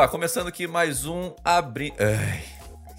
Opa, 0.00 0.08
começando 0.08 0.46
aqui 0.46 0.66
mais 0.66 1.04
um 1.04 1.34
abrindo. 1.44 1.94
Ai, 2.00 2.42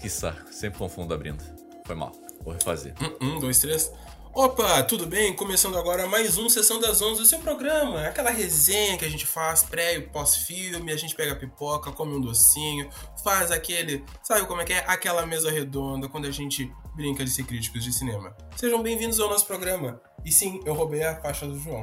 que 0.00 0.08
saco, 0.08 0.52
sempre 0.52 0.78
confundo 0.78 1.12
abrindo. 1.12 1.42
Foi 1.84 1.96
mal, 1.96 2.12
vou 2.44 2.54
refazer. 2.54 2.94
Um, 3.20 3.26
um, 3.26 3.40
dois, 3.40 3.58
três. 3.58 3.92
Opa, 4.32 4.84
tudo 4.84 5.04
bem? 5.04 5.34
Começando 5.34 5.76
agora 5.76 6.06
mais 6.06 6.38
um 6.38 6.48
Sessão 6.48 6.78
das 6.78 7.02
Onze, 7.02 7.22
o 7.22 7.26
seu 7.26 7.40
programa. 7.40 8.06
Aquela 8.06 8.30
resenha 8.30 8.96
que 8.96 9.04
a 9.04 9.08
gente 9.08 9.26
faz 9.26 9.64
pré 9.64 9.96
e 9.96 10.02
pós-filme, 10.02 10.92
a 10.92 10.96
gente 10.96 11.16
pega 11.16 11.34
pipoca, 11.34 11.90
come 11.90 12.14
um 12.14 12.20
docinho, 12.20 12.88
faz 13.24 13.50
aquele. 13.50 14.04
Sabe 14.22 14.46
como 14.46 14.60
é 14.60 14.64
que 14.64 14.72
é? 14.72 14.84
Aquela 14.86 15.26
mesa 15.26 15.50
redonda 15.50 16.08
quando 16.08 16.26
a 16.26 16.30
gente 16.30 16.72
brinca 16.94 17.24
de 17.24 17.32
ser 17.32 17.42
críticos 17.42 17.82
de 17.82 17.92
cinema. 17.92 18.32
Sejam 18.54 18.80
bem-vindos 18.80 19.18
ao 19.18 19.28
nosso 19.28 19.44
programa. 19.44 20.00
E 20.24 20.30
sim, 20.30 20.60
eu 20.64 20.72
roubei 20.72 21.02
a 21.02 21.20
faixa 21.20 21.48
do 21.48 21.58
João. 21.58 21.82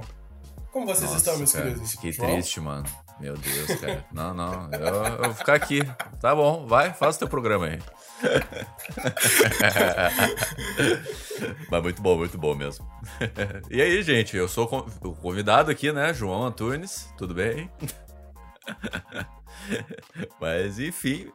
Como 0.72 0.86
vocês 0.86 1.12
Nossa, 1.12 1.18
estão, 1.18 1.38
meus 1.38 1.52
cara, 1.52 1.66
queridos? 1.66 1.92
Fiquei 1.92 2.14
João? 2.14 2.32
triste, 2.32 2.62
mano. 2.62 2.86
Meu 3.20 3.36
Deus, 3.36 3.80
cara. 3.80 4.06
Não, 4.12 4.34
não. 4.34 4.70
Eu, 4.72 4.88
eu 4.88 5.24
vou 5.24 5.34
ficar 5.34 5.56
aqui. 5.56 5.82
Tá 6.22 6.34
bom, 6.34 6.66
vai, 6.66 6.94
faz 6.94 7.16
o 7.16 7.20
teu 7.20 7.28
programa 7.28 7.66
aí. 7.68 7.80
Mas 11.70 11.84
muito 11.84 12.02
bom, 12.02 12.18
muito 12.18 12.38
bom 12.38 12.56
mesmo. 12.56 12.88
E 13.70 13.82
aí, 13.82 14.02
gente, 14.04 14.36
eu 14.36 14.48
sou 14.48 14.66
o 15.02 15.14
convidado 15.16 15.70
aqui, 15.70 15.92
né? 15.92 16.14
João 16.14 16.46
Antunes, 16.46 17.10
tudo 17.18 17.34
bem? 17.34 17.70
Mas 20.40 20.80
enfim. 20.80 21.32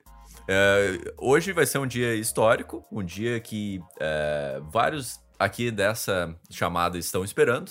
é, 0.48 0.98
hoje 1.18 1.52
vai 1.52 1.66
ser 1.66 1.78
um 1.78 1.86
dia 1.86 2.14
histórico, 2.14 2.84
um 2.90 3.04
dia 3.04 3.38
que 3.40 3.80
é, 4.00 4.60
vários 4.70 5.20
aqui 5.38 5.70
dessa 5.70 6.34
chamada 6.50 6.98
estão 6.98 7.24
esperando. 7.24 7.70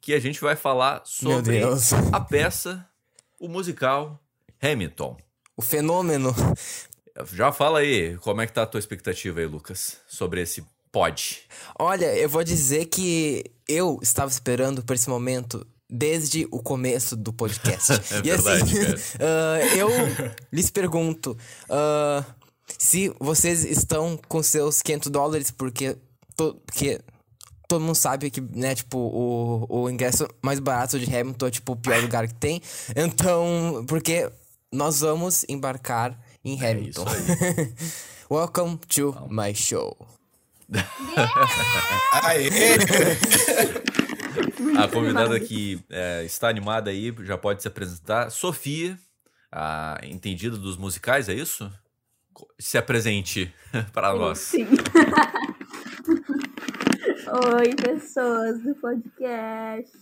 Que 0.00 0.14
a 0.14 0.20
gente 0.20 0.40
vai 0.40 0.56
falar 0.56 1.02
sobre 1.04 1.62
a 2.12 2.20
peça, 2.20 2.86
o 3.40 3.48
musical 3.48 4.20
Hamilton. 4.60 5.16
O 5.56 5.62
fenômeno. 5.62 6.34
Já 7.32 7.52
fala 7.52 7.80
aí, 7.80 8.16
como 8.18 8.40
é 8.40 8.46
que 8.46 8.52
tá 8.52 8.62
a 8.62 8.66
tua 8.66 8.80
expectativa 8.80 9.40
aí, 9.40 9.46
Lucas, 9.46 9.98
sobre 10.08 10.40
esse 10.40 10.64
pod? 10.90 11.42
Olha, 11.78 12.16
eu 12.16 12.28
vou 12.28 12.42
dizer 12.42 12.86
que 12.86 13.44
eu 13.68 13.98
estava 14.02 14.30
esperando 14.30 14.82
por 14.82 14.94
esse 14.94 15.08
momento 15.08 15.66
desde 15.88 16.46
o 16.50 16.60
começo 16.60 17.16
do 17.16 17.32
podcast. 17.32 17.92
É 18.10 18.26
e 18.26 18.30
assim, 18.30 18.64
verdade, 18.64 19.02
ah, 19.20 19.76
eu 19.76 19.88
lhes 20.52 20.70
pergunto 20.70 21.36
ah, 21.68 22.24
se 22.78 23.14
vocês 23.20 23.64
estão 23.64 24.18
com 24.28 24.42
seus 24.42 24.82
500 24.82 25.10
dólares, 25.10 25.50
porque, 25.50 25.96
to, 26.36 26.60
porque 26.66 27.00
todo 27.74 27.80
mundo 27.80 27.96
sabe 27.96 28.30
que, 28.30 28.40
né, 28.40 28.74
tipo, 28.74 28.98
o, 28.98 29.66
o 29.68 29.90
ingresso 29.90 30.28
mais 30.40 30.60
barato 30.60 30.98
de 30.98 31.04
Hamilton 31.04 31.46
é, 31.46 31.50
tipo, 31.50 31.72
o 31.72 31.76
pior 31.76 32.00
lugar 32.00 32.28
que 32.28 32.34
tem. 32.34 32.62
Então, 32.94 33.84
porque 33.88 34.30
nós 34.72 35.00
vamos 35.00 35.44
embarcar 35.48 36.16
em 36.44 36.62
É 36.62 36.70
Hamilton. 36.70 37.04
Welcome 38.30 38.78
to 38.88 39.14
my 39.28 39.52
show. 39.54 39.96
Aê! 42.22 42.48
A 44.78 44.88
convidada 44.88 45.38
que 45.40 45.84
é, 45.90 46.24
está 46.24 46.48
animada 46.48 46.90
aí 46.90 47.12
já 47.22 47.36
pode 47.36 47.60
se 47.60 47.68
apresentar. 47.68 48.30
Sofia, 48.30 48.96
a 49.50 49.98
entendida 50.04 50.56
dos 50.56 50.76
musicais, 50.76 51.28
é 51.28 51.34
isso? 51.34 51.70
Se 52.58 52.78
apresente 52.78 53.52
para 53.92 54.14
nós. 54.14 54.38
Sim. 54.38 54.68
Oi, 57.26 57.74
pessoas 57.74 58.60
do 58.62 58.74
podcast. 58.74 59.96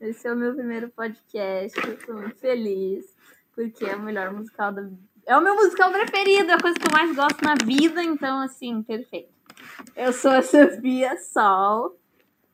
Esse 0.00 0.26
é 0.26 0.32
o 0.32 0.36
meu 0.36 0.54
primeiro 0.54 0.88
podcast. 0.88 1.78
Eu 1.86 1.98
tô 1.98 2.14
muito 2.14 2.38
feliz, 2.38 3.14
porque 3.54 3.84
é 3.84 3.94
o 3.94 4.02
melhor 4.02 4.32
musical 4.32 4.72
da. 4.72 4.88
É 5.26 5.36
o 5.36 5.42
meu 5.42 5.54
musical 5.54 5.92
preferido, 5.92 6.50
é 6.50 6.54
a 6.54 6.60
coisa 6.60 6.78
que 6.78 6.86
eu 6.86 6.92
mais 6.92 7.14
gosto 7.14 7.44
na 7.44 7.54
vida, 7.62 8.02
então, 8.02 8.40
assim, 8.40 8.82
perfeito. 8.82 9.28
Eu 9.94 10.14
sou 10.14 10.30
a 10.30 10.42
Sofia 10.42 11.18
Sol, 11.18 11.98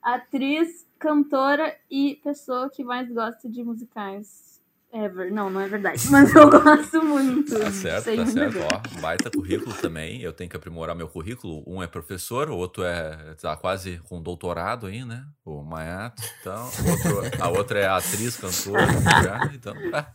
atriz, 0.02 0.84
cantora 0.98 1.76
e 1.88 2.16
pessoa 2.24 2.68
que 2.70 2.82
mais 2.82 3.08
gosta 3.12 3.48
de 3.48 3.62
musicais 3.62 4.49
ever. 4.92 5.30
Não, 5.32 5.48
não 5.50 5.60
é 5.60 5.68
verdade, 5.68 6.02
mas 6.10 6.34
eu 6.34 6.48
gosto 6.50 7.02
muito. 7.04 7.58
Tá 7.58 7.70
certo, 7.70 8.16
tá 8.16 8.26
certo. 8.26 8.52
bem. 8.54 8.62
Ó, 8.64 9.00
baita 9.00 9.30
currículo 9.30 9.74
também. 9.74 10.20
Eu 10.20 10.32
tenho 10.32 10.48
que 10.50 10.56
aprimorar 10.56 10.94
meu 10.96 11.08
currículo. 11.08 11.62
Um 11.66 11.82
é 11.82 11.86
professor, 11.86 12.50
o 12.50 12.56
outro 12.56 12.82
é 12.84 13.34
tá 13.40 13.56
quase 13.56 13.98
com 14.08 14.20
doutorado 14.22 14.86
aí, 14.86 15.04
né? 15.04 15.24
O 15.44 15.62
Maiato. 15.62 16.22
Então, 16.40 16.64
outro- 16.64 17.42
a 17.42 17.48
outra 17.48 17.80
é 17.80 17.86
atriz, 17.88 18.36
cantora. 18.36 18.86
já, 19.22 19.50
então, 19.54 19.74
é, 19.76 20.06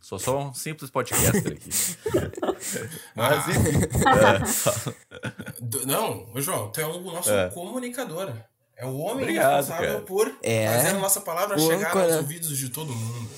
sou 0.00 0.18
só 0.18 0.38
um 0.38 0.54
simples 0.54 0.90
podcaster 0.90 1.52
aqui. 1.52 1.70
Mas, 3.14 3.48
enfim. 3.48 3.78
É, 3.84 5.84
Não, 5.86 6.26
João, 6.36 6.70
tu 6.70 6.80
é 6.80 6.86
o 6.86 7.00
nosso 7.00 7.30
É. 7.30 7.48
comunicador. 7.50 8.32
É 8.76 8.86
o 8.86 8.96
homem 8.98 9.24
Obrigado, 9.24 9.56
responsável 9.56 9.92
cara. 9.94 10.04
por 10.04 10.32
É. 10.42 10.68
fazer 10.76 10.88
a 10.90 10.94
nossa 11.00 11.20
palavra 11.20 11.56
O 11.56 11.60
chegar 11.60 11.88
âncora. 11.88 12.04
aos 12.04 12.14
ouvidos 12.16 12.56
de 12.56 12.68
todo 12.68 12.94
mundo. 12.94 13.28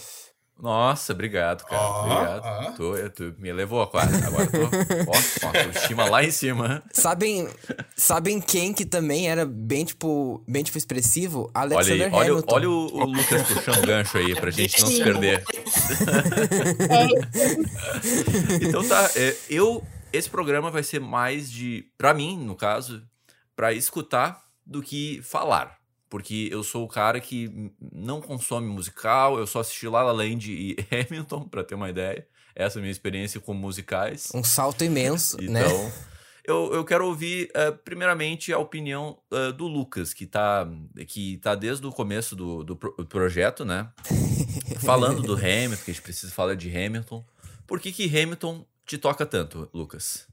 Nossa, 0.61 1.13
obrigado, 1.13 1.65
cara. 1.65 1.83
Ó, 1.83 2.05
obrigado. 2.05 2.43
ó. 2.45 2.73
Tu, 2.73 3.11
tu 3.11 3.35
me 3.39 3.49
elevou 3.49 3.87
quase. 3.87 4.23
Agora 4.25 4.45
eu 4.45 4.51
tô 4.51 4.77
ó, 5.11 5.47
autoestima 5.47 6.05
lá 6.09 6.23
em 6.23 6.31
cima. 6.31 6.83
Sabem, 6.93 7.49
sabem 7.97 8.41
quem 8.41 8.73
que 8.73 8.85
também 8.85 9.31
era 9.31 9.47
bem, 9.47 9.85
tipo, 9.85 10.45
bem, 10.47 10.63
tipo, 10.63 10.77
expressivo? 10.77 11.51
Olha 11.55 11.77
Alexander 11.77 12.07
aí, 12.07 12.13
olha, 12.13 12.31
Hamilton. 12.31 12.55
olha 12.55 12.71
o, 12.71 12.87
o 12.95 13.05
Lucas 13.05 13.43
puxando 13.43 13.87
gancho 13.87 14.19
aí 14.19 14.35
pra 14.35 14.51
gente 14.51 14.81
não 14.81 14.89
se 14.89 15.03
perder. 15.03 15.45
Então 18.63 18.87
tá, 18.87 19.11
é, 19.17 19.37
eu 19.49 19.85
esse 20.13 20.29
programa 20.29 20.71
vai 20.71 20.83
ser 20.83 21.01
mais 21.01 21.51
de, 21.51 21.85
Pra 21.97 22.13
mim, 22.13 22.37
no 22.39 22.57
caso, 22.57 23.03
pra 23.55 23.73
escutar 23.73 24.43
do 24.67 24.83
que 24.83 25.21
falar, 25.23 25.77
porque 26.11 26.49
eu 26.53 26.63
sou 26.63 26.85
o 26.85 26.89
cara 26.89 27.21
que 27.21 27.71
não 27.93 28.21
consome 28.21 28.67
musical, 28.67 29.39
eu 29.39 29.47
só 29.47 29.61
assisti 29.61 29.87
La 29.89 30.03
La 30.03 30.13
Land 30.13 30.51
e 30.53 30.77
Hamilton, 30.93 31.49
pra 31.49 31.65
ter 31.65 31.75
uma 31.77 31.89
ideia. 31.89 32.27
Essa 32.55 32.79
é 32.79 32.81
a 32.81 32.83
minha 32.83 32.91
experiência 32.93 33.41
com 33.41 33.55
musicais. 33.55 34.29
Um 34.35 34.43
salto 34.45 34.85
imenso, 34.85 35.41
né? 35.41 35.63
Então, 35.65 35.93
eu, 36.45 36.75
eu 36.75 36.85
quero 36.85 37.07
ouvir, 37.07 37.49
eh, 37.55 37.71
primeiramente, 37.71 38.53
a 38.53 38.59
opinião 38.59 39.17
eh, 39.31 39.53
do 39.53 39.69
Lucas, 39.69 40.13
que 40.13 40.27
tá, 40.27 40.69
que 41.07 41.37
tá 41.39 41.55
desde 41.55 41.87
o 41.87 41.93
começo 41.93 42.35
do, 42.35 42.65
do 42.65 42.75
pro- 42.77 42.93
projeto, 43.07 43.65
né? 43.65 43.89
Falando 44.85 45.23
do 45.23 45.35
Hamilton, 45.35 45.85
que 45.85 45.91
a 45.91 45.95
gente 45.95 46.03
precisa 46.03 46.33
falar 46.33 46.57
de 46.57 46.69
Hamilton. 46.77 47.25
Por 47.67 47.79
que, 47.79 47.93
que 47.93 48.05
Hamilton 48.07 48.67
te 48.85 48.99
toca 48.99 49.25
tanto, 49.25 49.71
Lucas? 49.73 50.27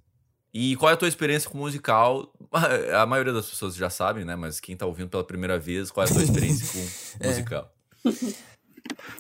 E 0.53 0.75
qual 0.77 0.89
é 0.89 0.93
a 0.93 0.97
tua 0.97 1.07
experiência 1.07 1.49
com 1.49 1.57
musical? 1.57 2.31
A 2.99 3.05
maioria 3.05 3.33
das 3.33 3.47
pessoas 3.47 3.75
já 3.75 3.89
sabem, 3.89 4.25
né? 4.25 4.35
Mas 4.35 4.59
quem 4.59 4.75
tá 4.75 4.85
ouvindo 4.85 5.09
pela 5.09 5.23
primeira 5.23 5.59
vez, 5.59 5.91
qual 5.91 6.05
é 6.05 6.09
a 6.09 6.13
tua 6.13 6.23
experiência 6.23 6.67
com 6.67 7.23
musical? 7.27 7.71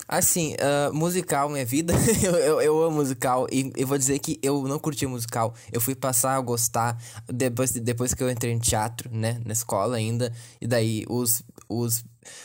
Assim, 0.07 0.55
ah, 0.59 0.89
musical, 0.93 1.49
minha 1.49 1.65
vida, 1.65 1.93
eu, 2.23 2.35
eu, 2.35 2.61
eu 2.61 2.83
amo 2.83 2.97
musical 2.97 3.47
e 3.51 3.71
eu 3.75 3.85
vou 3.85 3.97
dizer 3.97 4.17
que 4.19 4.39
eu 4.41 4.63
não 4.63 4.79
curti 4.79 5.05
musical. 5.05 5.53
Eu 5.71 5.81
fui 5.81 5.95
passar 5.95 6.35
a 6.35 6.41
gostar 6.41 6.97
depois, 7.27 7.71
depois 7.71 8.13
que 8.13 8.23
eu 8.23 8.29
entrei 8.29 8.53
em 8.53 8.59
teatro, 8.59 9.09
né, 9.11 9.41
na 9.45 9.53
escola 9.53 9.97
ainda. 9.97 10.31
E 10.61 10.67
daí 10.67 11.05
os, 11.09 11.43
os, 11.67 12.03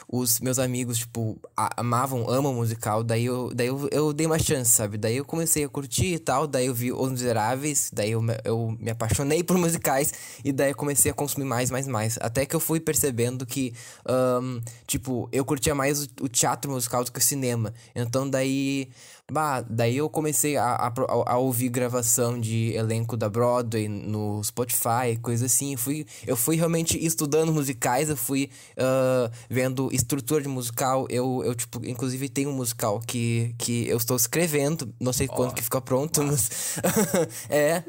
os 0.09 0.41
meus 0.41 0.59
amigos, 0.59 0.99
tipo, 0.99 1.39
amavam, 1.77 2.29
amam 2.29 2.55
musical. 2.55 3.03
Daí, 3.03 3.25
eu, 3.25 3.53
daí 3.55 3.69
eu, 3.69 3.89
eu 3.91 4.13
dei 4.13 4.27
uma 4.27 4.39
chance, 4.39 4.71
sabe? 4.71 4.99
Daí 4.99 5.17
eu 5.17 5.25
comecei 5.25 5.65
a 5.65 5.69
curtir 5.69 6.15
e 6.15 6.19
tal. 6.19 6.47
Daí 6.47 6.67
eu 6.67 6.75
vi 6.75 6.93
Os 6.93 7.11
Miseráveis. 7.11 7.91
Daí 7.93 8.13
eu, 8.13 8.23
eu 8.45 8.77
me 8.79 8.91
apaixonei 8.91 9.43
por 9.45 9.57
musicais. 9.59 10.13
E 10.45 10.53
daí 10.53 10.71
eu 10.71 10.77
comecei 10.77 11.11
a 11.11 11.15
consumir 11.15 11.45
mais, 11.45 11.71
mais, 11.71 11.87
mais. 11.87 12.19
Até 12.21 12.45
que 12.47 12.55
eu 12.55 12.61
fui 12.61 12.81
percebendo 12.81 13.47
que, 13.47 13.73
ahn, 14.07 14.61
tipo, 14.87 15.29
eu 15.33 15.45
curtia 15.45 15.75
mais 15.75 16.05
o, 16.05 16.09
o 16.23 16.29
teatro 16.29 16.71
musical 16.71 17.05
do 17.05 17.13
que 17.13 17.19
o 17.19 17.23
cinema. 17.23 17.73
Então 17.95 18.29
daí. 18.29 18.89
Bah, 19.33 19.65
daí 19.67 19.97
eu 19.97 20.11
comecei 20.11 20.59
a, 20.59 20.75
a, 20.75 20.93
a- 21.27 21.39
ouvir 21.39 21.71
gravação 21.71 22.39
de 22.39 22.75
elenco 22.75 23.17
da 23.17 23.31
Broadway 23.31 23.89
no 23.89 24.45
Spotify, 24.45 25.17
coisa 25.23 25.47
assim. 25.47 25.73
Eu 25.73 25.79
fui, 25.79 26.07
eu 26.27 26.37
fui 26.37 26.57
realmente 26.57 27.03
estudando 27.03 27.51
musicais, 27.51 28.11
eu 28.11 28.17
fui 28.17 28.51
ah, 28.77 29.31
vendo 29.49 29.89
estrutura 29.91 30.43
de 30.43 30.49
musical. 30.49 31.07
Eu, 31.09 31.43
eu, 31.47 31.55
tipo, 31.55 31.81
inclusive 31.87 32.29
tenho 32.29 32.51
um 32.51 32.55
musical 32.55 33.01
que, 33.01 33.55
que 33.57 33.89
eu 33.89 33.97
estou 33.97 34.17
escrevendo, 34.17 34.93
não 35.01 35.15
sei 35.15 35.27
quando 35.27 35.55
que 35.55 35.63
fica 35.63 35.81
pronto, 35.81 36.23
mas. 36.23 36.77
é. 37.49 37.83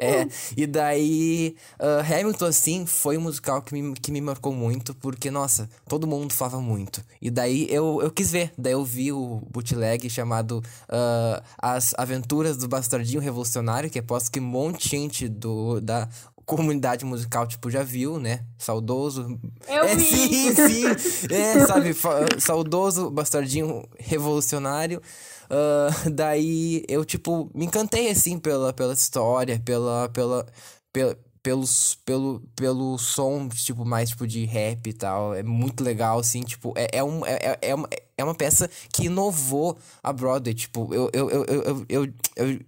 É, 0.00 0.26
e 0.56 0.66
daí 0.66 1.56
ah, 1.78 2.00
Hamilton, 2.00 2.46
assim, 2.46 2.86
foi 2.86 3.16
um 3.16 3.22
musical 3.22 3.62
que 3.62 3.74
me, 3.74 3.94
que 3.94 4.12
me 4.12 4.20
marcou 4.20 4.52
muito, 4.52 4.94
porque, 4.94 5.30
nossa, 5.30 5.68
todo 5.88 6.06
mundo 6.06 6.32
falava 6.32 6.60
muito. 6.60 7.02
E 7.20 7.30
daí 7.30 7.66
eu, 7.70 8.00
eu 8.02 8.10
quis 8.10 8.30
ver, 8.30 8.52
daí 8.58 8.72
eu 8.72 8.84
vi 8.84 9.12
o 9.12 9.42
bootleg 9.50 10.08
chamado 10.10 10.62
ah, 10.88 11.42
As 11.58 11.94
Aventuras 11.96 12.56
do 12.56 12.68
Bastardinho 12.68 13.20
Revolucionário, 13.20 13.90
que 13.90 13.98
aposto 13.98 14.30
que 14.30 14.40
um 14.40 14.44
monte 14.44 14.84
de 14.84 14.88
gente 14.88 15.28
do, 15.28 15.80
da 15.80 16.08
comunidade 16.46 17.04
musical, 17.04 17.46
tipo, 17.46 17.68
já 17.68 17.82
viu, 17.82 18.20
né? 18.20 18.44
Saudoso. 18.56 19.38
Eu 19.66 19.84
é, 19.84 19.96
vi. 19.96 20.04
sim, 20.06 20.54
sim. 20.54 21.26
É, 21.28 21.66
sabe? 21.66 21.94
Saudoso, 22.38 23.10
bastardinho 23.10 23.84
revolucionário. 23.98 25.02
Uh, 25.50 26.10
daí 26.12 26.84
eu, 26.88 27.04
tipo, 27.04 27.50
me 27.54 27.66
encantei, 27.66 28.10
assim, 28.10 28.38
pela, 28.38 28.72
pela 28.72 28.92
história, 28.92 29.60
pela, 29.64 30.08
pela, 30.08 30.46
pela, 30.92 31.18
pelos, 31.42 31.94
pelo, 32.04 32.40
pelo 32.56 32.98
som, 32.98 33.48
tipo, 33.48 33.84
mais, 33.84 34.10
tipo, 34.10 34.26
de 34.26 34.44
rap 34.44 34.88
e 34.88 34.92
tal. 34.92 35.34
É 35.34 35.42
muito 35.42 35.82
legal, 35.82 36.18
assim, 36.18 36.42
tipo, 36.42 36.74
é, 36.76 36.98
é, 36.98 37.04
um, 37.04 37.24
é, 37.24 37.34
é, 37.34 37.58
é 37.62 37.74
uma, 37.74 37.88
é 38.18 38.24
uma 38.24 38.34
peça 38.34 38.68
que 38.92 39.04
inovou 39.04 39.78
a 40.02 40.12
Broadway, 40.12 40.54
tipo, 40.54 40.92
eu, 40.92 41.10
eu, 41.12 41.30
eu, 41.30 41.44
eu, 41.88 42.14
eu, 42.36 42.60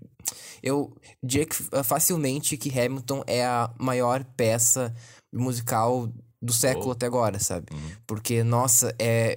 eu 0.62 0.96
diria 1.22 1.46
que 1.46 1.56
facilmente 1.84 2.56
que 2.56 2.76
Hamilton 2.78 3.24
é 3.26 3.44
a 3.44 3.70
maior 3.78 4.24
peça 4.36 4.94
musical 5.32 6.08
do 6.40 6.52
século 6.52 6.88
oh. 6.88 6.92
até 6.92 7.06
agora, 7.06 7.38
sabe? 7.38 7.66
Uhum. 7.72 7.90
Porque, 8.06 8.42
nossa, 8.44 8.94
é 8.98 9.36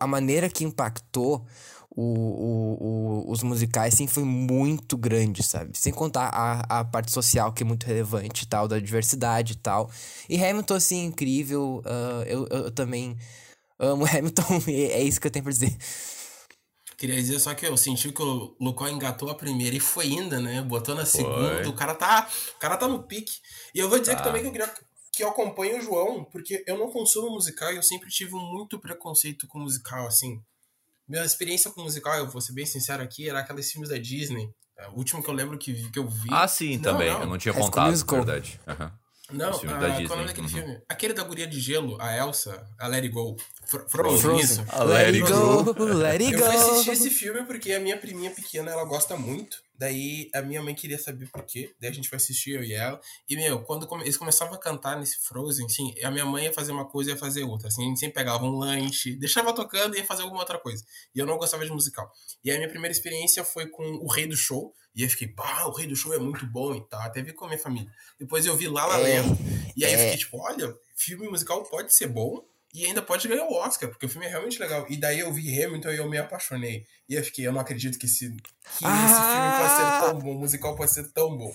a 0.00 0.06
maneira 0.06 0.48
que 0.48 0.64
impactou 0.64 1.44
o, 1.94 2.02
o, 2.02 3.26
o- 3.28 3.30
os 3.30 3.42
musicais, 3.42 3.94
sim, 3.94 4.06
foi 4.06 4.24
muito 4.24 4.96
grande, 4.96 5.42
sabe? 5.42 5.76
Sem 5.78 5.92
contar 5.92 6.28
a, 6.32 6.80
a 6.80 6.84
parte 6.84 7.10
social, 7.12 7.52
que 7.52 7.62
é 7.62 7.66
muito 7.66 7.84
relevante 7.86 8.44
e 8.44 8.46
tal, 8.46 8.66
da 8.66 8.78
diversidade 8.78 9.52
e 9.52 9.56
tal. 9.56 9.90
E 10.28 10.42
Hamilton, 10.42 10.74
assim, 10.74 11.04
incrível. 11.04 11.82
ah, 11.84 12.24
eu, 12.26 12.46
eu, 12.50 12.64
eu 12.64 12.70
também 12.70 13.16
amo 13.78 14.04
Hamilton, 14.10 14.62
e 14.68 14.84
é 14.84 15.02
isso 15.02 15.20
que 15.20 15.26
eu 15.26 15.30
tenho 15.30 15.42
pra 15.44 15.52
dizer. 15.52 15.76
Queria 16.96 17.16
dizer 17.16 17.40
só 17.40 17.52
que 17.54 17.66
eu 17.66 17.76
senti 17.76 18.12
que 18.12 18.22
o 18.22 18.54
Lucó 18.60 18.86
engatou 18.86 19.28
a 19.28 19.34
primeira 19.34 19.74
e 19.74 19.80
foi 19.80 20.04
ainda, 20.06 20.38
né? 20.40 20.62
Botou 20.62 20.94
na 20.94 21.04
Foi. 21.04 21.20
segunda. 21.20 21.68
O 21.68 21.72
cara 21.74 21.94
tá, 21.94 22.28
o 22.54 22.58
cara 22.60 22.76
tá 22.76 22.86
no 22.86 23.02
pique. 23.02 23.32
E 23.74 23.80
eu 23.80 23.88
vou 23.88 23.98
dizer 23.98 24.12
que 24.14 24.22
Tá. 24.22 24.28
também 24.28 24.42
que 24.42 24.48
eu 24.48 24.52
queria 24.52 24.72
que 25.14 25.22
eu 25.24 25.28
acompanho 25.28 25.78
o 25.78 25.82
João, 25.82 26.24
porque 26.24 26.64
eu 26.66 26.78
não 26.78 26.90
consumo 26.90 27.30
musical 27.32 27.70
e 27.72 27.76
eu 27.76 27.82
sempre 27.82 28.08
tive 28.08 28.32
muito 28.32 28.78
preconceito 28.78 29.46
com 29.48 29.58
musical, 29.58 30.06
assim. 30.06 30.40
Minha 31.08 31.24
experiência 31.24 31.70
com 31.70 31.82
musical, 31.82 32.16
eu 32.18 32.28
vou 32.28 32.40
ser 32.40 32.52
bem 32.52 32.64
sincero 32.66 33.02
aqui, 33.02 33.28
era 33.28 33.40
aqueles 33.40 33.70
filmes 33.70 33.90
da 33.90 33.98
Disney. 33.98 34.48
É, 34.78 34.88
O 34.88 34.96
último 34.96 35.22
que 35.22 35.28
eu 35.28 35.34
lembro 35.34 35.58
que, 35.58 35.74
que 35.90 35.98
eu 35.98 36.08
vi. 36.08 36.28
Ah, 36.30 36.48
sim, 36.48 36.76
Não, 36.76 36.82
também. 36.82 37.10
não. 37.12 37.20
Eu 37.20 37.26
não 37.26 37.38
tinha 37.38 37.52
contado, 37.54 37.90
Musical. 37.90 38.24
verdade. 38.24 38.60
Aham. 38.66 38.92
Não, 39.30 39.48
ah, 39.48 39.58
qual 39.58 39.82
é 39.82 39.88
o 39.88 39.90
Disney, 39.92 40.08
nome 40.08 40.26
daquele 40.26 40.46
uhum. 40.46 40.52
filme? 40.52 40.82
Aquele 40.88 41.14
da 41.14 41.22
guria 41.24 41.46
de 41.46 41.58
gelo, 41.58 41.96
a 42.02 42.14
Elsa, 42.14 42.66
a 42.78 42.86
Let 42.86 43.04
It 43.04 43.08
Go. 43.08 43.36
Fro- 43.66 43.88
Frozen. 43.88 44.20
Frozen, 44.20 44.40
isso. 44.44 44.64
Ah, 44.68 44.82
Let 44.84 45.06
It 45.14 45.20
go, 45.20 45.84
let 45.94 46.20
it 46.20 46.32
Eu 46.34 46.38
go. 46.38 46.44
fui 46.44 46.54
assistir 46.56 46.90
esse 46.90 47.10
filme 47.10 47.42
porque 47.44 47.72
a 47.72 47.80
minha 47.80 47.96
priminha 47.96 48.30
pequena, 48.30 48.70
ela 48.70 48.84
gosta 48.84 49.16
muito. 49.16 49.56
Daí 49.82 50.30
a 50.32 50.40
minha 50.40 50.62
mãe 50.62 50.76
queria 50.76 50.96
saber 50.96 51.26
por 51.26 51.42
quê. 51.42 51.74
Daí 51.80 51.90
a 51.90 51.92
gente 51.92 52.08
foi 52.08 52.14
assistir, 52.14 52.52
eu 52.52 52.62
e 52.62 52.72
ela. 52.72 53.00
E, 53.28 53.34
meu, 53.34 53.64
quando 53.64 53.84
eles 54.02 54.16
começavam 54.16 54.54
a 54.54 54.56
cantar 54.56 54.96
nesse 54.96 55.18
Frozen, 55.18 55.66
assim, 55.66 55.92
a 56.04 56.08
minha 56.08 56.24
mãe 56.24 56.44
ia 56.44 56.52
fazer 56.52 56.70
uma 56.70 56.84
coisa 56.84 57.10
e 57.10 57.14
ia 57.14 57.18
fazer 57.18 57.42
outra. 57.42 57.66
Assim, 57.66 57.82
a 57.82 57.88
gente 57.88 57.98
sempre 57.98 58.14
pegava 58.14 58.44
um 58.44 58.56
lanche, 58.56 59.16
deixava 59.16 59.52
tocando 59.52 59.96
e 59.96 59.98
ia 59.98 60.04
fazer 60.04 60.22
alguma 60.22 60.42
outra 60.42 60.56
coisa. 60.56 60.84
E 61.12 61.18
eu 61.18 61.26
não 61.26 61.36
gostava 61.36 61.64
de 61.66 61.72
musical. 61.72 62.08
E 62.44 62.50
aí 62.52 62.58
a 62.58 62.60
minha 62.60 62.70
primeira 62.70 62.92
experiência 62.92 63.42
foi 63.42 63.66
com 63.66 63.82
O 63.82 64.06
Rei 64.06 64.24
do 64.24 64.36
Show. 64.36 64.72
E 64.94 65.02
eu 65.02 65.10
fiquei, 65.10 65.26
pá, 65.26 65.64
O 65.64 65.72
Rei 65.72 65.88
do 65.88 65.96
Show 65.96 66.14
é 66.14 66.18
muito 66.18 66.46
bom 66.46 66.76
e 66.76 66.88
tal. 66.88 67.00
Até 67.00 67.20
vi 67.20 67.32
com 67.32 67.46
a 67.46 67.48
minha 67.48 67.58
família. 67.58 67.90
Depois 68.20 68.46
eu 68.46 68.56
vi 68.56 68.68
La 68.68 68.86
La 68.86 69.00
É, 69.00 69.20
Land. 69.20 69.36
E 69.76 69.84
aí 69.84 69.94
eu 69.94 69.98
é. 69.98 70.02
fiquei 70.04 70.18
tipo, 70.18 70.38
olha, 70.38 70.72
filme 70.94 71.28
musical 71.28 71.60
pode 71.64 71.92
ser 71.92 72.06
bom. 72.06 72.40
E 72.74 72.86
ainda 72.86 73.02
pode 73.02 73.28
ganhar 73.28 73.44
o 73.44 73.52
Oscar, 73.52 73.90
porque 73.90 74.06
o 74.06 74.08
filme 74.08 74.26
é 74.26 74.30
realmente 74.30 74.58
legal. 74.58 74.86
E 74.88 74.96
daí 74.96 75.20
eu 75.20 75.30
vi 75.32 75.62
Hamilton 75.62 75.90
e 75.90 75.96
eu 75.98 76.08
me 76.08 76.16
apaixonei. 76.16 76.86
E 77.06 77.14
eu 77.14 77.22
fiquei, 77.22 77.46
eu 77.46 77.52
não 77.52 77.60
acredito 77.60 77.98
que 77.98 78.06
esse, 78.06 78.30
que 78.30 78.84
Ah! 78.84 79.04
esse 79.04 79.20
filme 79.32 79.58
pode 79.58 79.76
ser 79.76 80.06
tão 80.06 80.18
bom, 80.20 80.36
o 80.36 80.38
musical 80.40 80.74
pode 80.76 80.92
ser 80.92 81.12
tão 81.12 81.36
bom. 81.36 81.54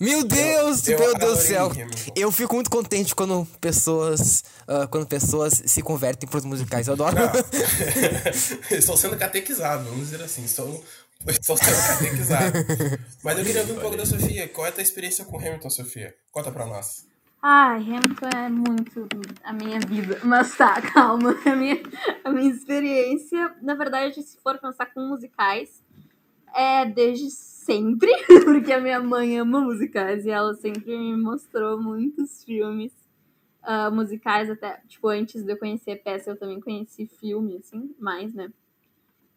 Meu 0.00 0.24
Deus, 0.24 0.88
eu 0.88 0.98
meu 0.98 1.14
Deus 1.14 1.38
do 1.38 1.44
céu. 1.44 1.66
Hamilton. 1.66 2.12
Eu 2.16 2.32
fico 2.32 2.54
muito 2.54 2.70
contente 2.70 3.14
quando 3.14 3.46
pessoas, 3.60 4.42
ah, 4.66 4.86
quando 4.86 5.06
pessoas 5.06 5.62
se 5.66 5.82
convertem 5.82 6.26
pros 6.26 6.46
musicais. 6.46 6.86
Eu 6.86 6.94
adoro. 6.94 7.18
estou 8.70 8.96
sendo 8.96 9.18
catequizado, 9.18 9.84
vamos 9.84 10.08
dizer 10.08 10.22
assim. 10.24 10.42
Estou, 10.42 10.82
estou 11.28 11.54
sendo 11.58 11.76
catequizado. 11.86 12.58
Mas 13.22 13.38
eu 13.38 13.44
queria 13.44 13.60
ouvir 13.60 13.72
um 13.74 13.80
pouco 13.80 13.98
da 13.98 14.06
Sofia. 14.06 14.48
Qual 14.48 14.64
é 14.66 14.70
a 14.70 14.72
tua 14.72 14.82
experiência 14.82 15.26
com 15.26 15.36
Hamilton, 15.38 15.68
Sofia? 15.68 16.14
Conta 16.32 16.50
pra 16.50 16.64
nós. 16.64 17.04
Ai, 17.42 17.80
Hamilton 17.80 18.28
é 18.36 18.48
muito 18.50 19.08
a 19.42 19.52
minha 19.52 19.80
vida. 19.80 20.20
Mas 20.24 20.56
tá, 20.56 20.80
calma. 20.92 21.34
A 21.46 21.56
minha, 21.56 21.80
a 22.22 22.30
minha 22.30 22.50
experiência, 22.50 23.56
na 23.62 23.74
verdade, 23.74 24.22
se 24.22 24.38
for 24.42 24.58
pensar 24.58 24.92
com 24.92 25.00
musicais, 25.08 25.82
é 26.54 26.84
desde 26.84 27.30
sempre. 27.30 28.10
Porque 28.44 28.72
a 28.72 28.80
minha 28.80 29.00
mãe 29.00 29.38
ama 29.38 29.60
musicais 29.60 30.26
e 30.26 30.30
ela 30.30 30.54
sempre 30.54 30.96
me 30.98 31.16
mostrou 31.16 31.80
muitos 31.80 32.44
filmes 32.44 32.92
ah, 33.62 33.90
musicais, 33.90 34.50
até, 34.50 34.80
tipo, 34.88 35.08
antes 35.08 35.42
de 35.42 35.52
eu 35.52 35.58
conhecer 35.58 36.02
peça, 36.02 36.30
eu 36.30 36.36
também 36.36 36.60
conheci 36.60 37.06
filme, 37.06 37.56
assim, 37.56 37.94
mais, 37.98 38.34
né? 38.34 38.50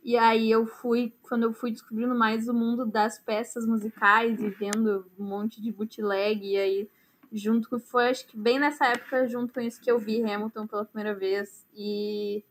E 0.03 0.17
aí 0.17 0.51
eu 0.51 0.65
fui, 0.65 1.13
quando 1.21 1.43
eu 1.43 1.53
fui 1.53 1.71
descobrindo 1.71 2.13
mais 2.13 2.49
o 2.49 2.53
mundo 2.53 2.85
das 2.85 3.17
peças 3.19 3.65
musicais 3.65 4.41
e 4.41 4.49
vendo 4.49 5.09
um 5.17 5.23
monte 5.23 5.61
de 5.61 5.71
bootleg, 5.71 6.45
e 6.45 6.57
aí 6.57 6.89
junto 7.33 7.67
com 7.67 7.79
foi 7.79 8.09
acho 8.09 8.27
que 8.27 8.37
bem 8.37 8.59
nessa 8.59 8.85
época 8.85 9.27
junto 9.27 9.51
com 9.51 9.59
isso 9.59 9.81
que 9.81 9.89
eu 9.89 9.97
vi 9.97 10.21
Hamilton 10.21 10.67
pela 10.67 10.85
primeira 10.85 11.15
vez 11.17 11.65
e 11.75 12.43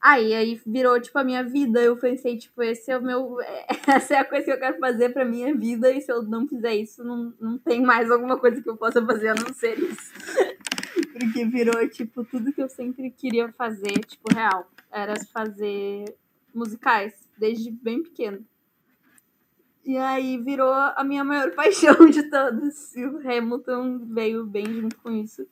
aí 0.00 0.34
aí 0.34 0.60
virou 0.66 0.98
tipo 1.00 1.18
a 1.18 1.24
minha 1.24 1.44
vida. 1.44 1.80
Eu 1.80 1.96
pensei 1.96 2.38
tipo 2.38 2.62
esse 2.62 2.90
é 2.90 2.96
o 2.96 3.02
meu 3.02 3.36
essa 3.86 4.14
é 4.14 4.18
a 4.18 4.24
coisa 4.24 4.46
que 4.46 4.52
eu 4.52 4.58
quero 4.58 4.78
fazer 4.78 5.10
pra 5.10 5.24
minha 5.24 5.54
vida 5.54 5.92
e 5.92 6.00
se 6.00 6.10
eu 6.10 6.22
não 6.22 6.48
fizer 6.48 6.74
isso 6.74 7.04
não, 7.04 7.34
não 7.38 7.58
tem 7.58 7.82
mais 7.82 8.10
alguma 8.10 8.38
coisa 8.38 8.62
que 8.62 8.70
eu 8.70 8.76
possa 8.76 9.04
fazer 9.04 9.28
a 9.28 9.34
não 9.34 9.52
ser 9.52 9.78
isso. 9.78 10.12
Porque 11.12 11.44
virou 11.44 11.88
tipo 11.88 12.24
tudo 12.24 12.52
que 12.52 12.62
eu 12.62 12.68
sempre 12.68 13.10
queria 13.10 13.52
fazer 13.52 13.92
tipo 14.06 14.32
real. 14.32 14.70
Era 14.90 15.14
fazer 15.32 16.16
musicais 16.54 17.12
desde 17.36 17.70
bem 17.70 18.02
pequeno 18.02 18.44
e 19.84 19.96
aí 19.96 20.36
virou 20.38 20.72
a 20.72 21.02
minha 21.04 21.24
maior 21.24 21.50
paixão 21.56 22.08
de 22.10 22.24
todas. 22.24 22.94
E 22.94 23.04
o 23.04 23.18
Hamilton 23.18 23.98
veio 24.06 24.44
bem 24.44 24.66
junto 24.66 24.96
com 24.98 25.10
isso. 25.10 25.46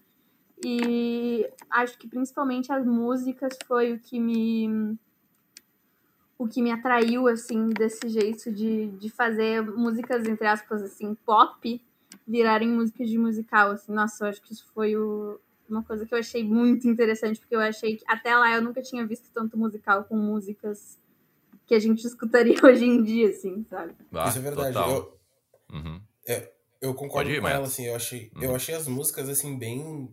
E 0.64 1.49
acho 1.70 1.99
que 1.99 2.08
principalmente 2.08 2.73
as 2.73 2.84
músicas 2.87 3.56
foi 3.67 3.93
o 3.93 3.99
que 3.99 4.19
me 4.19 4.98
o 6.39 6.46
que 6.46 6.60
me 6.60 6.70
atraiu 6.70 7.29
assim 7.29 7.70
desse 7.70 8.08
jeito 8.10 8.53
de, 8.53 8.89
de 8.89 9.08
fazer 9.08 9.62
músicas 9.62 10.27
entre 10.27 10.46
aspas 10.46 10.82
assim 10.82 11.15
pop 11.24 11.82
virarem 12.27 12.69
músicas 12.69 13.08
de 13.08 13.19
musical 13.19 13.70
assim. 13.70 13.93
Nossa, 13.93 14.24
eu 14.24 14.29
acho 14.29 14.43
que 14.43 14.53
isso 14.53 14.67
foi 14.74 14.96
o, 14.96 15.39
uma 15.69 15.82
coisa 15.82 16.06
que 16.06 16.15
eu 16.15 16.19
achei 16.19 16.44
muito 16.44 16.89
interessante 16.89 17.41
porque 17.41 17.55
eu 17.55 17.60
achei 17.60 17.96
que 17.96 18.05
até 18.06 18.34
lá 18.36 18.55
eu 18.55 18.62
nunca 18.62 18.82
tinha 18.82 19.06
visto 19.06 19.31
tanto 19.32 19.58
musical 19.58 20.05
com 20.05 20.17
músicas 20.17 20.98
que 21.67 21.75
a 21.75 21.79
gente 21.79 22.05
escutaria 22.06 22.56
hoje 22.65 22.85
em 22.85 23.03
dia 23.03 23.29
assim, 23.31 23.65
sabe? 23.69 23.94
Ah, 24.13 24.29
Isso 24.29 24.39
é 24.39 24.41
verdade. 24.43 24.73
total. 24.75 24.91
Eu, 24.91 25.17
Uhum. 25.73 26.01
eu 26.81 26.94
concordo 26.94 27.29
ir, 27.31 27.41
com 27.41 27.49
ela, 27.49 27.61
Matt. 27.61 27.69
assim. 27.69 27.87
Eu 27.87 27.96
achei, 27.96 28.31
Uhum. 28.37 28.43
eu 28.44 28.55
achei 28.55 28.75
as 28.75 28.87
músicas, 28.87 29.29
assim, 29.29 29.58
bem... 29.58 30.08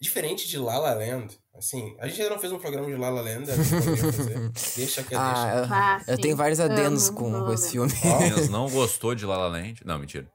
Diferente 0.00 0.48
de 0.48 0.58
La 0.58 0.76
La 0.78 0.92
Land. 0.92 1.38
Assim, 1.56 1.94
a 2.00 2.08
gente 2.08 2.20
ainda 2.20 2.34
não 2.34 2.40
fez 2.40 2.52
um 2.52 2.58
programa 2.58 2.86
de 2.88 2.96
La 2.96 3.08
La 3.10 3.20
Land, 3.22 3.50
a 3.50 3.54
gente 3.56 3.70
poderia 3.70 4.12
fazer. 4.12 4.50
Deixa 4.76 5.02
que 5.04 5.14
é 5.14 5.18
deixa. 5.18 5.22
Ah, 5.22 5.56
eu, 5.56 5.64
Ah, 5.72 6.02
eu 6.08 6.18
tenho 6.20 6.36
vários 6.36 6.58
adendos 6.58 7.08
Amo 7.08 7.16
com, 7.18 7.44
com 7.44 7.52
esse 7.52 7.70
filme. 7.70 7.92
Meninas 8.04 8.48
não 8.50 8.68
gostou 8.68 9.14
de 9.14 9.24
La 9.24 9.36
La 9.38 9.46
Land? 9.48 9.80
Não, 9.84 9.98
mentira. 9.98 10.28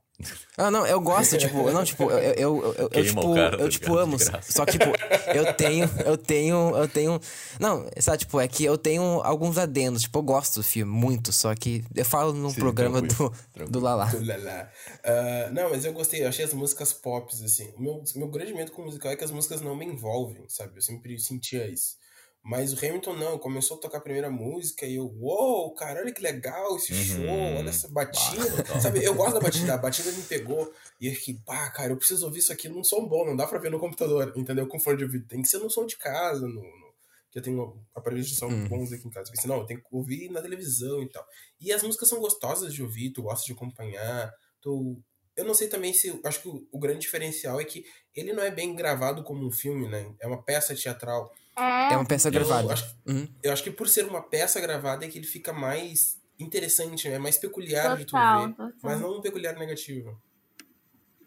Ah, 0.57 0.69
não, 0.69 0.85
eu 0.85 0.99
gosto, 0.99 1.37
tipo, 1.37 1.71
não, 1.71 1.83
tipo, 1.85 2.03
eu, 2.11 2.19
eu, 2.19 2.33
eu, 2.33 2.73
eu, 2.73 2.85
o 2.85 3.03
tipo, 3.03 3.33
cara, 3.33 3.57
tá 3.57 3.63
eu, 3.63 3.69
tipo, 3.69 3.97
amo. 3.97 4.17
Só 4.41 4.65
que, 4.65 4.73
tipo, 4.73 4.91
eu 5.33 5.53
tenho, 5.53 5.89
eu 6.05 6.17
tenho, 6.17 6.75
eu 6.75 6.87
tenho. 6.87 7.19
Não, 7.59 7.89
sabe, 7.97 8.17
tipo, 8.17 8.39
é 8.41 8.47
que 8.47 8.65
eu 8.65 8.77
tenho 8.77 9.21
alguns 9.23 9.57
adendos. 9.57 10.01
Tipo, 10.01 10.19
eu 10.19 10.23
gosto 10.23 10.55
do 10.55 10.63
filme 10.63 10.91
muito, 10.91 11.31
só 11.31 11.55
que 11.55 11.83
eu 11.95 12.03
falo 12.03 12.33
num 12.33 12.49
Sim, 12.49 12.59
programa 12.59 13.01
do, 13.01 13.07
tranquilo, 13.07 13.29
do 13.29 13.53
tranquilo. 13.53 13.81
Lala. 13.81 14.11
Tulala. 14.11 14.71
Ah, 15.05 15.49
não, 15.53 15.69
mas 15.69 15.85
eu 15.85 15.93
gostei, 15.93 16.23
eu 16.23 16.27
achei 16.27 16.43
as 16.43 16.53
músicas 16.53 16.91
pop, 16.91 17.33
assim. 17.33 17.71
O 17.77 17.81
meu, 17.81 18.03
meu 18.15 18.27
grande 18.27 18.53
medo 18.53 18.71
com 18.73 18.83
musical 18.83 19.11
é 19.11 19.15
que 19.15 19.23
as 19.23 19.31
músicas 19.31 19.61
não 19.61 19.75
me 19.75 19.85
envolvem, 19.85 20.43
sabe? 20.49 20.75
Eu 20.75 20.81
sempre 20.81 21.17
sentia 21.19 21.65
isso. 21.71 21.98
Mas 22.43 22.73
o 22.73 22.77
Hamilton 22.83 23.13
não, 23.15 23.37
começou 23.37 23.77
a 23.77 23.79
tocar 23.79 23.97
a 23.97 24.01
primeira 24.01 24.29
música 24.29 24.85
e 24.85 24.95
eu, 24.95 25.05
uou, 25.19 25.73
cara, 25.75 25.99
olha 26.01 26.11
que 26.13 26.21
legal 26.21 26.75
esse 26.77 26.93
Uhum. 26.93 27.03
show, 27.03 27.57
olha 27.57 27.69
essa 27.69 27.87
batida. 27.89 28.49
Bah, 28.49 28.55
total. 28.63 28.81
sabe, 28.81 29.03
eu 29.03 29.13
gosto 29.13 29.33
da 29.33 29.39
batida, 29.41 29.73
a 29.73 29.77
batida 29.77 30.11
me 30.11 30.23
pegou. 30.23 30.73
E 31.01 31.07
eu 31.07 31.13
fiquei, 31.13 31.37
pá, 31.45 31.69
cara, 31.69 31.91
eu 31.91 31.97
preciso 31.97 32.25
ouvir 32.25 32.39
isso 32.39 32.51
aqui 32.53 32.69
num 32.69 32.83
som 32.83 33.05
bom, 33.05 33.25
não 33.25 33.35
dá 33.35 33.45
pra 33.45 33.59
ver 33.59 33.69
no 33.69 33.77
computador, 33.79 34.33
entendeu? 34.35 34.67
Com 34.67 34.79
fone 34.79 34.97
de 34.97 35.03
ouvido. 35.03 35.27
Tem 35.27 35.41
que 35.41 35.47
ser 35.49 35.59
no 35.59 35.69
som 35.69 35.85
de 35.85 35.97
casa, 35.97 36.47
no, 36.47 36.53
no- 36.63 36.89
que 37.29 37.37
eu 37.37 37.43
tenho 37.43 37.77
aparelhos 37.93 38.27
de 38.27 38.35
som 38.35 38.47
Hum. 38.47 38.67
bons 38.67 38.91
aqui 38.91 39.07
em 39.07 39.11
casa. 39.11 39.25
Porque 39.29 39.41
senão 39.41 39.57
eu 39.57 39.65
tenho 39.65 39.81
que 39.81 39.87
ouvir 39.91 40.31
na 40.31 40.41
televisão 40.41 41.03
e 41.03 41.09
tal. 41.09 41.23
E 41.61 41.71
as 41.71 41.83
músicas 41.83 42.07
são 42.09 42.19
gostosas 42.19 42.73
de 42.73 42.81
ouvir, 42.81 43.11
tu 43.11 43.21
gosta 43.21 43.45
de 43.45 43.51
acompanhar, 43.51 44.33
tu... 44.61 44.97
Eu 45.35 45.45
não 45.45 45.53
sei 45.53 45.67
também 45.67 45.93
se... 45.93 46.19
Acho 46.23 46.41
que 46.41 46.47
o, 46.49 46.67
o 46.71 46.79
grande 46.79 46.99
diferencial 47.01 47.61
é 47.61 47.63
que 47.65 47.85
ele 48.15 48.33
não 48.33 48.41
é 48.43 48.49
bem 48.49 48.75
gravado 48.75 49.23
como 49.23 49.45
um 49.45 49.51
filme, 49.51 49.87
né? 49.87 50.11
É 50.19 50.25
uma 50.27 50.41
peça 50.41 50.73
teatral. 50.75 51.31
É, 51.59 51.93
É 51.93 51.97
uma 51.97 52.05
peça 52.05 52.27
Eu 52.29 52.31
gravada. 52.33 52.73
acho, 52.73 52.95
Uhum. 53.05 53.27
eu 53.43 53.51
acho 53.53 53.63
que 53.63 53.71
por 53.71 53.87
ser 53.89 54.05
uma 54.05 54.21
peça 54.21 54.59
gravada 54.61 55.05
é 55.05 55.07
que 55.09 55.17
ele 55.17 55.27
fica 55.27 55.51
mais 55.53 56.17
interessante, 56.39 57.07
é 57.07 57.19
mais 57.19 57.37
peculiar 57.37 57.97
de 57.97 58.05
tu 58.05 58.11
total, 58.11 58.47
ver. 58.47 58.53
total. 58.55 58.71
Mas 58.81 59.01
não 59.01 59.17
um 59.17 59.21
peculiar 59.21 59.55
negativo. 59.57 60.21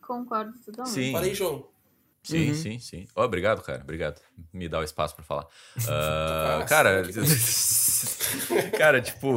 Concordo 0.00 0.52
totalmente. 0.64 1.16
Aí, 1.16 1.34
João. 1.34 1.68
Sim, 2.24 2.48
Uhum. 2.50 2.54
sim, 2.54 2.78
sim. 2.78 3.08
Ó, 3.16 3.24
obrigado, 3.24 3.62
cara. 3.62 3.82
Obrigado. 3.82 4.20
Me 4.52 4.68
dá 4.68 4.78
o 4.78 4.84
espaço 4.84 5.14
pra 5.14 5.24
falar. 5.24 5.46
Nossa, 5.76 6.64
cara, 6.68 7.02
cara, 8.78 9.00
tipo, 9.02 9.28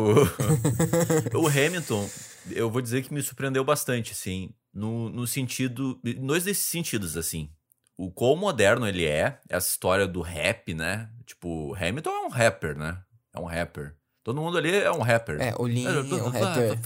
o 1.34 1.48
Hamilton, 1.48 2.08
eu 2.52 2.70
vou 2.70 2.82
dizer 2.82 3.04
que 3.04 3.14
me 3.14 3.22
surpreendeu 3.24 3.64
bastante, 3.64 4.12
assim, 4.12 4.54
no, 4.74 5.10
no 5.10 5.25
sentido, 5.25 6.00
dois 6.20 6.44
desses 6.44 6.66
sentidos, 6.66 7.18
assim. 7.18 7.50
O 7.98 8.12
quão 8.12 8.36
moderno 8.36 8.88
ele 8.88 9.06
é, 9.06 9.40
essa 9.50 9.70
história 9.70 10.08
do 10.08 10.22
rap, 10.22 10.74
né? 10.74 11.10
Tipo, 11.25 11.74
Hamilton 11.75 12.10
é 12.10 12.25
um 12.25 12.30
rapper, 12.30 12.78
né? 12.78 12.98
É 13.34 13.40
um 13.40 13.46
rapper. 13.46 13.96
Todo 14.24 14.42
mundo 14.42 14.58
ali 14.58 14.75
é 14.75 14.92
um 14.92 15.02
rapper. 15.04 15.40
É, 15.40 15.54
o 15.58 15.68
Lin, 15.68 15.86
É, 15.86 15.90
é 16.18 16.24
um 16.24 16.30
rapper. 16.30 16.80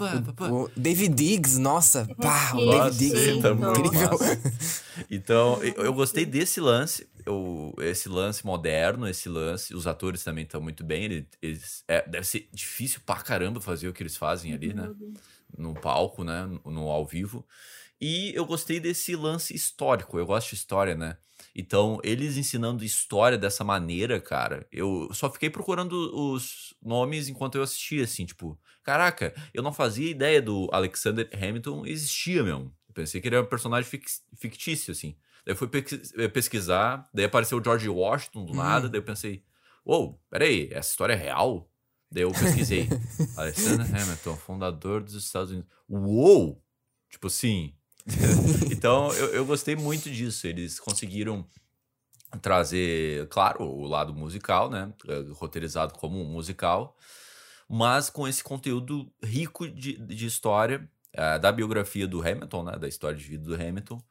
O, 0.52 0.64
o 0.66 0.72
David 0.76 1.16
Diggs, 1.16 1.58
nossa, 1.60 2.06
pá, 2.18 2.52
o. 2.54 2.70
David 2.70 2.98
Diggs 2.98 3.42
tá 3.42 3.48
é 3.50 3.54
muito 3.54 3.80
incrível. 3.80 4.10
Então, 5.10 5.64
eu, 5.64 5.86
eu 5.86 5.94
gostei 5.94 6.26
desse 6.26 6.60
lance, 6.60 7.08
eu, 7.26 7.74
esse 7.80 8.10
lance 8.10 8.46
moderno, 8.46 9.08
esse 9.08 9.30
lance. 9.30 9.74
Os 9.74 9.88
atores 9.88 10.24
também 10.24 10.44
estão 10.44 10.60
muito 10.62 10.84
bem. 10.84 11.06
ele- 11.06 11.28
Eles, 11.42 11.84
é, 11.88 12.08
deve 12.08 12.28
ser 12.28 12.50
difícil 12.52 13.00
pra 13.06 13.16
caramba 13.22 13.62
fazer 13.62 13.88
o 13.88 13.94
que 13.94 14.04
eles 14.04 14.18
fazem 14.18 14.54
ali, 14.54 14.74
né? 14.74 14.92
No 15.58 15.74
palco, 15.74 16.24
né? 16.26 16.46
No, 16.46 16.72
no 16.72 16.90
ao 16.90 17.06
vivo. 17.06 17.46
E 18.00 18.34
eu 18.36 18.46
gostei 18.46 18.80
desse 18.80 19.16
lance 19.16 19.54
histórico. 19.54 20.18
Eu 20.18 20.26
gosto 20.26 20.50
de 20.50 20.56
história, 20.56 20.96
né? 20.96 21.18
Então, 21.56 22.00
eles 22.04 22.38
ensinando 22.38 22.84
história 22.84 23.38
dessa 23.38 23.64
maneira, 23.64 24.20
cara, 24.20 24.68
eu 24.72 25.10
só 25.14 25.30
fiquei 25.30 25.50
procurando 25.50 25.94
os 26.16 26.74
nomes 26.82 27.28
enquanto 27.28 27.56
eu 27.56 27.64
assistia, 27.64 28.04
assim, 28.04 28.26
tipo, 28.26 28.58
caraca, 28.84 29.34
eu 29.54 29.64
não 29.64 29.74
fazia 29.74 30.10
ideia 30.10 30.42
do 30.42 30.70
Alexander 30.72 31.30
Hamilton 31.34 31.86
existia 31.86 32.44
mesmo. 32.44 32.74
Eu 32.88 32.94
pensei 32.94 33.20
que 33.20 33.28
ele 33.28 33.36
era 33.36 33.46
um 33.46 33.50
personagem 33.50 33.90
fictício, 34.38 34.92
assim. 34.92 35.18
Daí 35.46 35.54
eu 35.54 35.56
fui 35.56 35.70
eh, 36.18 36.28
pesquisar, 36.28 37.10
daí 37.14 37.26
apareceu 37.26 37.58
o 37.58 37.64
George 37.64 37.90
Washington 37.90 38.46
do 38.46 38.54
nada, 38.54 38.88
daí 38.88 39.00
eu 39.00 39.04
pensei, 39.04 39.44
uou, 39.86 40.22
peraí, 40.30 40.70
essa 40.72 40.92
história 40.92 41.14
é 41.14 41.18
real? 41.18 41.70
Daí 42.12 42.24
eu 42.24 42.32
pesquisei. 42.32 42.88
Alexander 43.36 43.86
Hamilton, 43.86 44.36
fundador 44.36 45.04
dos 45.04 45.14
Estados 45.14 45.52
Unidos. 45.52 45.70
Uou! 45.88 46.64
Tipo 47.10 47.28
assim. 47.28 47.76
então 48.72 49.12
eu, 49.14 49.28
eu 49.34 49.46
gostei 49.46 49.76
muito 49.76 50.10
disso. 50.10 50.48
Eles 50.48 50.80
conseguiram 50.80 51.46
trazer, 52.42 53.28
claro, 53.30 53.64
o 53.64 53.88
lado 53.88 54.14
musical, 54.14 54.70
né? 54.70 54.94
eh, 55.08 55.26
Roteirizado 55.34 55.94
como 55.94 56.22
um 56.22 56.26
musical, 56.26 56.96
mas 57.68 58.10
com 58.10 58.28
esse 58.28 58.44
conteúdo 58.44 59.12
rico 59.24 59.68
de, 59.68 59.98
de 59.98 60.26
história 60.26 60.90
eh, 61.14 61.40
da 61.40 61.52
biografia 61.52 62.08
do 62.08 62.22
Hamilton, 62.22 62.64
né? 62.64 62.78
Da 62.78 62.88
história 62.88 63.18
de 63.18 63.24
vida 63.24 63.44
do 63.44 63.56
Hamilton, 63.56 64.02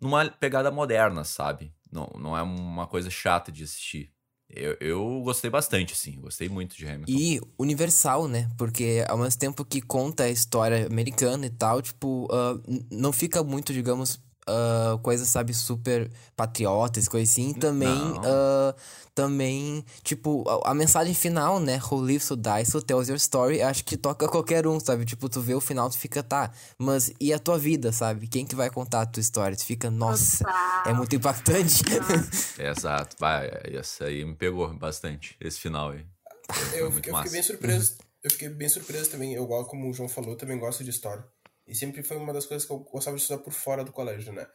numa 0.00 0.28
pegada 0.28 0.70
moderna, 0.70 1.24
sabe? 1.24 1.74
Não, 1.90 2.10
não 2.18 2.36
é 2.36 2.42
uma 2.42 2.86
coisa 2.86 3.10
chata 3.10 3.52
de 3.52 3.64
assistir. 3.64 4.12
Eu, 4.54 4.76
eu 4.80 5.20
gostei 5.22 5.48
bastante, 5.50 5.92
assim. 5.94 6.20
Gostei 6.20 6.48
muito 6.48 6.76
de 6.76 6.86
Hamilton. 6.86 7.10
E 7.10 7.40
universal, 7.58 8.28
né? 8.28 8.50
Porque 8.58 9.04
ao 9.08 9.16
mesmo 9.18 9.38
tempo 9.38 9.64
que 9.64 9.80
conta 9.80 10.24
a 10.24 10.30
história 10.30 10.86
americana 10.86 11.46
e 11.46 11.50
tal, 11.50 11.80
tipo, 11.80 12.28
n- 12.68 12.86
não 12.90 13.12
fica 13.12 13.42
muito, 13.42 13.72
digamos, 13.72 14.20
ah, 14.46 14.98
coisas, 15.02 15.28
sabe, 15.28 15.54
super 15.54 16.10
patriotas, 16.36 17.08
coisa 17.08 17.30
assim. 17.30 17.52
Também, 17.52 18.20
ah, 18.24 18.74
também, 19.14 19.84
tipo, 20.02 20.48
a, 20.48 20.70
a 20.70 20.74
mensagem 20.74 21.14
final, 21.14 21.60
né? 21.60 21.80
Who 21.90 22.04
lives 22.04 22.30
who 22.30 22.36
dies, 22.36 22.74
who 22.74 22.82
tells 22.82 23.08
your 23.08 23.18
story, 23.18 23.62
acho 23.62 23.84
que 23.84 23.96
toca 23.96 24.28
qualquer 24.28 24.66
um, 24.66 24.80
sabe? 24.80 25.04
Tipo, 25.04 25.28
tu 25.28 25.40
vê 25.40 25.54
o 25.54 25.60
final, 25.60 25.88
tu 25.90 25.98
fica, 25.98 26.22
tá, 26.22 26.50
mas 26.78 27.12
e 27.20 27.32
a 27.32 27.38
tua 27.38 27.58
vida, 27.58 27.92
sabe? 27.92 28.26
Quem 28.26 28.44
que 28.46 28.54
vai 28.54 28.70
contar 28.70 29.02
a 29.02 29.06
tua 29.06 29.20
história? 29.20 29.56
Tu 29.56 29.64
fica, 29.64 29.90
nossa, 29.90 30.44
é 30.86 30.92
muito 30.92 31.14
impactante. 31.14 31.82
Exato. 32.58 33.16
Vai, 33.18 33.50
essa 33.64 34.06
aí 34.06 34.24
me 34.24 34.34
pegou 34.34 34.72
bastante, 34.74 35.36
esse 35.40 35.60
final 35.60 35.90
aí. 35.90 36.04
Eu, 36.74 36.86
eu 36.86 37.12
massa. 37.12 37.24
fiquei 37.24 37.30
bem 37.30 37.42
surpreso. 37.42 37.96
Eu 38.22 38.30
fiquei 38.30 38.48
bem 38.48 38.68
surpreso 38.68 39.10
também. 39.10 39.34
Eu, 39.34 39.44
igual 39.44 39.64
como 39.66 39.88
o 39.88 39.92
João 39.92 40.08
falou, 40.08 40.36
também 40.36 40.58
gosto 40.58 40.84
de 40.84 40.90
história. 40.90 41.24
E 41.72 41.74
sempre 41.74 42.02
foi 42.02 42.16
uma 42.18 42.32
das 42.32 42.44
coisas 42.46 42.66
que 42.66 42.72
eu 42.72 42.78
gostava 42.78 43.16
de 43.16 43.22
estudar 43.22 43.42
por 43.42 43.52
fora 43.52 43.82
do 43.82 43.90
colégio, 43.92 44.32
né? 44.32 44.46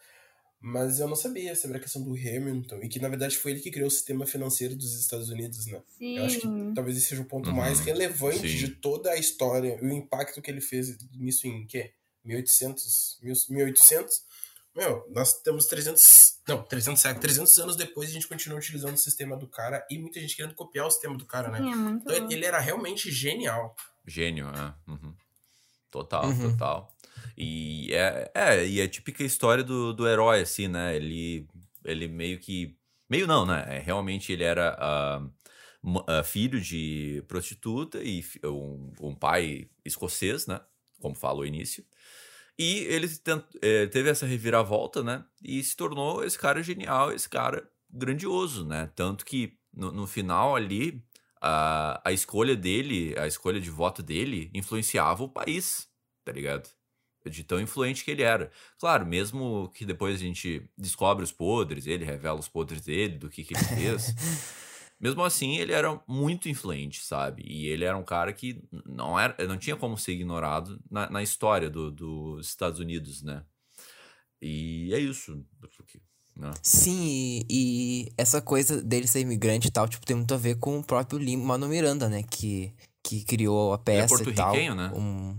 Mas 0.59 0.99
eu 0.99 1.07
não 1.07 1.15
sabia 1.15 1.55
sobre 1.55 1.77
a 1.77 1.79
questão 1.79 2.01
do 2.03 2.13
Hamilton. 2.13 2.79
E 2.83 2.87
que, 2.89 2.99
na 2.99 3.09
verdade, 3.09 3.37
foi 3.37 3.51
ele 3.51 3.59
que 3.59 3.69
criou 3.71 3.87
o 3.87 3.91
sistema 3.91 4.25
financeiro 4.25 4.75
dos 4.75 4.93
Estados 4.99 5.29
Unidos, 5.29 5.65
né? 5.67 5.81
Eu 5.99 6.25
acho 6.25 6.35
que 6.39 6.47
Sim. 6.47 6.73
talvez 6.73 6.97
esse 6.97 7.07
seja 7.07 7.21
o 7.21 7.25
ponto 7.25 7.49
Uhum. 7.49 7.55
mais 7.57 7.79
relevante 7.79 8.47
Sim. 8.49 8.55
de 8.57 8.67
toda 8.69 9.11
a 9.11 9.17
história. 9.17 9.77
E 9.81 9.85
o 9.85 9.91
impacto 9.93 10.41
que 10.41 10.49
ele 10.49 10.61
fez 10.61 10.97
nisso 11.13 11.45
em, 11.47 11.65
quê? 11.67 11.93
1800? 12.23 13.17
1800? 13.49 14.23
Meu, 14.75 15.05
nós 15.11 15.33
temos 15.41 15.65
300... 15.65 16.37
Não, 16.47 16.63
300 16.63 17.01
séculos. 17.01 17.21
300 17.21 17.57
anos 17.59 17.75
depois 17.75 18.09
a 18.09 18.13
gente 18.13 18.27
continua 18.27 18.57
utilizando 18.59 18.93
o 18.93 18.97
sistema 18.97 19.35
do 19.37 19.47
cara. 19.47 19.85
E 19.91 19.97
muita 19.99 20.19
gente 20.19 20.35
querendo 20.35 20.55
copiar 20.55 20.87
o 20.87 20.91
sistema 20.91 21.17
do 21.17 21.25
cara, 21.25 21.49
né? 21.49 21.59
Sim, 21.59 21.71
é 21.71 21.75
muito 21.75 22.01
Então 22.03 22.15
ele- 22.15 22.33
ele 22.33 22.45
era 22.45 22.59
realmente 22.59 23.11
genial. 23.11 23.75
Gênio, 24.05 24.47
é. 24.49 24.73
Uhum. 24.91 25.13
Total, 25.91 26.25
Uhum. 26.25 26.51
total. 26.51 26.96
E 27.37 27.93
é, 27.93 28.31
é, 28.33 28.67
e 28.67 28.79
é 28.79 28.83
a 28.83 28.89
típica 28.89 29.23
história 29.23 29.63
do, 29.63 29.93
do 29.93 30.07
herói, 30.07 30.41
assim, 30.41 30.67
né? 30.67 30.95
Ele, 30.95 31.47
ele 31.85 32.07
meio 32.07 32.39
que. 32.39 32.75
Meio 33.09 33.27
não, 33.27 33.45
né? 33.45 33.65
É, 33.77 33.79
realmente 33.79 34.31
ele 34.33 34.43
era 34.43 34.75
ah, 34.79 36.23
filho 36.23 36.59
de 36.59 37.23
prostituta 37.27 38.03
e 38.03 38.23
um, 38.43 38.91
um 39.01 39.15
pai 39.15 39.69
escocês, 39.85 40.47
né? 40.47 40.59
Como 40.99 41.15
fala 41.15 41.39
o 41.39 41.45
início. 41.45 41.85
E 42.57 42.79
ele 42.85 43.07
tent- 43.09 43.45
eh, 43.61 43.87
teve 43.87 44.09
essa 44.09 44.25
reviravolta, 44.25 45.03
né? 45.03 45.23
E 45.43 45.63
se 45.63 45.75
tornou 45.75 46.23
esse 46.23 46.37
cara 46.39 46.63
genial, 46.63 47.11
esse 47.13 47.29
cara 47.29 47.69
grandioso, 47.89 48.65
né? 48.65 48.91
Tanto 48.95 49.25
que 49.25 49.57
no, 49.73 49.91
no 49.91 50.07
final 50.07 50.55
ali, 50.55 51.03
a, 51.41 52.01
a 52.07 52.11
escolha 52.11 52.55
dele, 52.55 53.15
a 53.17 53.27
escolha 53.27 53.59
de 53.61 53.69
voto 53.69 54.01
dele, 54.03 54.49
influenciava 54.53 55.23
o 55.23 55.29
país, 55.29 55.87
tá 56.25 56.31
ligado? 56.31 56.69
De 57.29 57.43
tão 57.43 57.59
influente 57.59 58.03
que 58.03 58.11
ele 58.11 58.23
era. 58.23 58.51
Claro, 58.79 59.05
mesmo 59.05 59.69
que 59.73 59.85
depois 59.85 60.15
a 60.15 60.19
gente 60.19 60.61
descobre 60.77 61.23
os 61.23 61.31
podres, 61.31 61.85
ele 61.87 62.05
revela 62.05 62.39
os 62.39 62.47
podres 62.47 62.81
dele, 62.81 63.17
do 63.17 63.29
que, 63.29 63.43
que 63.43 63.53
ele 63.53 63.63
fez. 63.63 64.13
mesmo 64.99 65.23
assim, 65.23 65.57
ele 65.57 65.73
era 65.73 66.01
muito 66.07 66.49
influente, 66.49 67.03
sabe? 67.03 67.43
E 67.45 67.67
ele 67.67 67.83
era 67.85 67.95
um 67.97 68.03
cara 68.03 68.33
que 68.33 68.61
não, 68.85 69.19
era, 69.19 69.35
não 69.47 69.57
tinha 69.57 69.75
como 69.75 69.97
ser 69.97 70.13
ignorado 70.13 70.79
na, 70.89 71.09
na 71.09 71.21
história 71.23 71.69
do- 71.69 71.91
dos 71.91 72.47
Estados 72.47 72.79
Unidos, 72.79 73.21
né? 73.21 73.43
E 74.41 74.93
é 74.93 74.99
isso. 74.99 75.43
Né? 76.35 76.51
Sim, 76.61 77.03
e, 77.03 77.45
e 77.49 78.11
essa 78.17 78.41
coisa 78.41 78.81
dele 78.81 79.07
ser 79.07 79.21
imigrante 79.21 79.67
e 79.67 79.71
tal, 79.71 79.87
tipo, 79.87 80.05
tem 80.05 80.15
muito 80.15 80.33
a 80.33 80.37
ver 80.37 80.57
com 80.59 80.77
o 80.77 80.83
próprio 80.83 81.17
Lin-Manuel 81.17 81.69
Miranda, 81.69 82.07
né? 82.07 82.21
Que, 82.23 82.73
que 83.03 83.23
criou 83.25 83.73
a 83.73 83.81
Ele 83.87 83.97
é 83.97 84.01
peça 84.01 84.21
e 84.21 84.33
tal. 84.35 84.45
porto-riquenho, 84.51 84.75
né? 84.75 84.91
Um... 84.95 85.35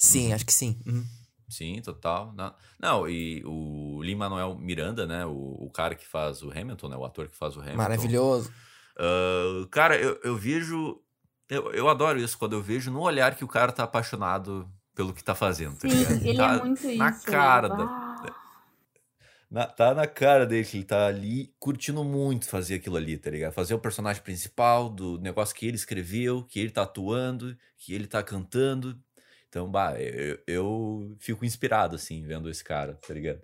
Sim, 0.00 0.28
Uhum. 0.28 0.34
acho 0.34 0.46
que 0.46 0.52
sim. 0.52 0.80
Uhum. 0.86 1.04
Sim, 1.48 1.82
total. 1.82 2.32
Não, 2.32 2.54
não 2.80 3.08
e 3.08 3.42
o 3.44 4.00
Lin-Manuel 4.02 4.56
Miranda, 4.56 5.06
né? 5.06 5.26
O, 5.26 5.66
o 5.66 5.70
cara 5.70 5.94
que 5.94 6.06
faz 6.06 6.42
o 6.42 6.50
Hamilton, 6.50 6.88
né? 6.88 6.96
O 6.96 7.04
ator 7.04 7.28
que 7.28 7.36
faz 7.36 7.54
o 7.56 7.60
Hamilton. 7.60 7.76
Maravilhoso. 7.82 8.50
Ah, 8.96 9.66
cara, 9.70 9.96
eu, 10.00 10.18
eu 10.24 10.36
vejo. 10.36 11.00
Eu, 11.48 11.72
eu 11.72 11.88
adoro 11.88 12.18
isso, 12.18 12.38
quando 12.38 12.52
eu 12.54 12.62
vejo 12.62 12.90
no 12.90 13.00
olhar 13.00 13.34
que 13.34 13.44
o 13.44 13.48
cara 13.48 13.72
tá 13.72 13.82
apaixonado 13.82 14.70
pelo 14.94 15.12
que 15.12 15.22
tá 15.22 15.34
fazendo. 15.34 15.76
tá 15.76 15.88
Sim, 15.88 15.96
ligado? 15.98 16.26
ele 16.26 16.36
tá 16.36 16.54
é 16.54 16.58
muito 16.60 16.86
isso. 16.86 16.98
Na 16.98 17.10
né? 17.10 17.20
cara 17.26 17.68
da, 17.68 17.84
Ah, 17.84 18.22
na- 19.50 19.66
tá 19.66 19.92
na 19.94 20.06
cara 20.06 20.46
dele 20.46 20.64
que 20.64 20.76
ele 20.76 20.84
tá 20.84 21.08
ali 21.08 21.52
curtindo 21.58 22.04
muito 22.04 22.48
fazer 22.48 22.76
aquilo 22.76 22.96
ali, 22.96 23.18
tá 23.18 23.28
ligado? 23.30 23.52
Fazer 23.52 23.74
o 23.74 23.80
personagem 23.80 24.22
principal 24.22 24.88
do 24.88 25.18
negócio 25.18 25.54
que 25.56 25.66
ele 25.66 25.74
escreveu, 25.76 26.44
que 26.44 26.60
ele 26.60 26.70
tá 26.70 26.82
atuando, 26.82 27.56
que 27.76 27.92
ele 27.92 28.06
tá 28.06 28.22
cantando. 28.22 28.96
Então, 29.50 29.68
bah, 29.68 30.00
eu, 30.00 30.38
eu 30.46 31.16
fico 31.18 31.44
inspirado, 31.44 31.96
assim, 31.96 32.22
vendo 32.24 32.48
esse 32.48 32.62
cara, 32.62 32.96
tá 33.06 33.12
ligado? 33.12 33.42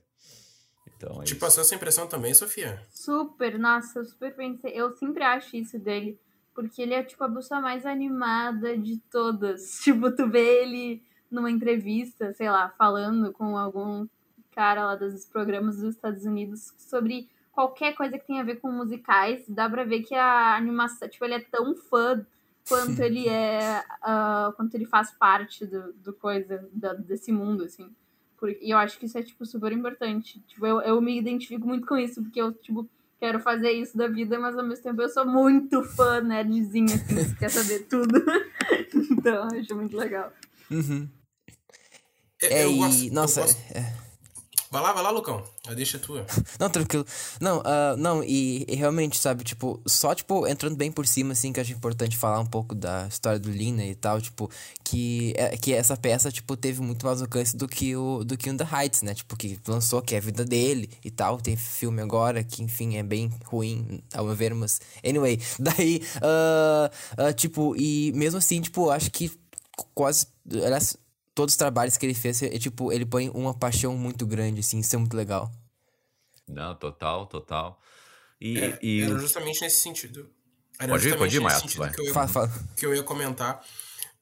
Então, 0.96 1.20
é 1.20 1.25
Te 1.25 1.32
isso. 1.32 1.40
passou 1.40 1.62
essa 1.62 1.75
impressão 1.75 2.06
também, 2.06 2.32
Sofia? 2.32 2.80
Super, 2.88 3.58
nossa, 3.58 3.98
eu 3.98 4.04
super 4.04 4.32
pensei. 4.34 4.70
Eu 4.72 4.92
sempre 4.96 5.25
acho 5.25 5.56
isso 5.56 5.78
dele. 5.80 6.18
Porque 6.54 6.80
ele 6.80 6.94
é, 6.94 7.02
tipo, 7.02 7.22
a 7.25 7.28
pessoa 7.28 7.60
mais 7.60 7.84
animada 7.84 8.78
de 8.78 8.98
todas. 9.10 9.80
Tipo, 9.82 10.10
tu 10.14 10.30
vê 10.30 10.62
ele 10.62 11.02
numa 11.28 11.50
entrevista, 11.50 12.32
sei 12.34 12.48
lá, 12.48 12.70
falando 12.78 13.32
com 13.32 13.58
algum 13.58 14.06
cara 14.52 14.86
lá 14.86 14.94
dos 14.94 15.26
programas 15.26 15.76
dos 15.78 15.96
Estados 15.96 16.25
Unidos 16.25 16.72
sobre 16.78 17.28
qualquer 17.52 17.94
coisa 17.94 18.16
que 18.16 18.26
tenha 18.26 18.42
a 18.42 18.44
ver 18.44 18.60
com 18.60 18.70
musicais. 18.70 19.44
Dá 19.48 19.68
pra 19.68 19.82
ver 19.84 20.02
que 20.02 20.14
a 20.14 20.56
animação, 20.56 21.08
tipo, 21.08 21.25
ele 21.25 21.34
é 21.34 21.40
tão 21.40 21.75
fã 21.75 22.25
quanto 22.68 23.00
ele 23.00 23.28
é. 23.28 23.82
ah, 24.02 24.52
quanto 24.56 24.75
ele 24.75 24.87
faz 24.87 25.11
parte 25.12 25.64
do, 25.66 25.92
do 25.94 26.12
coisa, 26.12 26.68
da- 26.73 26.94
desse 26.94 27.30
mundo, 27.32 27.64
assim. 27.64 27.90
Por- 28.38 28.50
E 28.50 28.70
eu 28.70 28.78
acho 28.78 28.99
que 28.99 29.06
isso 29.06 29.16
é, 29.18 29.23
tipo, 29.23 29.44
super 29.46 29.73
importante. 29.73 30.40
Tipo, 30.46 30.66
eu, 30.66 30.80
eu 30.82 31.00
me 31.00 31.18
identifico 31.18 31.66
muito 31.66 31.87
com 31.87 31.96
isso, 31.96 32.23
porque 32.23 32.40
eu, 32.40 32.52
tipo, 32.52 32.88
quero 33.18 33.40
fazer 33.40 33.70
isso 33.73 33.96
da 33.96 34.08
vida, 34.08 34.38
mas 34.38 34.56
ao 34.58 34.64
mesmo 34.66 34.82
tempo 34.85 35.00
eu 35.00 35.08
sou 35.08 35.25
muito 35.26 35.82
fã, 35.82 36.20
nerdzinha, 36.20 36.94
assim, 36.96 37.25
que 37.32 37.37
quer 37.37 37.49
saber 37.50 37.80
tudo. 37.88 38.12
então, 39.11 39.49
eu 39.50 39.61
acho 39.61 39.75
muito 39.75 39.96
legal. 39.96 40.32
Uhum. 40.70 41.08
Eu, 42.42 42.50
É, 42.50 42.64
eu 42.64 42.70
e. 42.70 42.76
gosto- 42.78 43.06
eu 43.08 43.12
nossa, 43.14 43.40
gosto- 43.40 43.73
é- 43.75 44.05
Vai 44.76 44.83
lá, 44.83 44.92
vai 44.92 45.02
lá, 45.02 45.09
Lucão. 45.11 45.42
Eu 45.66 45.75
deixo 45.75 45.97
a 45.97 46.00
tua. 46.00 46.26
Não, 46.61 46.68
tranquilo. 46.68 47.06
Não, 47.40 47.61
uh, 47.61 47.97
não, 47.97 48.23
e, 48.23 48.62
e, 48.68 48.75
realmente, 48.75 49.18
sabe, 49.18 49.42
tipo, 49.42 49.80
só, 49.87 50.14
tipo, 50.14 50.47
entrando 50.47 50.76
bem 50.76 50.92
por 50.92 51.06
cima, 51.06 51.33
assim, 51.33 51.50
que 51.50 51.59
acho 51.59 51.73
importante 51.73 52.14
falar 52.14 52.40
um 52.40 52.47
pouco 52.47 52.75
da 52.75 53.06
história 53.09 53.38
do 53.38 53.50
Lina 53.50 53.87
e 53.87 53.95
tal, 53.95 54.21
tipo, 54.21 54.50
que, 54.85 55.33
é, 55.35 55.56
que 55.56 55.73
essa 55.73 55.97
peça, 55.97 56.30
tipo, 56.30 56.54
teve 56.59 56.83
muito 56.83 57.06
mais 57.06 57.23
alcance 57.23 57.56
do 57.56 57.66
que 57.66 57.97
o 57.97 58.23
do 58.23 58.37
que 58.37 58.50
o 58.50 58.56
The 58.56 58.68
Heights, 58.71 59.00
né? 59.00 59.14
Tipo, 59.14 59.35
que 59.35 59.59
lançou, 59.66 60.02
que 60.02 60.14
é 60.14 60.18
a 60.18 60.21
vida 60.21 60.45
dele 60.45 60.90
e 61.02 61.11
tal. 61.11 61.40
Tem 61.40 61.56
filme 61.56 62.02
agora 62.02 62.45
que, 62.45 62.62
enfim, 62.62 62.99
é 62.99 63.02
bem 63.02 63.30
ruim, 63.47 64.02
ao 64.12 64.26
meu 64.26 64.35
ver, 64.35 64.54
mas. 64.54 64.78
Anyway, 65.02 65.40
daí, 65.59 66.02
uh, 66.16 67.23
uh, 67.30 67.33
tipo, 67.33 67.75
e 67.78 68.12
mesmo 68.12 68.37
assim, 68.37 68.61
tipo, 68.61 68.90
acho 68.90 69.11
que 69.11 69.33
quase. 69.95 70.26
Aliás, 70.52 70.99
todos 71.37 71.52
os 71.52 71.59
trabalhos 71.59 71.99
que 71.99 72.07
ele 72.07 72.14
fez, 72.14 72.43
é, 72.43 72.59
tipo, 72.59 72.90
ele 72.90 73.05
põe 73.05 73.28
uma 73.28 73.52
paixão 73.52 73.95
muito 73.95 74.26
grande, 74.26 74.61
assim, 74.61 74.78
isso 74.78 74.97
é 74.97 74.99
muito 74.99 75.14
legal. 75.14 75.52
Não, 76.49 76.75
total, 76.75 77.26
total. 77.26 77.78
E, 78.40 78.59
é, 78.59 78.78
e... 78.83 79.02
Era 79.02 79.19
justamente 79.19 79.61
nesse 79.61 79.83
sentido. 79.83 80.31
Era 80.81 80.93
pode 80.93 81.09
ir, 81.09 81.19
pode 81.19 81.37
ir, 81.37 81.40
vai. 81.40 81.61
Que 81.93 82.00
eu, 82.00 82.05
ia, 82.07 82.14
fala, 82.14 82.28
fala. 82.28 82.52
que 82.75 82.87
eu 82.87 82.95
ia 82.95 83.02
comentar. 83.02 83.62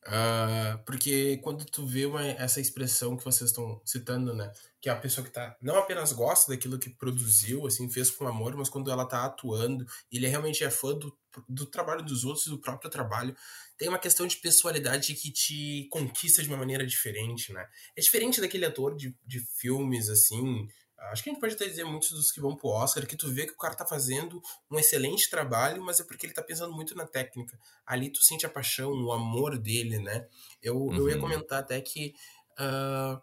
Uh, 0.06 0.84
porque 0.84 1.38
quando 1.38 1.64
tu 1.64 1.87
vê 1.87 2.04
uma, 2.04 2.23
essa 2.23 2.61
expressão 2.61 3.16
que 3.16 3.25
vocês 3.25 3.50
estão 3.50 3.80
citando, 3.84 4.34
né? 4.34 4.52
Que 4.80 4.90
é 4.90 4.92
a 4.92 4.96
pessoa 4.96 5.25
que 5.25 5.32
tá, 5.32 5.56
não 5.62 5.76
apenas 5.78 6.12
gosta 6.12 6.52
daquilo 6.52 6.78
que 6.78 6.90
produziu, 6.90 7.66
assim, 7.66 7.90
fez 7.90 8.11
com 8.11 8.28
amor, 8.28 8.54
mas 8.54 8.68
quando 8.68 8.90
ela 8.90 9.06
tá 9.06 9.25
atuando, 9.25 9.87
ele 10.12 10.26
realmente 10.26 10.62
é 10.62 10.70
fã 10.70 10.94
do, 10.94 11.16
do 11.49 11.64
trabalho 11.64 12.04
dos 12.04 12.23
outros 12.23 12.46
do 12.46 12.61
próprio 12.61 12.90
trabalho, 12.90 13.34
tem 13.78 13.88
uma 13.88 13.99
questão 13.99 14.26
de 14.26 14.37
pessoalidade 14.37 15.14
que 15.14 15.32
te 15.32 15.88
conquista 15.90 16.42
de 16.42 16.49
uma 16.49 16.58
maneira 16.58 16.87
diferente, 16.87 17.50
né? 17.52 17.66
É 17.96 18.00
diferente 18.00 18.42
daquele 18.42 18.66
ator 18.66 18.94
de, 18.94 19.16
de 19.25 19.40
filmes, 19.40 20.11
assim. 20.11 20.68
Acho 21.11 21.23
que 21.23 21.30
a 21.30 21.32
gente 21.32 21.40
pode 21.40 21.54
até 21.54 21.66
dizer 21.66 21.84
muitos 21.84 22.11
dos 22.11 22.30
que 22.30 22.40
vão 22.40 22.56
pro 22.56 22.68
Oscar, 22.68 23.06
que 23.06 23.16
tu 23.16 23.32
vê 23.32 23.46
que 23.46 23.52
o 23.52 23.56
cara 23.56 23.75
tá 23.75 23.87
fazendo 23.87 24.40
um 24.70 24.78
excelente 24.78 25.30
trabalho, 25.30 25.82
mas 25.82 26.00
é 26.00 26.04
porque 26.04 26.26
ele 26.26 26.34
tá 26.34 26.42
pensando 26.42 26.73
muito 26.75 26.94
na 26.94 27.06
técnica. 27.06 27.58
Ali 27.87 28.11
tu 28.11 28.23
sente 28.23 28.46
a 28.46 28.50
paixão, 28.50 28.90
o 28.90 29.12
amor 29.12 29.58
dele, 29.58 29.99
né? 29.99 30.26
Eu, 30.62 30.76
uhum. 30.76 30.96
eu 30.96 31.08
ia 31.08 31.14
uhum. 31.16 31.20
comentar 31.20 31.61
até 31.61 31.80
que. 31.80 32.14
Uh, 32.58 33.20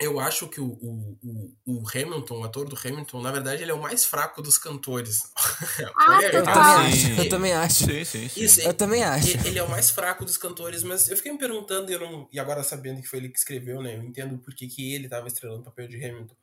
eu 0.00 0.20
acho 0.20 0.46
que 0.46 0.60
o, 0.60 0.66
o, 0.66 1.18
o, 1.24 1.52
o, 1.66 1.82
Hamilton, 1.92 2.38
o 2.38 2.44
ator 2.44 2.68
do 2.68 2.78
Hamilton, 2.78 3.20
na 3.20 3.32
verdade, 3.32 3.62
ele 3.62 3.72
é 3.72 3.74
o 3.74 3.82
mais 3.82 4.04
fraco 4.04 4.40
dos 4.40 4.56
cantores. 4.56 5.24
Ah, 6.00 6.22
eu, 6.22 6.44
também 6.44 6.54
acho, 6.54 7.20
eu 7.20 7.28
também 7.28 7.52
acho. 7.52 7.84
Sim, 7.84 8.04
sim, 8.04 8.28
sim. 8.28 8.42
Isso, 8.42 8.60
eu 8.60 8.74
também 8.74 9.02
acho. 9.02 9.30
Ele, 9.30 9.48
ele, 9.48 9.58
é 9.58 9.62
o 9.62 9.70
mais 9.70 9.90
fraco 9.90 10.24
dos 10.24 10.36
cantores, 10.36 10.82
mas 10.82 11.08
eu 11.08 11.16
fiquei 11.16 11.32
me 11.32 11.38
perguntando, 11.38 11.90
e, 11.90 11.94
eu 11.94 12.00
não, 12.00 12.28
e 12.32 12.38
agora 12.38 12.62
sabendo 12.62 13.00
que 13.00 13.08
foi 13.08 13.18
ele 13.18 13.28
que 13.28 13.38
escreveu, 13.38 13.82
né? 13.82 13.96
Eu 13.96 14.02
entendo 14.02 14.38
por 14.38 14.54
que, 14.54 14.66
que 14.66 14.94
ele 14.94 15.04
estava 15.04 15.26
estrelando 15.26 15.60
o 15.60 15.64
papel 15.64 15.88
de 15.88 15.96
Hamilton. 15.96 16.34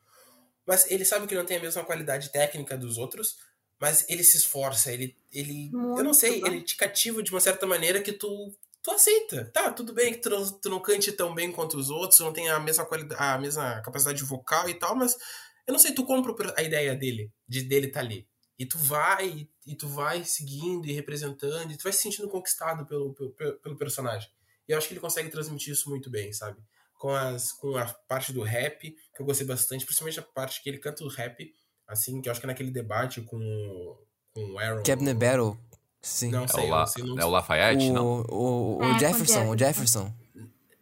Mas 0.65 0.89
ele 0.89 1.05
sabe 1.05 1.27
que 1.27 1.35
não 1.35 1.45
tem 1.45 1.57
a 1.57 1.61
mesma 1.61 1.83
qualidade 1.83 2.31
técnica 2.31 2.77
dos 2.77 2.97
outros, 2.97 3.37
mas 3.79 4.05
ele 4.09 4.23
se 4.23 4.37
esforça, 4.37 4.91
ele. 4.91 5.17
ele 5.31 5.69
eu 5.73 6.03
não 6.03 6.13
sei, 6.13 6.41
ele 6.45 6.61
te 6.61 6.75
cativa 6.77 7.21
de 7.21 7.31
uma 7.31 7.39
certa 7.39 7.65
maneira 7.65 8.01
que 8.01 8.13
tu 8.13 8.51
tu 8.81 8.91
aceita. 8.91 9.45
Tá, 9.51 9.71
tudo 9.71 9.93
bem 9.93 10.13
que 10.13 10.19
tu 10.19 10.29
não, 10.29 10.59
tu 10.59 10.69
não 10.69 10.79
cante 10.79 11.11
tão 11.11 11.33
bem 11.33 11.51
quanto 11.51 11.75
os 11.75 11.89
outros, 11.89 12.19
não 12.19 12.31
tem 12.31 12.49
a 12.49 12.59
mesma 12.59 12.85
qualidade, 12.85 13.19
a 13.19 13.37
mesma 13.37 13.81
capacidade 13.81 14.23
vocal 14.23 14.69
e 14.69 14.75
tal, 14.75 14.95
mas 14.95 15.17
eu 15.65 15.71
não 15.71 15.79
sei, 15.79 15.91
tu 15.91 16.05
compra 16.05 16.53
a 16.55 16.61
ideia 16.61 16.95
dele, 16.95 17.31
de 17.47 17.63
dele 17.63 17.87
tá 17.87 17.99
ali. 17.99 18.27
E 18.57 18.65
tu 18.65 18.77
vai, 18.77 19.49
e 19.65 19.75
tu 19.75 19.87
vai 19.87 20.23
seguindo 20.23 20.87
e 20.87 20.93
representando, 20.93 21.71
e 21.71 21.77
tu 21.77 21.83
vai 21.83 21.91
se 21.91 22.03
sentindo 22.03 22.29
conquistado 22.29 22.85
pelo, 22.85 23.13
pelo, 23.13 23.59
pelo 23.59 23.75
personagem. 23.75 24.29
E 24.67 24.71
eu 24.71 24.77
acho 24.77 24.87
que 24.87 24.93
ele 24.93 25.01
consegue 25.01 25.29
transmitir 25.29 25.73
isso 25.73 25.89
muito 25.89 26.09
bem, 26.09 26.31
sabe? 26.31 26.61
Com, 26.97 27.09
as, 27.09 27.51
com 27.51 27.75
a 27.77 27.85
parte 28.07 28.31
do 28.33 28.41
rap, 28.41 28.79
que 28.81 29.21
eu 29.21 29.25
gostei 29.25 29.45
bastante, 29.45 29.85
principalmente 29.85 30.19
a 30.19 30.23
parte 30.23 30.63
que 30.63 30.69
ele 30.69 30.77
canta 30.79 31.03
o 31.03 31.07
rap, 31.09 31.51
assim, 31.87 32.21
que 32.21 32.29
eu 32.29 32.31
acho 32.31 32.39
que 32.39 32.45
é 32.45 32.49
naquele 32.49 32.71
debate 32.71 33.21
com, 33.21 33.97
com 34.33 34.41
o 34.53 34.59
Aaron. 34.59 34.83
Cabinet 34.83 35.17
Battle. 35.17 35.57
Sim. 36.01 36.31
Não 36.31 36.43
é, 36.43 36.47
sei, 36.47 36.63
o 36.65 36.69
La, 36.69 36.85
não... 36.99 37.19
é 37.19 37.25
o 37.25 37.29
Lafayette, 37.29 37.89
o, 37.89 37.93
não? 37.93 38.21
O, 38.29 38.77
o, 38.77 38.83
É, 38.83 38.95
o 38.95 38.99
Jefferson, 38.99 39.49
o 39.49 39.57
Jefferson. 39.57 40.13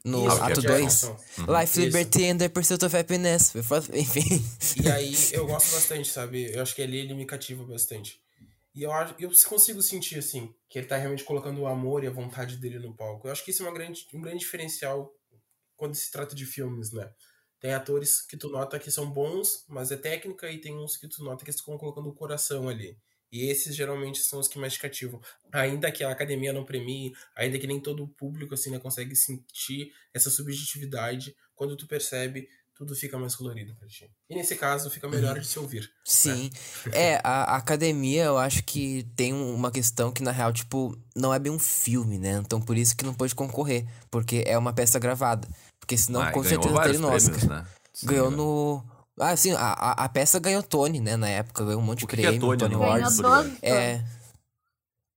No 0.03 0.27
Isso, 0.27 0.43
ato 0.43 0.61
Jefferson. 0.61 1.15
2. 1.15 1.37
Uhum. 1.47 1.59
Life, 1.59 1.63
Isso. 1.71 1.79
Liberty 1.79 2.25
and 2.25 2.37
the 2.37 2.49
Pursuit 2.49 2.83
of 2.85 2.95
Happiness. 2.97 3.53
Enfim. 3.93 4.45
E 4.83 4.89
aí 4.89 5.15
eu 5.31 5.47
gosto 5.47 5.71
bastante, 5.71 6.09
sabe? 6.09 6.53
Eu 6.53 6.61
acho 6.61 6.75
que 6.75 6.81
ali 6.81 6.97
ele 6.97 7.13
me 7.13 7.25
cativa 7.25 7.63
bastante. 7.63 8.19
E 8.75 8.83
eu, 8.83 8.91
acho- 8.91 9.15
eu 9.17 9.31
consigo 9.47 9.81
sentir, 9.81 10.19
assim, 10.19 10.53
que 10.67 10.77
ele 10.79 10.87
tá 10.87 10.97
realmente 10.97 11.23
colocando 11.23 11.61
o 11.61 11.67
amor 11.67 12.03
e 12.03 12.07
a 12.07 12.11
vontade 12.11 12.57
dele 12.57 12.79
no 12.79 12.93
palco. 12.93 13.27
Eu 13.27 13.31
acho 13.31 13.45
que 13.45 13.51
isso 13.51 13.63
é 13.63 13.65
uma 13.67 13.73
grande, 13.73 14.05
um 14.13 14.19
grande 14.19 14.39
diferencial 14.39 15.09
quando 15.75 15.95
se 15.95 16.11
trata 16.11 16.35
de 16.35 16.45
filmes, 16.45 16.91
né? 16.91 17.11
Tem 17.59 17.73
atores 17.73 18.21
que 18.21 18.35
tu 18.35 18.49
nota 18.49 18.77
que 18.77 18.91
são 18.91 19.09
bons, 19.09 19.63
mas 19.69 19.91
é 19.91 19.97
técnica, 19.97 20.51
e 20.51 20.59
tem 20.59 20.77
uns 20.77 20.97
que 20.97 21.07
tu 21.07 21.23
nota 21.23 21.45
que 21.45 21.51
estão 21.51 21.77
colocando 21.77 22.09
o 22.09 22.13
coração 22.13 22.67
ali. 22.67 22.97
E 23.31 23.49
esses 23.49 23.75
geralmente 23.75 24.19
são 24.19 24.39
os 24.39 24.47
que 24.47 24.59
mais 24.59 24.77
cativam. 24.77 25.19
Ainda 25.51 25.91
que 25.91 26.03
a 26.03 26.11
academia 26.11 26.53
não 26.53 26.63
premie, 26.63 27.13
ainda 27.35 27.57
que 27.57 27.65
nem 27.65 27.79
todo 27.79 28.03
o 28.03 28.07
público 28.07 28.53
assim, 28.53 28.69
né, 28.69 28.79
consegue 28.79 29.15
sentir 29.15 29.91
essa 30.13 30.29
subjetividade, 30.29 31.35
quando 31.55 31.75
tu 31.75 31.87
percebe, 31.87 32.47
tudo 32.75 32.95
fica 32.95 33.17
mais 33.17 33.35
colorido 33.35 33.75
pra 33.75 33.87
ti. 33.87 34.09
E 34.29 34.35
nesse 34.35 34.55
caso, 34.55 34.89
fica 34.89 35.07
melhor 35.07 35.39
de 35.39 35.45
se 35.47 35.59
ouvir. 35.59 35.89
Sim. 36.05 36.49
É, 36.91 37.15
a, 37.23 37.53
a 37.53 37.55
academia 37.57 38.23
eu 38.25 38.37
acho 38.37 38.63
que 38.63 39.03
tem 39.15 39.33
um- 39.33 39.53
uma 39.53 39.71
questão 39.71 40.11
que, 40.11 40.23
na 40.23 40.31
real, 40.31 40.51
tipo, 40.51 40.97
não 41.15 41.33
é 41.33 41.39
bem 41.39 41.51
um 41.51 41.59
filme, 41.59 42.17
né? 42.17 42.41
Então 42.43 42.59
por 42.59 42.75
isso 42.77 42.95
que 42.95 43.05
não 43.05 43.13
pôde 43.13 43.35
concorrer. 43.35 43.85
Porque 44.09 44.43
é 44.47 44.57
uma 44.57 44.73
peça 44.73 44.97
gravada. 44.99 45.47
Porque 45.79 45.97
senão, 45.97 46.21
Ah, 46.21 46.31
com 46.31 46.41
ganhou 46.41 46.61
certeza, 46.63 46.81
teria 46.83 46.99
no 46.99 47.07
Oscar. 47.09 47.35
prêmios, 47.35 47.49
né? 47.49 47.67
Se 47.93 48.05
Ganhou 48.05 48.31
no. 48.31 48.83
Ah, 49.19 49.35
sim, 49.37 49.51
a, 49.51 49.57
a, 49.73 49.91
a 50.05 50.09
peça 50.09 50.39
ganhou 50.39 50.63
Tony, 50.63 50.99
né? 50.99 51.15
Na 51.15 51.29
época, 51.29 51.63
ganhou 51.63 51.79
um 51.79 51.83
monte 51.85 51.99
de 51.99 52.05
O 52.05 52.07
que 52.07 52.15
que 52.15 52.21
é 52.25 52.29
prêmio, 52.29 52.41
Tony, 52.47 52.57
Tony 52.57 52.73
Awards. 52.75 53.17
12 53.17 53.57
É. 53.61 54.03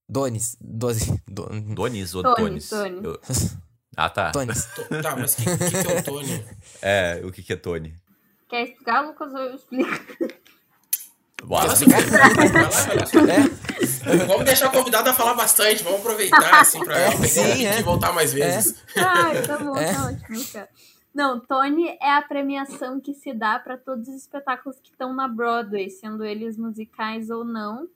Donis. 0.08 0.56
Doze. 0.60 1.20
Do, 1.26 1.46
Donis 1.74 2.14
ou 2.14 2.22
Tony, 2.22 2.36
Tonis? 2.36 2.68
Tony. 2.68 3.00
Eu- 3.02 3.20
Ah, 3.96 4.10
tá. 4.10 4.30
Tá, 4.30 5.16
mas 5.16 5.32
o 5.32 5.36
que, 5.36 5.44
que, 5.44 5.70
que 5.84 5.92
é 5.92 5.98
o 5.98 6.02
Tony? 6.02 6.44
É, 6.82 7.20
o 7.24 7.32
que 7.32 7.42
que 7.42 7.52
é 7.52 7.56
Tony? 7.56 7.94
Quer 8.48 8.64
explicar, 8.64 9.00
Lucas? 9.00 9.32
ou 9.32 9.40
Eu 9.40 9.54
explico. 9.56 9.90
Bora. 11.44 11.68
Vai 11.74 12.02
lá, 12.22 12.68
vai 12.68 12.96
lá. 12.96 14.26
Vamos 14.26 14.44
deixar 14.44 14.66
a 14.66 14.70
convidada 14.70 15.12
falar 15.14 15.34
bastante, 15.34 15.82
vamos 15.82 16.00
aproveitar, 16.00 16.54
assim, 16.60 16.82
pra 16.84 16.98
ela 16.98 17.12
pegar 17.12 17.26
Sim, 17.28 17.66
é. 17.66 17.82
voltar 17.82 18.12
mais 18.12 18.32
vezes. 18.32 18.82
Ai, 18.96 19.42
tá 19.42 19.58
bom, 19.58 19.76
É. 19.76 19.92
tá 19.92 20.06
ótimo. 20.06 20.66
Não, 21.14 21.40
Tony 21.40 21.96
é 22.00 22.12
a 22.12 22.22
premiação 22.22 23.00
que 23.00 23.14
se 23.14 23.32
dá 23.32 23.58
pra 23.58 23.76
todos 23.76 24.08
os 24.08 24.14
espetáculos 24.14 24.78
que 24.80 24.90
estão 24.90 25.14
na 25.14 25.26
Broadway, 25.28 25.88
sendo 25.90 26.24
eles 26.24 26.56
musicais 26.58 27.30
ou 27.30 27.44
não. 27.44 27.88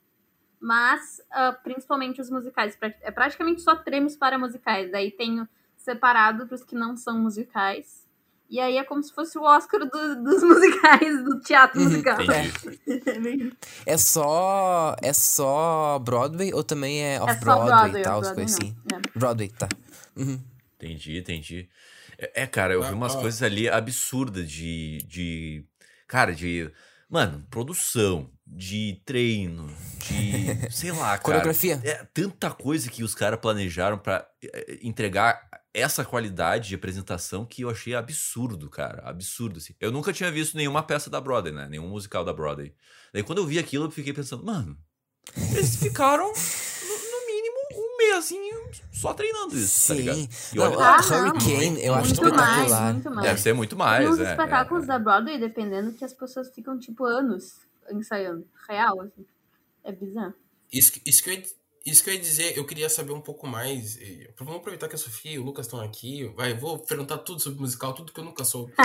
Mas, 0.59 1.21
ah, 1.31 1.51
principalmente 1.63 2.21
os 2.21 2.29
musicais. 2.29 2.75
Pra- 2.75 2.93
É 3.01 3.11
praticamente 3.11 3.61
só 3.61 3.75
prêmios 3.75 4.15
para 4.15 4.37
musicais. 4.37 4.91
Daí 4.91 5.11
tem 5.11 5.47
separado 5.83 6.47
pros 6.47 6.63
que 6.63 6.75
não 6.75 6.95
são 6.95 7.19
musicais. 7.19 8.01
E 8.49 8.59
aí 8.59 8.77
é 8.77 8.83
como 8.83 9.01
se 9.01 9.13
fosse 9.13 9.37
o 9.37 9.43
Oscar 9.43 9.79
do- 9.81 10.23
dos 10.23 10.43
musicais, 10.43 11.23
do 11.23 11.39
teatro 11.39 11.79
Uhum, 11.79 11.85
musical. 11.89 12.17
Entendi. 12.21 13.53
É 13.85 13.97
só. 13.97 14.95
É 15.01 15.13
só 15.13 15.97
Broadway 15.99 16.53
ou 16.53 16.63
também 16.63 17.01
é 17.01 17.15
É 17.15 17.21
off-Broadway 17.21 17.67
Broadway, 17.69 18.01
e 18.01 18.03
tal, 18.03 18.19
Broadway 18.19 18.35
coisas 18.45 18.59
assim? 18.59 18.75
É. 18.93 19.19
Broadway, 19.19 19.49
tá. 19.49 19.69
Uhum. 20.17 20.39
Entendi, 20.75 21.17
entendi. 21.17 21.69
É, 22.17 22.43
é, 22.43 22.47
cara, 22.47 22.73
eu 22.73 22.81
vi 22.81 22.89
Ah, 22.89 22.93
umas 22.93 23.15
ó. 23.15 23.21
coisas 23.21 23.41
ali 23.41 23.69
absurdas 23.69 24.49
de, 24.51 24.97
de. 25.07 25.65
Cara, 26.07 26.33
de. 26.35 26.69
Mano, 27.09 27.45
produção, 27.49 28.29
de 28.45 29.01
treino, 29.05 29.67
de. 30.09 30.67
sei 30.71 30.91
lá, 30.91 31.09
cara. 31.09 31.19
Coreografia. 31.19 31.79
É 31.83 32.05
tanta 32.13 32.51
coisa 32.51 32.89
que 32.89 33.03
os 33.03 33.15
caras 33.15 33.39
planejaram 33.39 33.97
pra 33.97 34.27
eh, 34.43 34.79
entregar 34.81 35.41
essa 35.73 36.03
qualidade 36.03 36.69
de 36.69 36.75
apresentação 36.75 37.45
que 37.45 37.61
eu 37.61 37.69
achei 37.69 37.95
absurdo, 37.95 38.69
cara. 38.69 39.01
Absurdo, 39.07 39.57
assim. 39.57 39.73
Eu 39.79 39.91
nunca 39.91 40.11
tinha 40.11 40.31
visto 40.31 40.57
nenhuma 40.57 40.83
peça 40.83 41.09
da 41.09 41.21
Broadway, 41.21 41.53
né? 41.53 41.67
Nenhum 41.69 41.87
musical 41.89 42.25
da 42.25 42.33
Broadway. 42.33 42.73
Daí 43.13 43.23
quando 43.23 43.37
eu 43.39 43.45
vi 43.45 43.57
aquilo, 43.57 43.85
eu 43.85 43.91
fiquei 43.91 44.11
pensando, 44.13 44.45
mano, 44.45 44.77
eles 45.53 45.75
ficaram, 45.77 46.27
no, 46.27 46.31
no 46.33 47.25
mínimo, 47.25 47.57
um 47.73 47.97
mesinho 47.97 48.71
só 48.91 49.13
treinando 49.13 49.55
isso, 49.57 49.87
tá 49.87 49.93
ligado? 49.93 50.15
Sim. 50.17 50.29
E 50.53 50.55
Não, 50.57 50.71
olha. 50.71 50.77
Ah, 50.85 50.97
Hurricane, 50.97 51.83
eu 51.85 51.93
acho 51.95 52.07
muito 52.15 52.23
espetacular. 52.25 52.69
mais, 52.81 52.93
muito 52.93 53.11
mais. 53.11 53.27
Deve 53.27 53.41
ser 53.41 53.53
muito 53.53 53.69
Tem 53.69 53.77
mais, 53.77 54.09
uns 54.09 54.19
é, 54.19 54.23
é, 54.25 54.31
espetáculos 54.31 54.83
é. 54.83 54.87
da 54.87 54.99
Broadway, 54.99 55.39
dependendo, 55.39 55.93
que 55.93 56.03
as 56.03 56.13
pessoas 56.13 56.53
ficam, 56.53 56.77
tipo, 56.77 57.05
anos 57.05 57.59
ensaiando. 57.89 58.45
Real, 58.67 58.99
assim. 59.01 59.25
É 59.83 59.91
bizarro. 59.91 60.33
Isso, 60.71 60.91
que- 60.93 61.01
isso, 61.05 61.23
que 61.23 61.29
eu, 61.29 61.33
ia- 61.33 61.43
isso 61.85 62.03
que 62.03 62.09
eu 62.09 62.13
ia 62.13 62.19
dizer, 62.19 62.57
eu 62.57 62.65
queria 62.65 62.89
saber 62.89 63.11
um 63.11 63.21
pouco 63.21 63.47
mais. 63.47 63.97
Vamos 64.37 64.55
aproveitar 64.55 64.87
que 64.87 64.95
a 64.95 64.99
Sofia 64.99 65.31
e 65.31 65.39
o 65.39 65.43
Lucas 65.43 65.65
estão 65.65 65.81
aqui. 65.81 66.25
Vai, 66.35 66.53
vou 66.53 66.77
perguntar 66.77 67.17
tudo 67.19 67.41
sobre 67.41 67.59
musical, 67.59 67.93
tudo 67.93 68.11
que 68.11 68.19
eu 68.19 68.25
nunca 68.25 68.43
soube. 68.43 68.73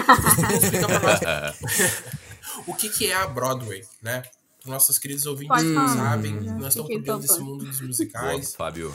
O 2.66 2.74
que, 2.74 2.88
que 2.88 3.11
é 3.11 3.14
a 3.14 3.26
Broadway, 3.26 3.82
né? 4.00 4.22
Nossos 4.66 4.98
queridos 4.98 5.26
ouvintes 5.26 5.62
que 5.62 5.74
falar, 5.74 5.88
sabem, 5.96 6.42
já 6.42 6.55
nós 6.55 6.68
estamos 6.68 6.90
por 6.92 7.02
dentro 7.02 7.18
desse 7.20 7.40
mundo 7.40 7.64
dos 7.64 7.76
Boa, 7.79 7.87
musicais. 7.88 8.55
Fábio. 8.55 8.94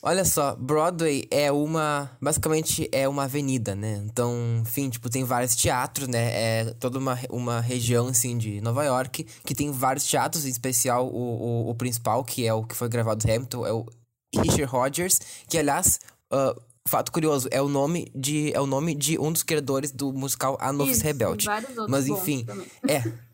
Olha 0.00 0.24
só, 0.24 0.54
Broadway 0.54 1.26
é 1.30 1.50
uma. 1.50 2.10
Basicamente 2.20 2.88
é 2.92 3.08
uma 3.08 3.24
avenida, 3.24 3.74
né? 3.74 4.00
Então, 4.04 4.32
enfim, 4.62 4.88
tipo, 4.88 5.10
tem 5.10 5.24
vários 5.24 5.56
teatros, 5.56 6.06
né? 6.06 6.30
É 6.32 6.74
toda 6.78 6.98
uma, 6.98 7.18
uma 7.28 7.60
região, 7.60 8.06
assim, 8.06 8.38
de 8.38 8.60
Nova 8.60 8.84
York, 8.84 9.26
que 9.44 9.54
tem 9.54 9.72
vários 9.72 10.04
teatros, 10.04 10.46
em 10.46 10.50
especial 10.50 11.08
o, 11.08 11.66
o, 11.66 11.70
o 11.70 11.74
principal, 11.74 12.22
que 12.24 12.46
é 12.46 12.54
o 12.54 12.62
que 12.62 12.76
foi 12.76 12.88
gravado 12.88 13.26
em 13.26 13.34
Hamilton, 13.34 13.66
é 13.66 13.72
o 13.72 13.86
Richard 14.34 14.64
Rogers, 14.64 15.18
que, 15.48 15.58
aliás, 15.58 15.98
ah, 16.30 16.54
fato 16.88 17.12
curioso, 17.12 17.48
é 17.50 17.60
o 17.60 17.68
nome 17.68 18.10
de. 18.14 18.52
É 18.54 18.60
o 18.60 18.66
nome 18.66 18.94
de 18.94 19.18
um 19.18 19.30
dos 19.30 19.42
criadores 19.42 19.92
do 19.92 20.12
musical 20.12 20.56
A 20.60 20.72
Novice 20.72 21.02
Rebelde. 21.02 21.46
vários 21.46 21.70
outros 21.70 21.88
Mas 21.88 22.08
enfim, 22.08 22.44
também. 22.44 22.66
é. 22.88 23.04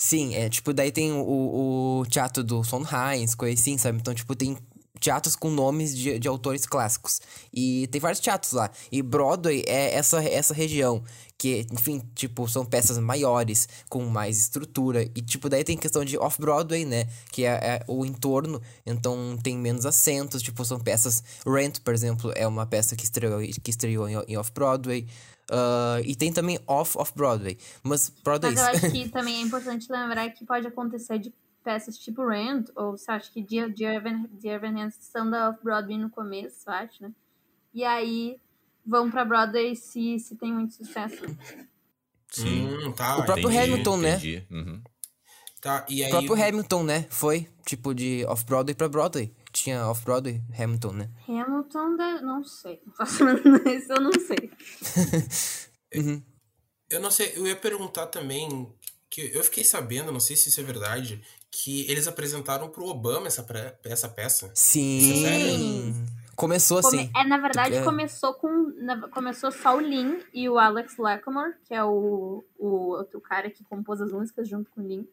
Sim, 0.00 0.36
é 0.36 0.48
tipo, 0.48 0.72
daí 0.72 0.92
tem 0.92 1.10
o, 1.10 1.18
o 2.00 2.06
teatro 2.06 2.44
do 2.44 2.62
Sondheim, 2.62 3.26
coisa 3.36 3.60
assim, 3.60 3.76
sabe? 3.76 3.98
Então, 3.98 4.14
tipo, 4.14 4.32
tem 4.36 4.56
teatros 5.00 5.34
com 5.34 5.50
nomes 5.50 5.96
de, 5.96 6.20
de 6.20 6.28
autores 6.28 6.64
clássicos. 6.66 7.20
E 7.52 7.88
tem 7.88 8.00
vários 8.00 8.20
teatros 8.20 8.52
lá. 8.52 8.70
E 8.92 9.02
Broadway 9.02 9.64
é 9.66 9.94
essa, 9.94 10.22
essa 10.22 10.54
região. 10.54 11.02
Que, 11.36 11.66
enfim, 11.72 12.00
tipo, 12.14 12.48
são 12.48 12.64
peças 12.64 12.96
maiores, 12.98 13.68
com 13.88 14.04
mais 14.04 14.38
estrutura. 14.38 15.02
E, 15.16 15.20
tipo, 15.20 15.48
daí 15.48 15.64
tem 15.64 15.76
questão 15.76 16.04
de 16.04 16.16
off-Broadway, 16.16 16.84
né? 16.84 17.08
Que 17.32 17.44
é, 17.44 17.50
é 17.50 17.84
o 17.88 18.04
entorno. 18.04 18.62
Então, 18.86 19.36
tem 19.42 19.58
menos 19.58 19.84
assentos. 19.84 20.42
Tipo, 20.42 20.64
são 20.64 20.78
peças... 20.78 21.24
Rent, 21.44 21.80
por 21.80 21.92
exemplo, 21.92 22.32
é 22.36 22.46
uma 22.46 22.66
peça 22.66 22.94
que 22.94 23.04
estreou, 23.04 23.40
que 23.40 23.70
estreou 23.70 24.08
em, 24.08 24.14
em 24.28 24.36
off-Broadway. 24.36 25.06
Ah, 25.50 26.00
e 26.04 26.14
tem 26.14 26.32
também 26.32 26.58
off-off-Broadway. 26.66 27.58
Mas 27.82 28.12
Broadway... 28.22 28.54
Mas 28.54 28.60
eu 28.62 28.68
acho 28.68 28.90
que 28.92 29.08
também 29.08 29.36
é 29.36 29.40
importante 29.40 29.90
lembrar 29.90 30.28
que 30.30 30.44
pode 30.44 30.66
acontecer 30.66 31.18
de 31.18 31.32
peças 31.64 31.98
tipo 31.98 32.26
Rent, 32.26 32.68
ou 32.74 32.96
você 32.96 33.10
acha 33.10 33.30
que 33.30 33.42
Dear, 33.42 33.70
Dear, 33.70 33.94
Evan, 33.96 34.24
Dear 34.30 34.60
são 34.92 35.28
da 35.28 35.50
Off-Broadway 35.50 35.98
no 35.98 36.10
começo, 36.10 36.62
eu 36.66 36.72
acho, 36.72 37.02
né? 37.02 37.12
E 37.74 37.84
aí 37.84 38.38
vão 38.86 39.10
pra 39.10 39.24
Broadway 39.24 39.76
se, 39.76 40.18
se 40.18 40.36
tem 40.36 40.52
muito 40.52 40.74
sucesso. 40.74 41.24
Sim. 42.30 42.68
Hum, 42.68 42.92
tá, 42.92 43.18
O 43.18 43.24
próprio 43.24 43.50
entendi. 43.50 43.72
Hamilton, 43.72 43.96
né? 43.98 44.10
Entendi. 44.10 44.46
Uhum. 44.50 44.82
Tá, 45.60 45.84
e 45.88 46.02
O 46.02 46.04
aí, 46.04 46.10
próprio 46.10 46.34
Hamilton, 46.34 46.82
né? 46.84 47.06
Foi, 47.10 47.48
tipo, 47.66 47.94
de 47.94 48.24
off-Broadway 48.26 48.74
pra 48.74 48.88
Broadway. 48.88 49.34
Tinha 49.52 49.86
off-Broadway, 49.88 50.42
Hamilton, 50.58 50.92
né? 50.92 51.10
Hamilton, 51.26 51.96
da- 51.96 52.20
não 52.20 52.44
sei. 52.44 52.80
Não 52.86 52.92
faço 52.94 53.24
Isso 53.68 53.92
eu 53.92 54.00
não 54.00 54.12
sei. 54.12 54.50
eu 56.90 57.00
não 57.00 57.10
sei, 57.10 57.32
eu 57.36 57.46
ia 57.46 57.56
perguntar 57.56 58.06
também, 58.06 58.70
que 59.10 59.30
eu 59.34 59.42
fiquei 59.44 59.64
sabendo, 59.64 60.12
não 60.12 60.20
sei 60.20 60.36
se 60.36 60.48
isso 60.48 60.60
é 60.60 60.64
verdade, 60.64 61.22
que 61.50 61.90
eles 61.90 62.06
apresentaram 62.06 62.68
pro 62.68 62.84
Obama 62.86 63.26
essa, 63.26 63.42
pré- 63.42 63.78
essa 63.84 64.08
peça. 64.08 64.50
Sim. 64.54 65.00
Sim. 65.00 66.06
Começou 66.36 66.80
Come- 66.80 66.98
assim. 67.00 67.10
É, 67.16 67.24
na 67.24 67.38
verdade, 67.38 67.74
É. 67.76 67.82
começou 67.82 68.32
com. 68.34 68.48
na- 68.76 69.08
começou 69.08 69.50
só 69.50 69.76
o 69.76 69.80
Lin 69.80 70.20
e 70.32 70.48
o 70.48 70.56
Alex 70.58 70.96
Lacamoire, 70.96 71.54
que 71.66 71.74
é 71.74 71.82
o, 71.82 72.44
o 72.56 72.66
outro 72.90 73.20
cara 73.20 73.50
que 73.50 73.64
compôs 73.64 74.00
as 74.00 74.12
músicas 74.12 74.48
junto 74.48 74.70
com 74.70 74.80
o 74.82 74.86
Lin. 74.86 75.08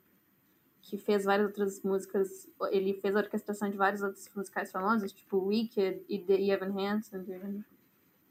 Que 0.88 0.98
fez 0.98 1.26
várias 1.26 1.48
outras 1.48 1.82
músicas. 1.82 2.48
Ele 2.70 2.94
fez 3.02 3.16
a 3.16 3.20
orquestração 3.20 3.70
de 3.70 3.78
vários 3.78 4.02
outros 4.02 4.30
musicais 4.36 4.72
famosos, 4.72 5.12
tipo 5.12 5.38
Wicked 5.38 6.04
e 6.08 6.20
The 6.20 6.42
Evan 6.42 6.80
Hansen. 6.80 7.64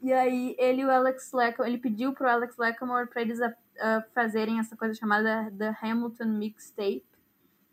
E 0.01 0.13
aí, 0.13 0.55
ele 0.57 0.85
o 0.85 0.89
Alex 0.89 1.31
Lacamoire. 1.33 1.71
Ele 1.71 1.81
pediu 1.81 2.13
pro 2.13 2.29
Alex 2.29 2.55
Lacamoire 2.57 3.09
pra 3.09 3.21
eles 3.21 3.41
ah, 3.41 3.53
ah, 3.79 4.03
fazerem 4.13 4.59
essa 4.59 4.75
coisa 4.75 4.93
chamada 4.93 5.51
The 5.57 5.75
Hamilton 5.81 6.37
Mixtape. 6.37 7.05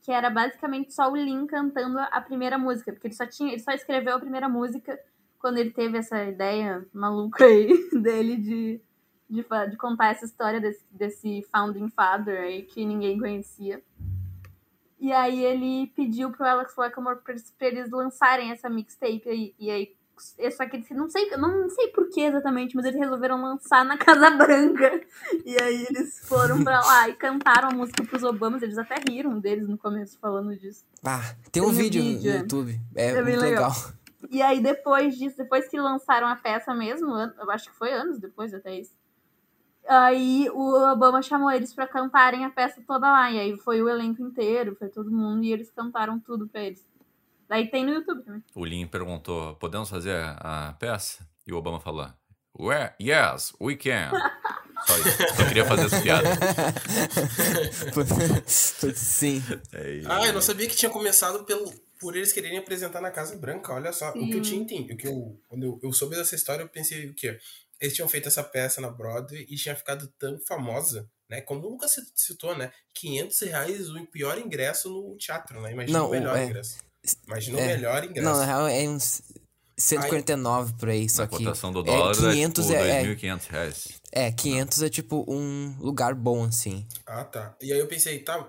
Que 0.01 0.11
era 0.11 0.29
basicamente 0.29 0.93
só 0.93 1.11
o 1.11 1.15
Lin 1.17 1.47
cantando 1.47 1.99
a 2.01 2.21
primeira 2.21 2.59
música. 2.59 2.93
Porque 2.93 3.07
ele 3.07 3.15
só, 3.15 3.25
tinha, 3.25 3.53
ele 3.53 3.63
só 3.63 3.71
escreveu 3.73 4.17
a 4.17 4.21
primeira 4.21 4.49
música 4.49 4.99
quando 5.43 5.59
ele 5.59 5.71
teve 5.71 5.99
essa 5.99 6.25
ideia 6.25 6.87
maluca 6.93 7.45
aí 7.45 7.69
dele 8.01 8.37
de, 8.37 8.81
de, 9.29 9.45
de 9.71 9.77
contar 9.77 10.13
essa 10.13 10.25
história 10.25 10.61
desse, 10.61 10.85
desse 10.91 11.43
Founding 11.51 11.89
Father 11.91 12.41
aí 12.41 12.63
que 12.63 12.85
ninguém 12.87 13.19
conhecia. 13.19 13.83
E 15.03 15.13
aí 15.13 15.45
ele 15.45 15.89
pediu 15.97 16.31
pro 16.31 16.47
Alex 16.47 16.77
Lacamoire 16.77 17.19
pra, 17.25 17.33
eles- 17.33 17.51
pra 17.59 17.67
eles 17.67 17.91
lançarem 17.91 18.53
essa 18.53 18.71
mixtape 18.71 19.23
aí. 19.29 19.53
E 19.59 19.69
aí, 19.69 19.97
é 20.39 20.49
só 20.49 20.65
que 20.65 20.77
eles 20.77 20.89
não 20.91 21.09
sei, 21.11 21.29
não 21.37 21.69
sei 21.69 21.89
por 21.89 22.09
que 22.09 22.21
exatamente, 22.21 22.77
mas 22.77 22.85
eles 22.85 23.01
resolveram 23.01 23.43
lançar 23.43 23.85
na 23.85 23.99
Casa 23.99 24.31
Branca. 24.31 25.01
E 25.45 25.61
aí 25.61 25.85
eles 25.91 26.21
foram 26.29 26.63
pra 26.63 26.79
lá 26.81 27.09
e 27.09 27.15
cantaram 27.15 27.71
a 27.71 27.73
música 27.75 28.05
pros 28.05 28.23
Obamas. 28.23 28.63
Eles 28.63 28.79
até 28.79 28.95
riram 29.11 29.41
deles 29.41 29.67
no 29.69 29.77
começo 29.77 30.17
falando 30.21 30.55
disso. 30.57 30.85
Ah, 31.05 31.35
tem 31.51 31.61
um 31.61 31.67
Tem 31.67 31.75
um 31.75 31.77
vídeo, 31.77 32.01
vídeo, 32.03 32.31
no 32.31 32.37
é. 32.37 32.41
YouTube. 32.41 32.81
É, 32.95 33.07
É 33.09 33.23
muito 33.23 33.41
legal. 33.41 33.71
legal. 33.73 33.93
E 34.31 34.41
aí, 34.41 34.61
depois 34.63 35.17
disso, 35.19 35.37
depois 35.37 35.67
que 35.67 35.81
lançaram 35.81 36.29
a 36.29 36.37
peça 36.37 36.73
mesmo, 36.73 37.11
eu 37.41 37.51
acho 37.51 37.69
que 37.71 37.77
foi 37.77 37.93
anos 37.93 38.21
depois 38.21 38.55
até 38.55 38.79
isso. 38.79 38.93
Aí 39.89 40.49
o 40.51 40.93
Obama 40.93 41.23
chamou 41.23 41.51
eles 41.51 41.75
pra 41.75 41.87
cantarem 41.87 42.45
a 42.45 42.51
peça 42.51 42.83
toda 42.87 43.11
lá. 43.11 43.31
E 43.31 43.39
aí 43.41 43.57
foi 43.59 43.83
o 43.83 43.89
elenco 43.89 44.23
inteiro, 44.23 44.77
foi 44.79 44.89
todo 44.89 45.11
mundo, 45.11 45.45
e 45.45 45.53
eles 45.53 45.71
cantaram 45.71 46.19
tudo 46.21 46.47
pra 46.49 46.63
eles. 46.63 46.85
Daí 47.49 47.69
tem 47.71 47.85
no 47.85 47.93
YouTube 47.93 48.23
também. 48.23 48.43
O 48.55 48.65
Lin 48.65 48.87
perguntou: 48.87 49.55
podemos 49.57 49.91
fazer 49.91 50.17
a 50.39 50.75
peça? 50.79 51.27
E 51.47 51.53
o 51.53 51.57
Obama 51.57 51.81
falou: 51.81 52.09
"We- 52.59 52.93
Yes, 53.01 53.53
we 53.61 53.77
can. 53.77 54.11
Só 54.87 54.99
isso. 54.99 55.19
Só 55.37 55.45
queria 55.47 55.65
fazer 55.65 55.87
essa 55.87 56.01
piada. 56.01 56.29
Sim. 58.47 59.43
É 59.73 59.91
isso. 59.95 60.11
Ah, 60.11 60.27
eu 60.27 60.33
não 60.33 60.41
sabia 60.41 60.67
que 60.69 60.75
tinha 60.75 60.91
começado 60.91 61.45
pelo, 61.45 61.73
por 62.01 62.17
eles 62.17 62.33
quererem 62.33 62.59
apresentar 62.59 63.01
na 63.01 63.11
Casa 63.11 63.37
Branca. 63.37 63.73
Olha 63.73 63.93
só, 63.93 64.11
o 64.11 64.13
que 64.13 64.31
eu 64.33 64.33
Sim. 64.33 64.41
tinha 64.43 64.61
entendido, 64.63 64.95
o 64.95 64.97
que 64.97 65.07
eu, 65.07 65.41
quando 65.49 65.63
eu, 65.63 65.79
eu 65.85 65.93
soube 65.93 66.17
dessa 66.17 66.35
história, 66.35 66.63
eu 66.65 66.69
pensei 66.69 67.09
o 67.09 67.15
quê? 67.15 67.39
Eles 67.83 67.95
tinham 67.97 68.09
feito 68.09 68.29
essa 68.29 68.45
peça 68.45 68.81
na 68.81 68.89
Broadway 68.89 69.45
e 69.51 69.57
tinha 69.57 69.75
ficado 69.75 70.07
tão 70.17 70.39
famosa, 70.39 71.11
né? 71.29 71.41
Como 71.41 71.69
nunca 71.69 71.89
se 71.89 72.01
citou, 72.15 72.57
né? 72.57 72.73
500 72.95 73.41
reais 73.41 73.91
o 73.91 74.07
pior 74.07 74.39
ingresso 74.39 74.89
no 74.89 75.17
teatro, 75.17 75.61
né? 75.61 75.73
Imagina 75.73 75.99
Não, 75.99 76.07
o 76.07 76.11
melhor 76.11 76.39
é. 76.39 76.45
ingresso. 76.45 76.79
Imagina 77.27 77.59
É. 77.59 77.65
o 77.65 77.67
melhor 77.67 78.05
ingresso. 78.05 78.23
Não, 78.29 78.39
na 78.39 78.45
real 78.45 78.69
é 78.69 78.89
uns 78.89 79.21
149 79.83 80.75
por 80.79 80.89
aí, 80.89 81.09
só 81.09 81.25
a 81.25 81.27
que. 81.27 81.39
cotação 81.39 81.73
do 81.73 81.81
é, 81.81 81.85
dólar 81.85 82.13
é, 82.13 82.33
500 82.33 82.67
tipo 82.67 82.79
é, 82.79 82.91
é, 82.91 83.05
2.500 83.05 83.51
reais. 83.51 83.89
é, 84.13 84.33
500 84.33 84.83
é 84.83 84.89
tipo 84.89 85.25
um 85.29 85.75
lugar 85.81 86.15
bom, 86.15 86.45
assim. 86.45 86.87
Ah, 87.07 87.25
tá. 87.25 87.55
E 87.61 87.73
aí 87.73 87.79
eu 87.79 87.87
pensei, 87.87 88.21
tá, 88.21 88.49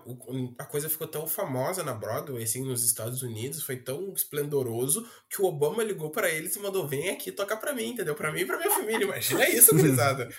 a 0.60 0.66
coisa 0.66 0.88
ficou 0.88 1.08
tão 1.08 1.26
famosa 1.26 1.84
na 1.84 1.94
Broadway, 1.94 2.44
assim, 2.44 2.64
nos 2.64 2.84
Estados 2.84 3.24
Unidos, 3.24 3.64
foi 3.64 3.78
tão 3.78 4.14
esplendoroso 4.14 5.08
que 5.30 5.42
o 5.42 5.46
Obama 5.46 5.84
ligou 5.84 6.12
pra 6.12 6.30
eles 6.30 6.56
e 6.56 6.60
mandou, 6.60 6.88
vem 6.88 7.10
aqui 7.10 7.32
tocar 7.32 7.58
pra 7.58 7.74
mim, 7.74 7.90
entendeu? 7.90 8.14
Pra 8.14 8.32
mim 8.32 8.42
e 8.42 8.46
pra 8.46 8.58
minha 8.58 8.72
família. 8.72 9.04
Imagina 9.06 9.50
isso, 9.50 9.74
gurizada. 9.76 10.30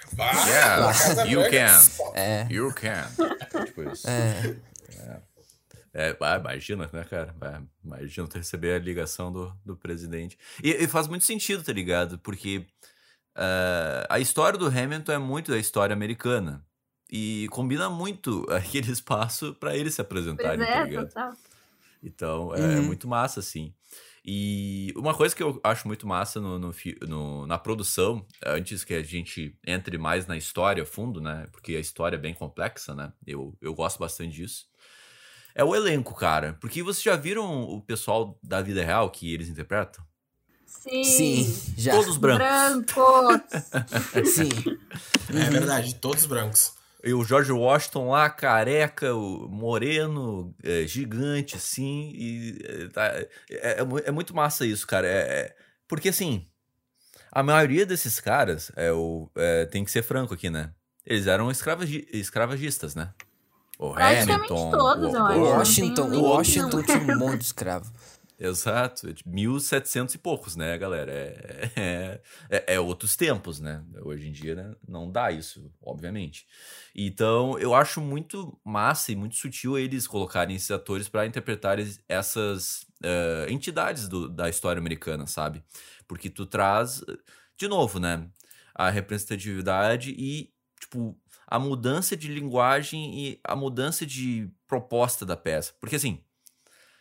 Yeah, 0.47 1.25
you 1.25 1.41
can. 1.51 2.15
É. 2.15 2.47
You 2.49 2.73
can. 2.73 3.11
tipo 3.67 3.83
isso. 3.91 4.09
É. 4.09 4.57
É, 4.97 5.19
ah, 6.21 6.37
imagina, 6.39 6.91
né, 6.93 7.05
cara? 7.05 7.35
Ah, 7.41 7.63
Imagina 7.85 8.27
tu 8.29 8.37
receber 8.39 8.75
a 8.75 8.79
ligação 8.79 9.33
do, 9.33 9.55
do 9.65 9.77
presidente. 9.77 10.39
E, 10.63 10.71
e 10.85 10.89
faz 10.89 11.07
muito 11.09 11.25
sentido, 11.25 11.63
tá 11.65 11.73
ligado? 11.73 12.19
Porque 12.19 12.67
ah, 13.37 14.07
a 14.11 14.21
história 14.21 14.59
do 14.59 14.67
Hamilton 14.69 15.13
é 15.13 15.19
muito 15.19 15.53
da 15.53 15.59
história 15.59 15.95
americana. 15.95 16.67
E 17.11 17.49
combina 17.51 17.91
muito 17.91 18.47
aquele 18.53 18.91
espaço 18.93 19.55
pra 19.57 19.77
eles 19.77 19.95
se 19.95 20.01
Pois 20.37 20.57
apresentarem, 20.57 20.67
tá 20.67 20.79
é, 20.79 20.81
ligado? 20.81 21.13
total. 21.13 21.33
Então, 22.03 22.55
é, 22.55 22.81
Uhum. 22.81 22.83
muito 22.83 23.09
massa, 23.09 23.41
assim. 23.41 23.75
E 24.25 24.93
uma 24.97 25.15
coisa 25.15 25.35
que 25.35 25.43
eu 25.43 25.61
acho 25.65 25.87
muito 25.87 26.07
massa 26.07 26.41
no, 26.41 26.59
no 26.59 26.75
no- 27.09 27.47
na 27.47 27.59
produção, 27.59 28.27
antes 28.45 28.85
que 28.85 28.95
a 28.95 29.03
gente 29.03 29.59
entre 29.67 29.99
mais 29.99 30.27
na 30.27 30.37
história 30.37 30.83
a 30.83 30.87
fundo, 30.87 31.21
né? 31.21 31.47
Porque 31.53 31.77
a 31.77 31.81
história 31.81 32.17
é 32.17 32.19
bem 32.19 32.35
complexa, 32.35 32.95
né? 32.95 33.13
Eu, 33.27 33.57
eu 33.61 33.75
gosto 33.75 33.99
bastante 33.99 34.35
disso. 34.35 34.67
É 35.55 35.63
o 35.63 35.75
elenco, 35.75 36.15
cara. 36.15 36.57
Porque 36.61 36.83
vocês 36.83 37.03
já 37.03 37.17
viram 37.17 37.63
o 37.65 37.81
pessoal 37.81 38.39
da 38.43 38.61
vida 38.61 38.85
real 38.85 39.11
que 39.11 39.33
eles 39.33 39.49
interpretam? 39.49 40.05
Sim. 40.67 41.05
Sim, 41.05 41.75
já. 41.77 41.93
Todos 41.93 42.17
brancos. 42.17 42.93
Brancos. 42.95 44.29
Sim. 44.35 44.49
É 45.31 45.51
verdade, 45.51 45.95
todos 45.95 46.27
brancos. 46.27 46.73
E 47.03 47.13
o 47.13 47.23
George 47.23 47.53
Washington 47.53 48.09
lá, 48.11 48.29
careca, 48.31 49.15
o 49.15 49.47
moreno, 49.49 50.55
é, 50.63 50.87
gigante, 50.87 51.57
assim. 51.57 52.11
E 52.15 52.59
é, 52.65 52.89
tá- 52.89 53.07
é- 53.15 53.29
é 53.51 53.79
é 54.07 54.11
muito 54.11 54.35
massa 54.35 54.67
isso, 54.67 54.87
cara. 54.87 55.07
É, 55.07 55.19
é- 55.19 55.57
porque, 55.87 56.09
assim, 56.09 56.45
a 57.31 57.43
maioria 57.43 57.85
desses 57.87 58.19
caras, 58.21 58.73
é 58.75 58.91
o, 58.91 59.31
é, 59.37 59.67
tem 59.67 59.85
que 59.85 59.91
ser 59.91 60.03
franco 60.03 60.33
aqui, 60.35 60.49
né? 60.49 60.73
Eles 61.05 61.27
eram 61.27 61.51
escravagi- 61.51 62.09
escravagistas, 62.11 62.95
né? 62.95 63.13
O 63.79 63.93
Praticamente 63.93 64.53
Hamilton, 64.53 64.71
todos, 64.71 65.15
o, 65.15 65.17
acho. 65.17 65.39
o- 65.39 65.43
Washington, 65.43 66.03
o 66.09 66.23
Washington 66.23 66.83
tinha 66.83 66.99
um 66.99 67.19
monte 67.19 67.39
de 67.39 67.45
escravo. 67.45 67.93
Exato, 68.39 69.07
1700 69.25 70.17
e 70.17 70.19
poucos, 70.19 70.57
né, 70.57 70.77
galera? 70.77 71.11
É, 71.13 71.71
é, 71.77 72.21
é, 72.51 72.75
é, 72.75 72.81
outros 72.81 73.15
tempos, 73.15 73.61
né? 73.61 73.83
Hoje 74.03 74.29
em 74.29 74.33
dia 74.33 74.57
né? 74.57 74.75
não 74.87 75.11
dá 75.11 75.31
isso, 75.31 75.71
obviamente. 75.81 76.45
Então, 76.95 77.57
eu 77.59 77.75
acho 77.75 78.01
muito 78.01 78.59
massa 78.65 79.13
e 79.13 79.17
muito 79.17 79.37
sutil 79.37 79.79
eles 79.79 80.07
colocarem 80.09 80.57
esses 80.57 80.71
atores 80.71 81.09
para 81.09 81.27
interpretar 81.27 81.79
essas 82.09 82.83
uh, 83.05 83.49
entidades 83.49 84.09
do, 84.09 84.29
da 84.29 84.49
história 84.49 84.81
americana, 84.81 85.27
sabe? 85.29 85.63
Porque 86.09 86.29
tu 86.29 86.45
traz, 86.45 87.03
de 87.57 87.69
novo, 87.69 88.01
né, 88.01 88.29
a 88.75 88.91
representatividade 88.91 90.11
e, 90.11 90.53
tipo, 90.81 91.17
a 91.47 91.59
mudança 91.59 92.17
de 92.17 92.29
linguagem 92.29 93.19
e 93.19 93.41
a 93.45 93.55
mudança 93.55 94.05
de 94.05 94.51
proposta 94.67 95.25
da 95.27 95.37
peça. 95.37 95.73
Porque, 95.81 95.97
assim 95.97 96.21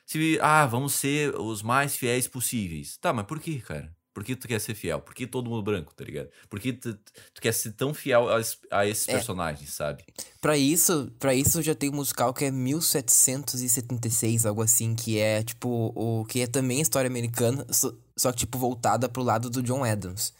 se, 0.06 0.38
ah, 0.42 0.66
vamos 0.66 0.94
ser 0.94 1.34
os 1.40 1.62
mais 1.62 1.96
fiéis 1.96 2.28
possíveis. 2.28 2.98
Tá, 2.98 3.14
mas 3.14 3.26
por 3.26 3.40
que, 3.40 3.60
cara? 3.60 3.92
Por 4.14 4.24
que 4.24 4.36
tu 4.36 4.48
quer 4.48 4.60
ser 4.60 4.76
fiel? 4.76 5.02
Por 5.02 5.16
que 5.16 5.26
todo 5.26 5.50
mundo 5.50 5.64
branco, 5.64 5.92
tá 5.96 6.04
ligado? 6.04 6.30
Por 6.48 6.60
que 6.60 6.72
tu, 6.72 6.94
tu 7.34 7.42
quer 7.42 7.52
ser 7.52 7.72
tão 7.72 7.96
fiel 7.96 8.30
a, 8.30 8.40
a 8.70 8.86
esses 8.86 9.10
é. 9.10 9.14
personagens, 9.14 9.74
sabe? 9.74 10.06
Pra 10.40 10.56
isso, 10.56 11.12
para 11.18 11.34
isso 11.34 11.64
já 11.64 11.74
tem 11.74 11.90
um 11.90 11.96
musical 11.96 12.32
que 12.32 12.46
é 12.46 12.52
1776, 12.52 14.46
algo 14.46 14.62
assim, 14.62 14.94
que 14.94 15.18
é 15.18 15.42
tipo 15.42 15.92
o 15.96 16.26
que 16.26 16.42
é 16.42 16.48
também 16.48 16.80
história 16.80 17.08
americana, 17.08 17.66
só, 17.72 17.92
só 18.16 18.32
que 18.32 18.38
tipo 18.40 18.60
voltada 18.60 19.10
pro 19.10 19.24
lado 19.24 19.50
do 19.50 19.64
John 19.64 19.84
Adams. 19.84 20.32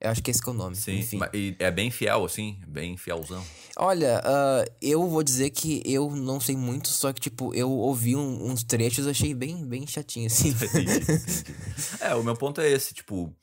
Eu 0.00 0.10
acho 0.10 0.22
que 0.22 0.30
esse 0.30 0.42
que 0.42 0.48
é 0.48 0.52
o 0.52 0.54
nome. 0.54 0.74
Sim, 0.74 0.98
enfim. 0.98 1.20
e 1.34 1.54
é 1.58 1.70
bem 1.70 1.90
fiel, 1.90 2.24
assim? 2.24 2.58
Bem 2.66 2.96
fielzão. 2.96 3.44
Olha, 3.76 4.22
uh, 4.24 4.70
eu 4.80 5.06
vou 5.06 5.22
dizer 5.22 5.50
que 5.50 5.82
eu 5.84 6.10
não 6.10 6.40
sei 6.40 6.56
muito, 6.56 6.88
só 6.88 7.12
que, 7.12 7.20
tipo, 7.20 7.54
eu 7.54 7.70
ouvi 7.70 8.16
um, 8.16 8.50
uns 8.50 8.64
trechos 8.64 9.06
achei 9.06 9.34
bem, 9.34 9.66
bem 9.66 9.86
chatinho, 9.86 10.26
assim. 10.26 10.54
É, 12.00 12.14
o 12.14 12.22
meu 12.22 12.34
ponto 12.34 12.62
é 12.62 12.70
esse, 12.70 12.94
tipo, 12.94 13.34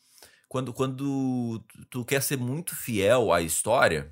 quando, 0.50 0.74
quando 0.74 1.64
tu 1.90 2.04
quer 2.04 2.24
ser 2.24 2.38
muito 2.38 2.76
fiel 2.76 3.32
à 3.32 3.40
história, 3.42 4.12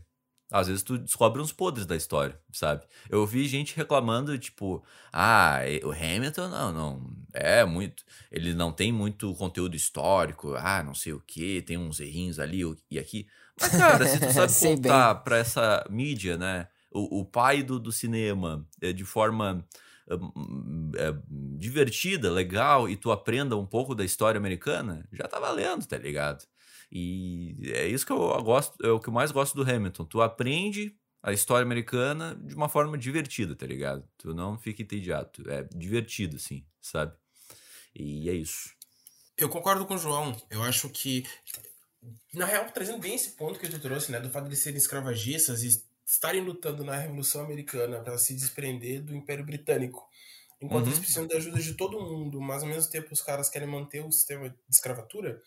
às 0.51 0.67
vezes 0.67 0.83
tu 0.83 0.97
descobre 0.97 1.41
uns 1.41 1.51
podres 1.51 1.85
da 1.85 1.95
história, 1.95 2.39
sabe? 2.51 2.85
Eu 3.09 3.21
ouvi 3.21 3.47
gente 3.47 3.75
reclamando, 3.75 4.37
tipo, 4.37 4.83
ah, 5.11 5.59
o 5.83 5.91
Hamilton 5.91 6.49
não, 6.49 6.71
não, 6.71 7.11
é 7.35 7.65
muito, 7.65 8.03
ele 8.31 8.53
não 8.53 8.71
tem 8.71 8.91
muito 8.91 9.33
conteúdo 9.35 9.75
histórico, 9.75 10.55
ah, 10.55 10.81
não 10.83 10.95
sei 10.95 11.13
o 11.13 11.19
que, 11.19 11.61
tem 11.61 11.77
uns 11.77 11.99
errinhos 11.99 12.39
ali 12.39 12.61
e 12.89 12.97
aqui. 12.97 13.27
Mas, 13.59 13.71
cara, 13.71 14.07
se 14.07 14.19
tu 14.19 14.31
sabe 14.33 14.53
contar 14.53 15.13
bem. 15.13 15.23
pra 15.23 15.37
essa 15.37 15.85
mídia, 15.89 16.37
né, 16.37 16.67
o, 16.91 17.21
o 17.21 17.25
pai 17.25 17.61
do, 17.61 17.79
do 17.79 17.91
cinema, 17.91 18.65
é, 18.81 18.93
de 18.93 19.03
forma 19.03 19.65
é, 20.07 21.15
divertida, 21.57 22.31
legal, 22.31 22.87
e 22.87 22.95
tu 22.95 23.11
aprenda 23.11 23.57
um 23.57 23.65
pouco 23.65 23.95
da 23.95 24.05
história 24.05 24.37
americana, 24.37 25.07
já 25.11 25.27
tá 25.27 25.39
valendo, 25.39 25.85
tá 25.85 25.97
ligado? 25.97 26.45
E 26.91 27.55
é 27.73 27.87
isso 27.87 28.05
que 28.05 28.11
eu 28.11 28.41
gosto, 28.43 28.73
é 28.85 28.89
o 28.89 28.99
que 28.99 29.09
eu 29.09 29.13
mais 29.13 29.31
gosto 29.31 29.55
do 29.55 29.69
Hamilton. 29.69 30.05
Tu 30.05 30.21
aprende 30.21 30.95
a 31.23 31.33
história 31.33 31.65
americana 31.65 32.35
de 32.35 32.53
uma 32.55 32.69
forma 32.69 32.97
divertida, 32.97 33.55
tá 33.55 33.65
ligado? 33.65 34.07
Tu 34.17 34.33
não 34.33 34.57
fica 34.59 34.83
entediado. 34.83 35.29
É 35.47 35.63
divertido, 35.75 36.35
assim, 36.35 36.63
sabe? 36.79 37.13
E 37.95 38.29
é 38.29 38.33
isso. 38.33 38.73
Eu 39.37 39.49
concordo 39.49 39.85
com 39.85 39.95
o 39.95 39.97
João. 39.97 40.35
Eu 40.49 40.63
acho 40.63 40.89
que, 40.89 41.25
na 42.33 42.45
real, 42.45 42.69
trazendo 42.71 42.99
bem 42.99 43.15
esse 43.15 43.31
ponto 43.31 43.59
que 43.59 43.69
tu 43.69 43.79
trouxe, 43.79 44.11
né? 44.11 44.19
Do 44.19 44.29
fato 44.29 44.49
de 44.49 44.55
serem 44.55 44.77
escravagistas 44.77 45.63
e 45.63 45.81
estarem 46.05 46.41
lutando 46.41 46.83
na 46.83 46.95
Revolução 46.95 47.43
Americana 47.43 47.99
para 48.01 48.17
se 48.17 48.33
desprender 48.33 49.01
do 49.01 49.15
Império 49.15 49.45
Britânico. 49.45 50.07
Enquanto 50.61 50.85
uhum. 50.85 50.91
eles 50.91 50.99
precisam 50.99 51.27
da 51.27 51.37
ajuda 51.37 51.61
de 51.61 51.73
todo 51.73 51.99
mundo, 51.99 52.39
mas 52.39 52.63
ao 52.63 52.69
mesmo 52.69 52.89
tempo 52.91 53.13
os 53.13 53.21
caras 53.21 53.49
querem 53.49 53.67
manter 53.67 54.05
o 54.05 54.11
sistema 54.11 54.49
de 54.49 54.55
escravatura, 54.69 55.41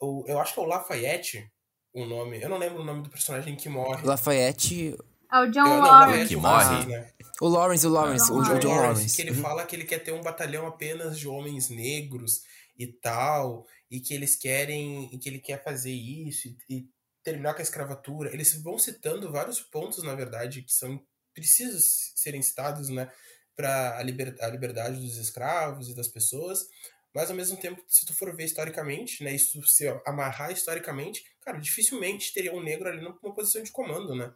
o, 0.00 0.24
eu 0.26 0.38
acho 0.38 0.54
que 0.54 0.60
é 0.60 0.62
o 0.62 0.66
Lafayette 0.66 1.50
o 1.94 2.04
nome. 2.04 2.42
Eu 2.42 2.48
não 2.48 2.58
lembro 2.58 2.82
o 2.82 2.84
nome 2.84 3.02
do 3.02 3.08
personagem 3.08 3.54
que 3.54 3.68
morre. 3.68 4.04
Lafayette. 4.04 4.96
É 5.34 5.40
o 5.40 5.50
John 5.50 5.80
Lawrence. 5.80 6.28
que 6.28 6.36
morre. 6.36 6.86
Né? 6.86 7.12
O 7.40 7.48
Lawrence, 7.48 7.84
o 7.84 7.90
Lawrence, 7.90 8.30
o, 8.30 8.36
o, 8.36 8.58
John 8.60 8.68
Lawrence. 8.68 9.16
Que 9.16 9.22
ele 9.22 9.32
uhum. 9.32 9.42
fala 9.42 9.66
que 9.66 9.74
ele 9.74 9.84
quer 9.84 9.98
ter 9.98 10.12
um 10.12 10.22
batalhão 10.22 10.64
apenas 10.64 11.18
de 11.18 11.26
homens 11.26 11.68
negros 11.68 12.42
e 12.78 12.86
tal, 12.86 13.66
e 13.90 13.98
que 13.98 14.14
eles 14.14 14.36
querem, 14.36 15.08
e 15.12 15.18
que 15.18 15.28
ele 15.28 15.40
quer 15.40 15.60
fazer 15.62 15.90
isso 15.90 16.46
e, 16.46 16.56
e 16.70 16.88
terminar 17.24 17.54
com 17.54 17.58
a 17.58 17.62
escravatura. 17.62 18.32
Eles 18.32 18.54
vão 18.62 18.78
citando 18.78 19.32
vários 19.32 19.60
pontos, 19.60 20.04
na 20.04 20.14
verdade, 20.14 20.62
que 20.62 20.72
são 20.72 21.02
precisos 21.34 22.12
serem 22.14 22.40
citados, 22.40 22.88
né, 22.88 23.10
para 23.56 23.98
a, 23.98 24.02
liber, 24.04 24.36
a 24.40 24.46
liberdade 24.46 25.00
dos 25.00 25.16
escravos 25.16 25.88
e 25.88 25.96
das 25.96 26.06
pessoas, 26.06 26.68
mas 27.12 27.30
ao 27.30 27.36
mesmo 27.36 27.56
tempo, 27.56 27.82
se 27.88 28.06
tu 28.06 28.14
for 28.14 28.34
ver 28.34 28.44
historicamente, 28.44 29.22
né, 29.24 29.34
isso 29.34 29.60
se 29.64 29.86
amarrar 30.06 30.52
historicamente, 30.52 31.24
cara, 31.40 31.58
dificilmente 31.58 32.32
teria 32.32 32.54
um 32.54 32.62
negro 32.62 32.88
ali 32.88 33.00
numa 33.00 33.34
posição 33.34 33.62
de 33.62 33.72
comando, 33.72 34.14
né? 34.14 34.32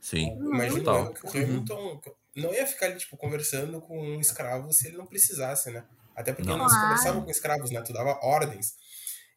Sim. 0.00 0.36
Imagina 0.36 0.84
Total. 0.84 1.14
o 1.24 1.28
Hamilton 1.28 2.00
não 2.36 2.54
ia 2.54 2.66
ficar 2.66 2.86
ali, 2.86 2.98
tipo, 2.98 3.16
conversando 3.16 3.80
com 3.80 4.00
um 4.00 4.20
escravo 4.20 4.72
se 4.72 4.88
ele 4.88 4.96
não 4.96 5.06
precisasse, 5.06 5.70
né? 5.70 5.84
Até 6.14 6.32
porque 6.32 6.48
não, 6.48 6.58
não 6.58 6.68
se 6.68 6.80
conversava 6.80 7.22
com 7.22 7.30
escravos, 7.30 7.70
né? 7.70 7.80
Tu 7.82 7.92
dava 7.92 8.18
ordens. 8.22 8.74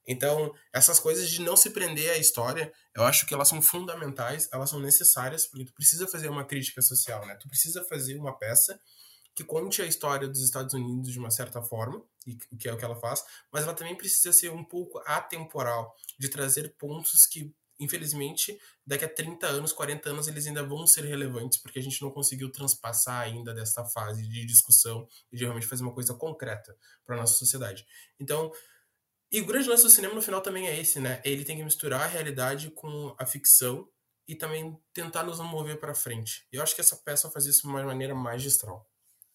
Então, 0.07 0.51
essas 0.73 0.99
coisas 0.99 1.29
de 1.29 1.41
não 1.41 1.55
se 1.55 1.69
prender 1.69 2.11
à 2.11 2.17
história, 2.17 2.71
eu 2.95 3.03
acho 3.03 3.25
que 3.25 3.33
elas 3.33 3.47
são 3.47 3.61
fundamentais, 3.61 4.49
elas 4.51 4.69
são 4.69 4.79
necessárias, 4.79 5.45
porque 5.45 5.65
tu 5.65 5.73
precisa 5.73 6.07
fazer 6.07 6.27
uma 6.27 6.43
crítica 6.43 6.81
social, 6.81 7.25
né? 7.25 7.35
Tu 7.35 7.47
precisa 7.47 7.83
fazer 7.85 8.17
uma 8.17 8.37
peça 8.37 8.79
que 9.33 9.43
conte 9.43 9.81
a 9.81 9.85
história 9.85 10.27
dos 10.27 10.43
Estados 10.43 10.73
Unidos 10.73 11.11
de 11.11 11.19
uma 11.19 11.31
certa 11.31 11.61
forma, 11.61 12.03
e 12.27 12.35
que 12.35 12.67
é 12.67 12.73
o 12.73 12.77
que 12.77 12.83
ela 12.83 12.99
faz, 12.99 13.23
mas 13.51 13.63
ela 13.63 13.73
também 13.73 13.95
precisa 13.95 14.33
ser 14.33 14.51
um 14.51 14.63
pouco 14.63 15.01
atemporal, 15.05 15.95
de 16.19 16.29
trazer 16.29 16.75
pontos 16.77 17.25
que, 17.25 17.53
infelizmente, 17.81 18.57
daqui 18.85 19.03
a 19.03 19.09
30 19.09 19.47
anos, 19.47 19.73
40 19.73 20.09
anos, 20.11 20.27
eles 20.27 20.45
ainda 20.45 20.63
vão 20.63 20.85
ser 20.85 21.03
relevantes, 21.03 21.57
porque 21.57 21.79
a 21.79 21.81
gente 21.81 21.99
não 22.01 22.11
conseguiu 22.11 22.51
transpassar 22.51 23.21
ainda 23.21 23.53
desta 23.53 23.83
fase 23.83 24.27
de 24.27 24.45
discussão 24.45 25.07
e 25.31 25.35
de 25.35 25.43
realmente 25.43 25.65
fazer 25.65 25.81
uma 25.81 25.93
coisa 25.93 26.13
concreta 26.13 26.77
para 27.03 27.17
nossa 27.17 27.33
sociedade. 27.33 27.83
Então, 28.19 28.51
e 29.31 29.41
o 29.41 29.45
grande 29.45 29.67
lance 29.67 29.83
do 29.83 29.89
cinema 29.89 30.13
no 30.13 30.21
final 30.21 30.41
também 30.41 30.67
é 30.67 30.79
esse, 30.79 30.99
né? 30.99 31.19
Ele 31.25 31.43
tem 31.43 31.57
que 31.57 31.63
misturar 31.63 32.01
a 32.01 32.07
realidade 32.07 32.69
com 32.69 33.15
a 33.17 33.25
ficção 33.25 33.89
e 34.27 34.35
também 34.35 34.77
tentar 34.93 35.23
nos 35.23 35.39
mover 35.39 35.79
para 35.79 35.95
frente. 35.95 36.45
Eu 36.51 36.61
acho 36.61 36.75
que 36.75 36.81
essa 36.81 36.95
peça 36.97 37.31
faz 37.31 37.45
isso 37.47 37.63
de 37.63 37.67
uma 37.67 37.83
maneira 37.83 38.13
magistral. 38.13 38.87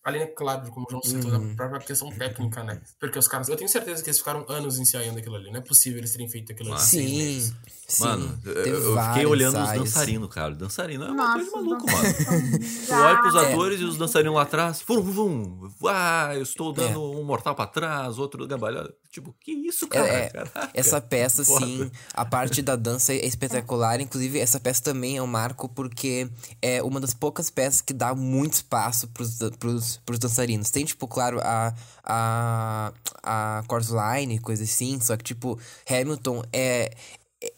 Além, 0.07 0.23
é 0.23 0.27
claro, 0.27 0.71
como 0.71 0.87
o 0.87 0.89
João 0.89 1.03
citou, 1.03 1.33
uhum. 1.33 1.49
da 1.49 1.55
própria 1.57 1.81
questão 1.81 2.09
técnica, 2.17 2.63
né? 2.63 2.81
Porque 3.01 3.19
os 3.19 3.27
caras. 3.27 3.49
Eu 3.49 3.57
tenho 3.57 3.69
certeza 3.69 4.05
que 4.05 4.09
eles 4.09 4.21
ficaram 4.21 4.47
anos 4.49 4.79
ensaiando 4.79 5.19
aquilo 5.19 5.35
ali. 5.35 5.51
Não 5.51 5.59
é 5.59 5.61
possível 5.61 5.99
eles 5.99 6.13
terem 6.13 6.29
feito 6.29 6.53
aquilo 6.53 6.73
ali. 6.73 6.81
Sim. 6.81 7.53
Sim, 7.89 8.03
Mano, 8.03 8.41
eu, 8.45 9.01
fiquei 9.01 9.27
olhando 9.27 9.61
ensaios. 9.61 9.85
os 9.85 9.95
dançarinos, 9.95 10.35
cara. 10.35 10.53
O 10.53 10.57
dançarino 10.57 11.05
é 11.05 11.11
uma 11.11 11.15
Nossa, 11.15 11.35
coisa 11.35 11.51
de 11.51 11.57
maluco, 11.57 11.87
mano. 11.93 12.59
tu 12.87 12.93
olha 12.93 13.19
pros 13.19 13.35
é. 13.37 13.39
atores 13.39 13.81
é. 13.81 13.83
e 13.83 13.87
os 13.87 13.97
dançarinos 13.97 14.35
lá 14.35 14.43
atrás. 14.43 14.83
Vum, 14.85 15.03
vum. 15.03 15.71
Ah, 15.87 16.33
eu 16.35 16.43
estou 16.43 16.73
dando 16.73 16.95
é. 16.95 16.99
um 16.99 17.23
mortal 17.23 17.55
pra 17.55 17.65
trás, 17.65 18.19
outro 18.19 18.45
gabalhado. 18.45 18.93
Tipo, 19.09 19.33
que 19.41 19.53
isso, 19.53 19.87
cara? 19.87 20.09
É, 20.09 20.33
essa 20.75 21.01
peça, 21.01 21.45
sim, 21.45 21.89
a 22.13 22.25
parte 22.25 22.61
da 22.61 22.75
dança 22.75 23.13
é 23.13 23.25
espetacular. 23.25 24.01
Inclusive, 24.01 24.41
essa 24.41 24.59
peça 24.59 24.83
também 24.83 25.19
é 25.19 25.23
um 25.23 25.27
marco 25.29 25.69
porque 25.69 26.29
é 26.61 26.83
uma 26.83 26.99
das 26.99 27.15
poucas 27.15 27.51
peças 27.51 27.81
que 27.81 27.93
dá 27.93 28.17
muito 28.17 28.55
espaço 28.55 29.07
pros, 29.09 29.39
pros, 29.61 29.99
pros 30.05 30.19
dançarinos. 30.19 30.71
Tem, 30.73 30.85
tipo, 30.85 31.07
claro, 31.07 31.39
a, 31.41 31.73
a, 32.03 32.93
a 33.23 33.63
chorus 33.71 33.91
line, 33.91 34.41
coisa 34.41 34.65
assim. 34.65 34.99
Só 35.01 35.17
que, 35.17 35.23
tipo, 35.23 35.57
Hamilton 35.89 36.43
é, 36.53 36.91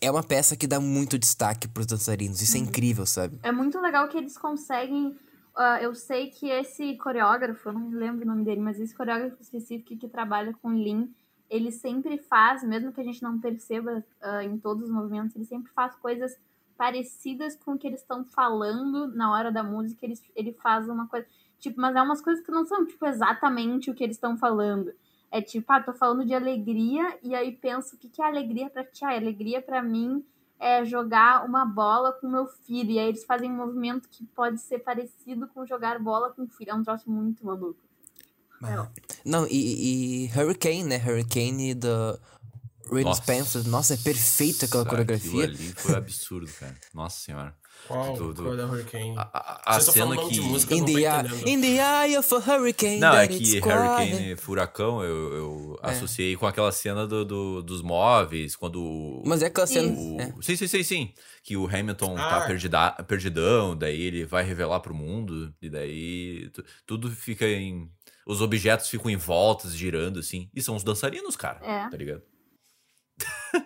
é 0.01 0.11
uma 0.11 0.22
peça 0.22 0.57
que 0.57 0.66
dá 0.66 0.81
muito 0.81 1.18
destaque 1.18 1.68
pros 1.68 1.87
dançarinos. 1.87 2.40
Isso 2.40 2.57
é 2.57 2.61
uhum. 2.61 2.66
é 2.66 2.68
incrível, 2.68 3.07
sabe? 3.07 3.38
É 3.42 3.53
muito 3.53 3.81
legal 3.81 4.09
que 4.09 4.18
eles 4.18 4.37
conseguem. 4.37 5.09
Uh, 5.57 5.79
eu 5.81 5.94
sei 5.94 6.31
que 6.31 6.48
esse 6.48 6.96
coreógrafo, 6.96 7.68
eu 7.68 7.72
não 7.72 7.90
lembro 7.90 8.24
o 8.24 8.29
nome 8.29 8.44
dele, 8.44 8.61
mas 8.61 8.79
esse 8.79 8.94
coreógrafo 8.94 9.42
específico 9.42 9.96
que 9.96 10.09
trabalha 10.09 10.55
com 10.62 10.72
Lin, 10.72 11.12
ele 11.51 11.72
sempre 11.72 12.18
faz, 12.18 12.62
mesmo 12.62 12.92
que 12.92 13.01
a 13.01 13.05
gente 13.05 13.22
não 13.22 13.40
perceba 13.40 14.05
uh, 14.22 14.40
em 14.42 14.59
todos 14.59 14.85
os 14.85 14.90
movimentos, 14.90 15.35
ele 15.35 15.44
sempre 15.44 15.72
faz 15.72 15.94
coisas 15.96 16.37
parecidas 16.77 17.57
com 17.57 17.72
o 17.72 17.79
que 17.79 17.88
eles 17.88 18.01
estão 18.01 18.24
falando 18.24 19.09
na 19.14 19.33
hora 19.33 19.51
da 19.51 19.64
música. 19.64 20.07
Ele, 20.07 20.14
ele 20.37 20.53
faz 20.53 20.88
uma 20.88 21.09
coisa. 21.09 21.27
Tipo, 21.59 21.81
mas 21.81 21.96
é 21.96 22.01
umas 22.01 22.22
coisas 22.22 22.44
que 22.44 22.53
não 22.53 22.64
são, 22.64 22.87
tipo, 22.87 23.05
exatamente 23.05 23.90
o 23.90 23.94
que 23.94 24.05
eles 24.05 24.16
estão 24.16 24.38
falando. 24.38 24.92
É 25.30 25.42
tipo, 25.42 25.70
ah, 25.72 25.82
tô 25.82 25.92
falando 25.92 26.24
de 26.24 26.34
alegria, 26.34 27.18
e 27.22 27.34
aí 27.34 27.52
penso, 27.52 27.96
o 27.96 27.98
que, 27.98 28.08
que 28.08 28.22
é 28.22 28.26
alegria 28.26 28.70
pra 28.70 28.84
ti? 28.84 29.04
Ah, 29.04 29.14
alegria 29.14 29.60
para 29.60 29.82
mim 29.82 30.24
é 30.58 30.84
jogar 30.84 31.44
uma 31.44 31.64
bola 31.64 32.12
com 32.12 32.28
meu 32.28 32.46
filho. 32.46 32.90
E 32.90 32.98
aí 32.98 33.08
eles 33.08 33.24
fazem 33.24 33.50
um 33.50 33.56
movimento 33.56 34.08
que 34.08 34.24
pode 34.26 34.60
ser 34.60 34.80
parecido 34.80 35.46
com 35.48 35.64
jogar 35.64 35.98
bola 35.98 36.30
com 36.30 36.42
o 36.42 36.48
filho. 36.48 36.70
É 36.70 36.74
um 36.74 36.82
troço 36.82 37.10
muito 37.10 37.44
maluco. 37.44 37.78
É. 38.64 38.88
Não, 39.24 39.46
e, 39.46 40.24
e, 40.24 40.30
Hurricane, 40.36 40.82
né? 40.82 40.96
Hurricane 40.96 41.74
do 41.74 42.18
Rain 42.90 43.14
Spencer. 43.14 43.68
Nossa, 43.68 43.94
é 43.94 43.96
perfeita 43.96 44.66
aquela 44.66 44.84
coreografia. 44.84 45.44
ali 45.44 45.72
foi 45.76 45.94
absurdo, 45.94 46.50
cara. 46.58 46.74
Nossa 46.92 47.20
senhora. 47.20 47.54
Qual, 47.86 48.14
Do- 48.16 48.34
do- 48.34 48.42
qual 48.42 48.54
é 48.54 48.56
da 48.58 48.66
Hurricane? 48.66 49.14
A, 49.16 49.74
a- 49.74 49.78
estão 49.78 49.94
cena 49.94 50.16
que. 50.28 50.40
música, 50.40 50.74
In 50.74 50.84
the, 50.84 50.92
in 51.50 51.60
the 51.60 51.76
eye 51.78 52.18
of 52.18 52.34
a 52.34 52.38
hurricane. 52.38 52.98
Não, 52.98 53.14
é 53.16 53.26
que 53.26 53.38
quiet. 53.38 53.62
Hurricane 53.66 54.36
Furacão 54.36 55.02
eu, 55.02 55.32
eu 55.34 55.80
É. 55.82 55.90
associei 55.90 56.36
com 56.36 56.46
aquela 56.46 56.70
cena 56.70 57.06
do, 57.06 57.24
do- 57.24 57.62
dos 57.62 57.80
móveis, 57.80 58.54
quando. 58.56 58.82
o- 58.82 59.22
Mas 59.26 59.42
é 59.42 59.46
aquela 59.46 59.66
cena. 59.66 59.88
o- 59.98 60.20
é. 60.20 60.34
Sim, 60.42 60.56
sim, 60.56 60.66
sim, 60.66 60.82
sim. 60.82 61.12
Que 61.42 61.56
o 61.56 61.66
Hamilton 61.66 62.14
tá 62.16 62.44
Ah. 62.44 62.46
perdida, 62.46 62.90
perdidão, 63.06 63.74
daí 63.76 64.00
ele 64.02 64.24
vai 64.26 64.44
revelar 64.44 64.80
pro 64.80 64.94
mundo, 64.94 65.54
e 65.62 65.70
daí 65.70 66.50
tu- 66.50 66.64
tudo 66.86 67.10
fica 67.10 67.46
em. 67.46 67.88
Os 68.26 68.42
objetos 68.42 68.88
ficam 68.90 69.10
em 69.10 69.16
voltas, 69.16 69.72
girando, 69.74 70.18
assim. 70.20 70.50
E 70.54 70.60
são 70.60 70.76
os 70.76 70.84
dançarinos, 70.84 71.34
cara. 71.36 71.60
É. 71.64 71.88
Tá 71.88 71.96
ligado? 71.96 72.20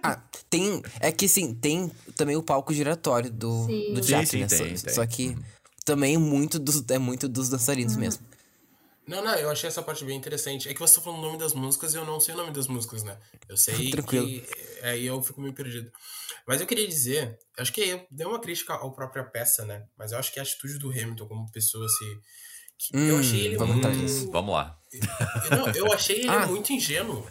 Ah, 0.02 0.20
tem. 0.50 0.82
É 1.00 1.10
que 1.12 1.28
sim, 1.28 1.54
tem 1.54 1.90
também 2.16 2.36
o 2.36 2.42
palco 2.42 2.72
giratório 2.72 3.30
do, 3.30 3.66
Sim. 3.66 3.94
do 3.94 4.02
Sim, 4.02 4.08
Jack, 4.08 4.26
sim, 4.26 4.38
né? 4.40 4.46
tem, 4.46 4.76
só, 4.76 4.84
tem. 4.86 4.94
só 4.94 5.06
que 5.06 5.36
também 5.84 6.16
muito 6.16 6.58
dos, 6.58 6.84
é 6.90 6.98
muito 6.98 7.28
dos 7.28 7.48
dançarinos 7.48 7.96
mesmo. 7.96 8.24
Não, 9.06 9.22
não, 9.24 9.34
eu 9.34 9.50
achei 9.50 9.66
essa 9.68 9.82
parte 9.82 10.04
bem 10.04 10.16
interessante. 10.16 10.68
É 10.68 10.74
que 10.74 10.78
você 10.78 10.94
tá 10.94 11.00
falando 11.00 11.18
o 11.18 11.22
nome 11.26 11.38
das 11.38 11.54
músicas 11.54 11.92
e 11.92 11.96
eu 11.96 12.04
não 12.04 12.20
sei 12.20 12.34
o 12.34 12.36
nome 12.38 12.52
das 12.52 12.68
músicas, 12.68 13.02
né? 13.02 13.18
Eu 13.48 13.56
sei 13.56 13.74
Tranquilo. 13.90 14.26
que 14.28 14.44
aí 14.82 15.04
eu 15.06 15.20
fico 15.22 15.40
meio 15.40 15.52
perdido. 15.52 15.90
Mas 16.46 16.60
eu 16.60 16.66
queria 16.68 16.86
dizer, 16.86 17.36
acho 17.58 17.72
que 17.72 17.80
eu 17.80 18.06
dei 18.10 18.26
uma 18.26 18.38
crítica 18.40 18.74
à 18.74 18.90
própria 18.90 19.24
peça, 19.24 19.64
né? 19.64 19.84
Mas 19.98 20.12
eu 20.12 20.18
acho 20.18 20.32
que 20.32 20.38
a 20.38 20.42
atitude 20.44 20.78
do 20.78 20.90
Hamilton 20.90 21.26
como 21.26 21.50
pessoa 21.50 21.88
se 21.88 22.04
que 22.78 22.96
eu 22.96 23.16
Hum, 23.16 23.20
achei 23.20 23.40
ele 23.40 23.56
vamos 23.56 23.76
muito. 23.76 23.88
Vamos 24.32 24.54
lá. 24.54 24.78
Não, 25.50 25.68
eu 25.74 25.92
achei 25.92 26.18
ele 26.20 26.28
Ah. 26.28 26.46
muito 26.46 26.72
ingênuo. 26.72 27.26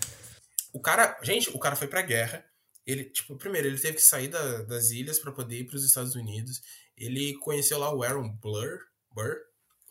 O 0.74 0.80
cara, 0.80 1.20
gente, 1.24 1.50
o 1.50 1.60
cara 1.60 1.76
foi 1.76 1.88
pra 1.88 2.02
guerra. 2.02 2.46
Ele, 2.86 3.06
tipo, 3.06 3.38
primeiro, 3.38 3.68
ele 3.68 3.78
teve 3.80 3.96
que 3.98 4.02
sair 4.02 4.28
da- 4.28 4.64
das 4.64 4.90
ilhas 4.92 5.20
pra 5.20 5.32
poder 5.32 5.60
ir 5.60 5.66
pros 5.66 5.84
Estados 5.86 6.16
Unidos. 6.16 6.62
Ele 6.98 7.36
conheceu 7.40 7.78
lá 7.78 7.94
o 7.94 8.04
Aaron 8.04 8.30
Blur, 8.42 8.80
Burr, 9.14 9.36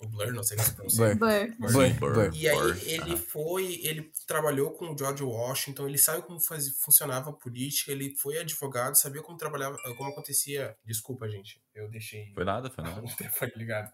o 0.00 0.08
Blur, 0.08 0.32
não 0.32 0.42
sei 0.42 0.56
como 0.56 0.68
se 0.68 0.74
pronuncia. 0.74 1.14
Burr. 1.14 1.18
Burr. 1.18 1.72
Burr, 1.72 1.86
Sim, 1.88 1.92
Burr. 1.94 2.30
E 2.34 2.48
aí 2.48 2.56
Burr, 2.56 2.78
ele 2.84 3.02
aham. 3.12 3.16
foi, 3.18 3.80
ele 3.84 4.10
trabalhou 4.26 4.70
com 4.72 4.92
o 4.92 4.98
George 4.98 5.22
Washington, 5.22 5.86
ele 5.86 5.98
sabe 5.98 6.22
como 6.22 6.40
faz, 6.40 6.68
funcionava 6.80 7.30
a 7.30 7.32
política, 7.34 7.92
ele 7.92 8.16
foi 8.16 8.38
advogado, 8.38 8.94
sabia 8.96 9.22
como 9.22 9.36
trabalhava, 9.36 9.76
como 9.96 10.10
acontecia. 10.10 10.74
Desculpa, 10.84 11.28
gente, 11.28 11.62
eu 11.74 11.88
deixei 11.90 12.32
Foi 12.34 12.44
nada, 12.44 12.70
foi 12.70 12.82
nada. 12.82 13.02
o 13.04 13.16
telefone 13.16 13.52
ligado. 13.56 13.92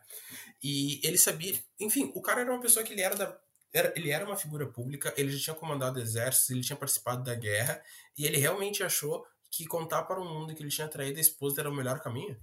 E 0.63 1.01
ele 1.07 1.19
sabia, 1.19 1.55
enfim, 1.81 2.11
o 2.15 2.23
cara 2.23 2.41
era 2.43 2.53
uma 2.53 2.61
pessoa 2.61 2.85
que 2.85 2.93
ele 2.93 3.03
era 3.03 3.17
da 3.17 3.39
era, 3.77 3.93
ele 3.97 4.11
era 4.11 4.25
uma 4.25 4.37
figura 4.37 4.67
pública, 4.67 5.13
ele 5.17 5.31
já 5.31 5.39
tinha 5.45 5.55
comandado 5.57 6.01
exércitos, 6.01 6.51
ele 6.51 6.63
tinha 6.63 6.77
participado 6.77 7.23
da 7.23 7.35
guerra, 7.35 7.81
e 8.17 8.25
ele 8.25 8.37
realmente 8.39 8.83
achou 8.83 9.25
que 9.51 9.67
contar 9.67 10.03
para 10.05 10.21
o 10.21 10.25
mundo 10.25 10.55
que 10.55 10.63
ele 10.63 10.71
tinha 10.71 10.89
traído 10.89 11.19
a 11.19 11.21
esposa 11.21 11.61
era 11.61 11.71
o 11.71 11.75
melhor 11.75 12.01
caminho 12.01 12.37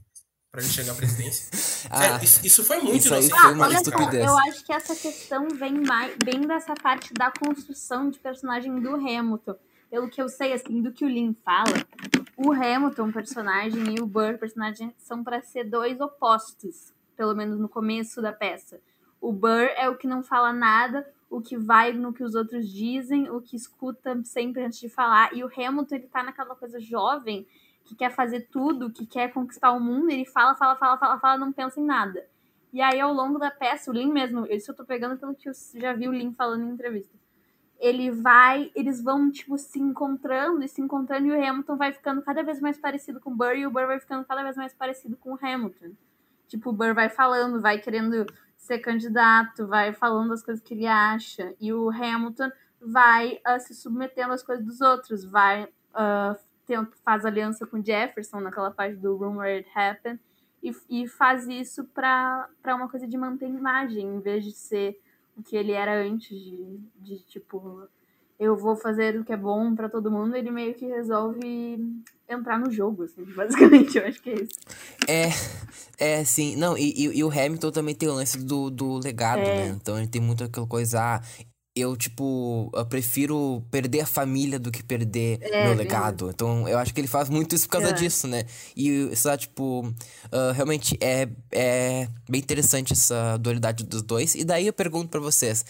para 0.52 0.62
ele 0.62 0.70
chegar 0.70 0.94
à 0.94 0.96
presidência. 0.96 1.50
Ah, 1.90 1.98
Sério, 1.98 2.24
isso, 2.24 2.46
isso 2.48 2.64
foi 2.64 2.78
muito 2.80 2.96
isso 2.96 3.14
aí 3.14 3.26
inocente. 3.26 3.42
foi 3.42 3.50
Ah, 3.52 3.54
uma 3.54 3.66
olha 3.66 3.76
estupidez. 3.76 4.24
só, 4.24 4.30
eu 4.32 4.38
acho 4.50 4.64
que 4.64 4.72
essa 4.72 4.96
questão 4.96 5.50
vem 5.50 5.74
mais 5.86 6.16
bem 6.24 6.40
dessa 6.48 6.74
parte 6.76 7.14
da 7.14 7.30
construção 7.30 8.10
de 8.10 8.18
personagem 8.20 8.80
do 8.80 8.96
Hamilton. 8.96 9.56
Pelo 9.92 10.10
que 10.10 10.22
eu 10.22 10.30
sei, 10.30 10.54
assim, 10.54 10.82
do 10.82 10.94
que 10.94 11.04
o 11.04 11.10
Lin 11.10 11.36
fala, 11.44 11.86
o 12.38 12.54
Hamilton, 12.54 13.12
personagem, 13.12 13.96
e 13.96 14.00
o 14.02 14.06
Burr, 14.06 14.38
personagem, 14.38 14.96
são 14.98 15.26
para 15.26 15.42
ser 15.42 15.66
dois 15.66 16.00
opostos, 16.00 16.94
pelo 17.18 17.36
menos 17.36 17.60
no 17.60 17.68
começo 17.68 18.22
da 18.22 18.32
peça. 18.32 18.80
O 19.20 19.34
Burr 19.34 19.70
é 19.76 19.90
o 19.90 19.98
que 19.98 20.08
não 20.08 20.24
fala 20.24 20.54
nada, 20.54 21.06
o 21.34 21.42
que 21.42 21.58
vai 21.58 21.92
no 21.94 22.14
que 22.14 22.24
os 22.24 22.36
outros 22.36 22.70
dizem, 22.70 23.28
o 23.32 23.42
que 23.42 23.56
escuta 23.56 24.24
sempre 24.24 24.64
antes 24.64 24.80
de 24.80 24.88
falar. 24.88 25.34
E 25.34 25.44
o 25.44 25.48
Hamilton, 25.48 25.96
ele 25.96 26.08
tá 26.08 26.22
naquela 26.22 26.56
coisa 26.56 26.80
jovem, 26.80 27.48
que 27.84 27.96
quer 27.96 28.12
fazer 28.12 28.48
tudo, 28.52 28.92
que 28.92 29.06
quer 29.08 29.34
conquistar 29.34 29.72
o 29.72 29.80
mundo, 29.80 30.12
ele 30.12 30.26
fala, 30.26 30.54
fala, 30.54 30.76
fala, 30.76 30.96
fala, 30.96 31.20
fala, 31.20 31.38
não 31.38 31.52
pensa 31.52 31.80
em 31.80 31.86
nada. 31.86 32.24
E 32.72 32.82
aí, 32.82 33.00
ao 33.00 33.12
longo 33.12 33.40
da 33.40 33.50
peça, 33.50 33.90
o 33.90 33.94
Lin 33.94 34.12
mesmo, 34.12 34.46
isso 34.46 34.70
eu 34.72 34.76
tô 34.76 34.86
pegando 34.86 35.18
pelo 35.18 35.34
que 35.34 35.50
eu 35.50 35.54
já 35.76 35.94
vi 35.94 36.08
o 36.08 36.12
Lin 36.12 36.34
falando 36.34 36.64
em 36.66 36.70
entrevista. 36.72 37.18
Ele 37.80 38.12
vai, 38.12 38.72
eles 38.76 39.04
vão, 39.04 39.32
tipo, 39.32 39.58
se 39.58 39.80
encontrando 39.80 40.64
e 40.64 40.68
se 40.68 40.82
encontrando, 40.82 41.28
e 41.28 41.32
o 41.32 41.50
Hamilton 41.50 41.76
vai 41.76 41.92
ficando 41.92 42.22
cada 42.22 42.44
vez 42.44 42.62
mais 42.62 42.78
parecido 42.78 43.20
com 43.20 43.32
o 43.32 43.36
Burr, 43.36 43.56
e 43.56 43.66
o 43.66 43.72
Burr 43.72 43.88
vai 43.88 44.00
ficando 44.00 44.24
cada 44.24 44.44
vez 44.44 44.56
mais 44.56 44.74
parecido 44.74 45.18
com 45.18 45.34
o 45.34 45.40
Hamilton. 45.42 45.94
Tipo, 46.48 46.70
o 46.70 46.74
Burr 46.74 46.94
vai 46.94 47.10
falando, 47.10 47.60
vai 47.60 47.80
querendo 47.80 48.26
ser 48.64 48.80
candidato, 48.80 49.68
vai 49.68 49.92
falando 49.94 50.32
as 50.32 50.42
coisas 50.42 50.64
que 50.64 50.74
ele 50.74 50.88
acha, 50.88 51.54
e 51.60 51.74
o 51.74 51.90
Hamilton 51.90 52.50
vai 52.80 53.40
ah, 53.44 53.60
se 53.60 53.74
submetendo 53.74 54.32
às 54.34 54.42
coisas 54.42 54.66
dos 54.66 54.80
outros, 54.80 55.26
vai, 55.26 55.68
tem- 56.66 56.88
faz 57.04 57.26
aliança 57.26 57.68
com 57.68 57.84
Jefferson 57.84 58.40
naquela 58.40 58.72
parte 58.72 58.96
do 58.96 59.18
Rumor 59.18 59.46
It 59.46 59.70
Happened, 59.76 60.20
e, 60.62 60.72
e 60.90 61.08
faz 61.10 61.46
isso 61.48 61.84
pra 61.84 62.48
uma 62.68 62.88
coisa 62.88 63.06
de 63.06 63.18
manter 63.18 63.50
imagem, 63.50 64.08
em 64.16 64.22
vez 64.22 64.46
de 64.46 64.54
ser 64.54 64.98
o 65.36 65.44
que 65.44 65.58
ele 65.58 65.74
era 65.74 66.02
antes 66.02 66.30
de, 66.40 66.80
de 66.96 67.20
tipo, 67.26 67.90
eu 68.40 68.56
vou 68.56 68.78
fazer 68.78 69.20
o 69.20 69.26
que 69.26 69.34
é 69.34 69.38
bom 69.38 69.76
pra 69.76 69.90
todo 69.90 70.10
mundo, 70.12 70.36
ele 70.38 70.52
meio 70.52 70.74
que 70.74 70.86
resolve 70.86 72.02
entrar 72.30 72.60
no 72.60 72.72
jogo, 72.72 73.04
assim, 73.04 73.24
basicamente, 73.36 73.98
eu 73.98 74.06
acho 74.06 74.22
que 74.22 74.30
é 74.30 74.36
isso. 74.36 74.60
É, 75.08 75.30
é, 75.98 76.24
sim. 76.26 76.56
Não, 76.56 76.78
e, 76.78 76.92
e, 76.96 77.18
e 77.20 77.24
o 77.24 77.30
Hamilton 77.30 77.72
também 77.72 77.96
tem 77.96 78.10
o 78.10 78.14
lance 78.14 78.38
do, 78.38 78.70
do 78.70 78.98
legado, 78.98 79.40
É. 79.42 79.56
né? 79.56 79.68
Então 79.80 79.98
ele 79.98 80.08
tem 80.08 80.22
muito 80.22 80.44
aquela 80.44 80.68
coisa, 80.68 81.00
ah, 81.02 81.22
eu, 81.76 81.98
tipo, 81.98 82.70
eu 82.76 82.86
prefiro 82.86 83.64
perder 83.72 84.02
a 84.02 84.06
família 84.06 84.60
do 84.60 84.70
que 84.72 84.84
perder 84.84 85.40
É, 85.42 85.64
meu 85.64 85.74
legado. 85.74 86.30
Então 86.30 86.70
eu 86.70 86.78
acho 86.78 86.94
que 86.94 87.02
ele 87.02 87.08
faz 87.08 87.30
muito 87.30 87.56
isso 87.56 87.66
por 87.66 87.74
causa 87.74 87.90
É. 87.90 87.94
disso, 87.94 88.28
né? 88.28 88.44
E, 88.78 89.10
sei 89.16 89.38
tipo, 89.38 89.92
ah, 90.32 90.52
realmente 90.54 90.96
é, 91.02 91.28
é 91.52 92.08
bem 92.30 92.40
interessante 92.40 92.94
essa 92.94 93.38
dualidade 93.38 93.84
dos 93.86 94.04
dois. 94.04 94.36
E 94.36 94.44
daí 94.44 94.68
eu 94.68 94.74
pergunto 94.74 95.10
pra 95.10 95.20
vocês. 95.20 95.66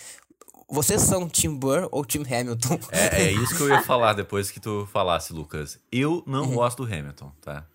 Vocês 0.69 1.01
são 1.01 1.27
Tim 1.29 1.55
Burr 1.55 1.87
ou 1.91 2.03
Tim 2.05 2.23
Hamilton? 2.23 2.79
É, 2.91 3.23
é 3.23 3.31
isso 3.33 3.55
que 3.55 3.61
eu 3.61 3.69
ia 3.69 3.81
falar 3.81 4.13
depois 4.13 4.49
que 4.51 4.59
tu 4.59 4.87
falasse, 4.91 5.33
Lucas. 5.33 5.79
Eu 5.91 6.23
não 6.25 6.43
Uhum. 6.45 6.55
gosto 6.55 6.85
do 6.85 6.93
Hamilton, 6.93 7.31
tá? 7.41 7.65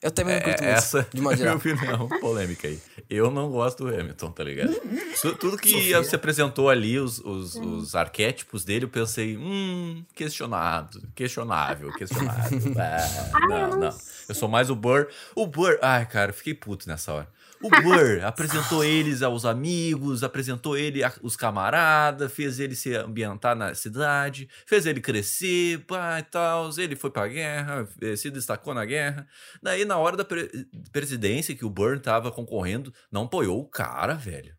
Eu 0.00 0.12
também 0.12 0.34
não 0.36 0.40
É, 0.42 0.44
curto 0.44 0.62
muito, 0.62 0.76
essa 0.76 1.08
de 1.12 1.20
modo 1.20 1.32
é 1.32 1.34
a 1.34 1.38
geral. 1.38 1.60
minha 1.64 1.74
opinião 1.74 2.08
polêmica 2.20 2.68
aí. 2.68 2.80
Eu 3.10 3.32
não 3.32 3.50
gosto 3.50 3.82
do 3.84 3.88
Hamilton, 3.92 4.30
tá 4.30 4.44
ligado? 4.44 4.72
Tu- 5.20 5.34
Tudo 5.34 5.56
que 5.58 5.70
Sofia. 5.70 6.04
se 6.04 6.14
apresentou 6.14 6.70
ali, 6.70 7.00
os, 7.00 7.18
os, 7.18 7.56
os 7.56 7.96
arquétipos 7.96 8.64
dele, 8.64 8.84
eu 8.84 8.88
pensei, 8.88 9.36
hum, 9.36 10.04
questionado, 10.14 11.02
questionável, 11.16 11.92
questionável. 11.94 12.60
Ah, 12.78 13.40
não, 13.48 13.70
não. 13.80 13.98
Eu 14.28 14.34
sou 14.36 14.48
mais 14.48 14.70
o 14.70 14.76
Burr. 14.76 15.08
O 15.34 15.48
Burr, 15.48 15.76
ai, 15.82 16.06
cara, 16.06 16.32
fiquei 16.32 16.54
puto 16.54 16.88
nessa 16.88 17.12
hora. 17.12 17.28
O 17.62 17.68
Burr 17.68 18.24
apresentou 18.24 18.84
eles 18.84 19.20
aos 19.22 19.44
amigos, 19.44 20.22
apresentou 20.22 20.76
ele 20.76 21.02
a- 21.02 21.12
os 21.22 21.36
camaradas, 21.36 22.32
fez 22.32 22.60
ele 22.60 22.76
se 22.76 22.94
ambientar 22.94 23.56
na 23.56 23.74
cidade, 23.74 24.48
fez 24.66 24.86
ele 24.86 25.00
crescer, 25.00 25.84
pá, 25.86 26.18
e 26.20 26.22
tal. 26.22 26.70
Ele 26.78 26.94
foi 26.94 27.10
pra 27.10 27.26
guerra, 27.26 27.88
eh, 28.00 28.14
se 28.16 28.30
destacou 28.30 28.72
na 28.74 28.84
guerra. 28.84 29.26
Daí, 29.62 29.84
na 29.84 29.96
hora 29.98 30.16
da 30.16 30.24
pre- 30.24 30.50
presidência 30.92 31.54
que 31.54 31.64
o 31.64 31.70
Burr 31.70 31.98
tava 32.00 32.30
concorrendo, 32.30 32.92
não 33.10 33.24
apoiou 33.24 33.60
o 33.60 33.64
cara, 33.68 34.14
velho. 34.14 34.56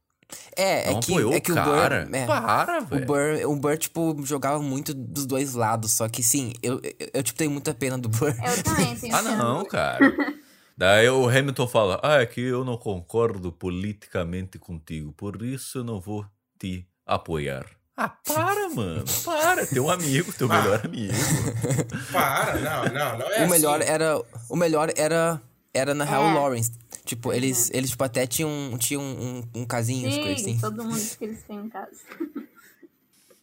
É, 0.55 0.91
Não 0.91 0.97
é 0.99 1.01
que, 1.01 1.11
apoiou 1.11 1.33
é 1.33 1.39
que 1.39 1.51
o 1.51 1.55
o 1.55 1.57
cara. 1.57 2.05
Burr. 2.05 2.15
é, 2.15 2.25
Para, 2.27 2.81
O 2.83 2.85
velho. 2.85 3.05
Burr, 3.05 3.45
o 3.51 3.55
Burr, 3.55 3.77
tipo, 3.77 4.15
jogava 4.25 4.61
muito 4.61 4.93
dos 4.93 5.25
dois 5.25 5.53
lados. 5.55 5.91
Só 5.91 6.07
que, 6.07 6.21
sim, 6.21 6.53
eu, 6.61 6.79
eu, 6.83 7.09
eu, 7.15 7.23
tipo, 7.23 7.39
tenho 7.39 7.49
muita 7.49 7.73
pena 7.73 7.97
do 7.97 8.07
Burr. 8.09 8.35
Eu 8.45 8.63
também 8.63 8.95
tenho 8.95 9.15
Ah, 9.15 9.21
não, 9.23 9.65
cara. 9.65 9.99
Daí 10.79 11.09
o 11.09 11.27
Hamilton 11.27 11.67
fala: 11.67 11.99
Ah, 12.01 12.21
é 12.21 12.25
que 12.25 12.39
eu 12.39 12.63
não 12.63 12.77
concordo 12.77 13.51
politicamente 13.51 14.57
contigo, 14.57 15.11
por 15.11 15.41
isso 15.43 15.79
eu 15.79 15.83
não 15.83 15.99
vou 15.99 16.25
te 16.57 16.87
apoiar. 17.05 17.65
Ah, 17.97 18.07
para, 18.07 18.69
mano. 18.73 19.03
Para. 19.25 19.67
Teu 19.67 19.89
amigo, 19.89 20.31
teu 20.31 20.49
Ah. 20.49 20.61
melhor 20.61 20.85
amigo. 20.85 21.13
Para, 22.13 22.55
não, 22.61 22.83
não, 22.93 23.17
não 23.19 23.29
é 23.29 23.45
o 23.45 23.49
melhor 23.49 23.81
assim. 23.81 23.91
era. 23.91 24.21
O 24.49 24.55
melhor 24.55 24.89
era. 24.95 25.41
Era 25.73 25.93
na 25.93 26.05
real 26.05 26.23
o 26.23 26.29
É. 26.29 26.33
Lawrence. 26.33 26.71
Tipo, 27.03 27.33
eles, 27.33 27.69
eles 27.73 27.89
tipo, 27.89 28.03
até 28.05 28.25
tinham, 28.25 28.77
tinham 28.79 29.01
um, 29.03 29.43
um 29.53 29.65
casinho, 29.65 30.07
as 30.07 30.15
coisas 30.17 30.41
Sim, 30.41 30.51
assim. 30.51 30.59
todo 30.61 30.81
mundo 30.83 30.95
diz 30.95 31.15
que 31.15 31.25
eles 31.25 31.43
têm 31.43 31.57
em 31.59 31.69
casa. 31.69 31.91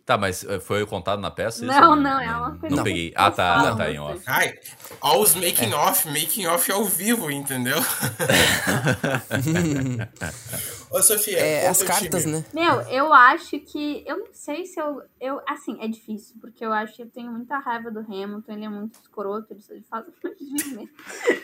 Tá, 0.06 0.16
mas 0.16 0.44
eh, 0.44 0.60
foi 0.60 0.86
contado 0.86 1.20
na 1.20 1.32
peça? 1.32 1.64
isso? 1.64 1.80
Não, 1.80 1.96
não, 1.96 2.20
é 2.20 2.30
uma 2.30 2.56
coisa 2.56 2.76
Não 2.76 2.84
peguei. 2.84 3.08
eu 3.08 3.12
Ah, 3.16 3.28
tá, 3.32 3.60
falo, 3.60 3.76
tá 3.76 3.90
em 3.90 3.96
eu 3.96 4.04
off. 4.04 4.22
Ai, 4.24 4.54
ó 5.00 5.18
os 5.18 5.34
making 5.34 5.72
off, 5.74 6.06
making 6.06 6.46
off 6.46 6.70
ao 6.70 6.84
vivo, 6.84 7.28
entendeu? 7.28 7.78
Ô, 10.90 11.02
Sofia, 11.02 11.38
É, 11.38 11.68
as 11.68 11.82
cartas, 11.82 12.22
time? 12.22 12.36
né? 12.36 12.44
Meu, 12.54 12.80
eu 12.82 13.12
acho 13.12 13.58
que. 13.58 14.04
Eu 14.06 14.18
não 14.18 14.26
sei 14.32 14.64
se 14.66 14.80
eu. 14.80 15.02
eu 15.20 15.40
assim, 15.46 15.76
é 15.80 15.88
difícil, 15.88 16.36
porque 16.40 16.64
eu 16.64 16.72
acho 16.72 16.94
que 16.94 17.02
eu 17.02 17.10
tenho 17.10 17.30
muita 17.32 17.58
raiva 17.58 17.90
do 17.90 18.00
Hamilton, 18.00 18.52
ele 18.52 18.64
é 18.64 18.68
muito 18.68 18.94
escroto, 19.00 19.52
ele 19.52 19.60
só 19.60 19.74
faz 19.90 20.04
de 20.38 20.74
merda. 20.74 20.90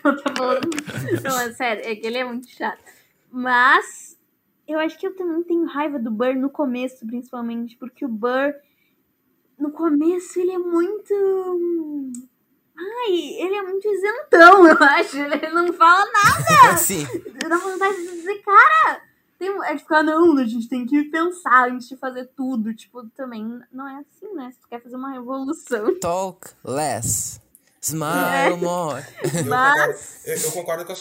Eu 0.05 0.17
tô 0.23 0.35
falando. 0.37 0.69
Não, 1.25 1.41
é 1.41 1.53
sério, 1.53 1.83
é 1.85 1.97
que 1.97 2.07
ele 2.07 2.19
é 2.19 2.25
muito 2.25 2.49
chato. 2.49 2.79
Mas 3.31 4.17
eu 4.67 4.79
acho 4.79 4.99
que 4.99 5.07
eu 5.07 5.15
também 5.17 5.43
tenho 5.43 5.65
raiva 5.67 5.99
do 5.99 6.11
Burr 6.11 6.35
no 6.37 6.51
começo, 6.51 7.07
principalmente, 7.07 7.77
porque 7.77 8.05
o 8.05 8.09
Burr, 8.09 8.55
no 9.59 9.71
começo, 9.73 10.39
ele 10.41 10.53
é 10.53 10.59
muito. 10.59 12.11
Ai, 12.77 13.13
ele 13.13 13.55
é 13.55 13.63
muito 13.63 13.87
isentão, 13.89 14.67
eu 14.67 14.77
acho. 14.83 15.17
Ele 15.19 15.49
não 15.51 15.73
fala 15.73 16.05
nada. 16.11 16.77
Sim. 16.79 17.07
Dá 17.49 17.57
vontade 17.59 17.97
de 17.97 18.11
dizer, 18.13 18.43
cara. 18.43 19.03
Tem, 19.39 19.51
é 19.65 19.75
de 19.75 19.83
ficar, 19.83 20.03
não, 20.05 20.39
a 20.39 20.45
gente 20.45 20.69
tem 20.69 20.87
que 20.87 21.03
pensar 21.05 21.69
antes 21.69 21.89
de 21.89 21.97
fazer 21.97 22.27
tudo. 22.37 22.73
Tipo, 22.75 23.05
também 23.11 23.61
não 23.73 23.87
é 23.89 23.97
assim, 24.01 24.33
né? 24.35 24.51
Se 24.53 24.61
tu 24.61 24.69
quer 24.69 24.81
fazer 24.81 24.97
uma 24.97 25.11
revolução. 25.13 25.99
Talk 25.99 26.49
less. 26.65 27.41
Smile 27.81 28.55
É. 28.55 28.57
more. 28.57 29.03
Eu, 29.23 29.45
Mas- 29.47 29.75
concordo, 29.75 30.01
eu, 30.27 30.37
eu 30.37 30.53
concordo 30.53 30.85
com 30.85 30.93
a. 30.93 30.97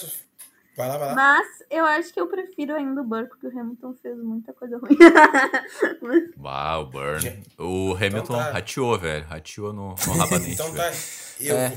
Vai 0.76 0.88
lá, 0.88 0.98
vai 0.98 1.08
lá. 1.10 1.16
Mas 1.16 1.48
eu 1.70 1.86
acho 1.86 2.14
que 2.14 2.20
eu 2.20 2.28
prefiro 2.28 2.74
ainda 2.74 3.02
o 3.02 3.04
Burr, 3.04 3.28
porque 3.28 3.48
o 3.48 3.50
Hamilton 3.60 3.94
fez 4.02 4.18
muita 4.18 4.54
coisa 4.54 4.78
ruim. 4.78 4.98
Uau, 6.42 6.86
Burn. 6.86 7.44
O 7.58 7.94
Hamilton 7.94 8.38
tá. 8.38 8.52
rateou, 8.52 8.98
velho. 8.98 9.26
Rateou 9.26 9.74
no, 9.74 9.90
no 9.90 10.14
rabanete. 10.14 10.52
Então 10.54 10.74
tá. 10.74 10.92
Eu. 11.40 11.58
É. 11.58 11.70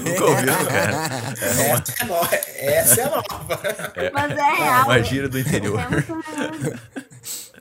Nunca 0.00 0.24
ouviu, 0.24 0.66
cara. 0.68 0.92
essa, 1.40 2.02
é 2.02 2.06
nova. 2.06 2.34
essa 2.34 3.00
é 3.00 3.04
nova. 3.04 3.60
Mas 4.12 4.30
é 4.32 4.50
real. 4.54 4.84
Uma 4.84 5.02
gíria 5.02 5.28
do 5.28 5.36
O 5.36 5.40
interior. 5.40 5.78
É- 5.80 5.86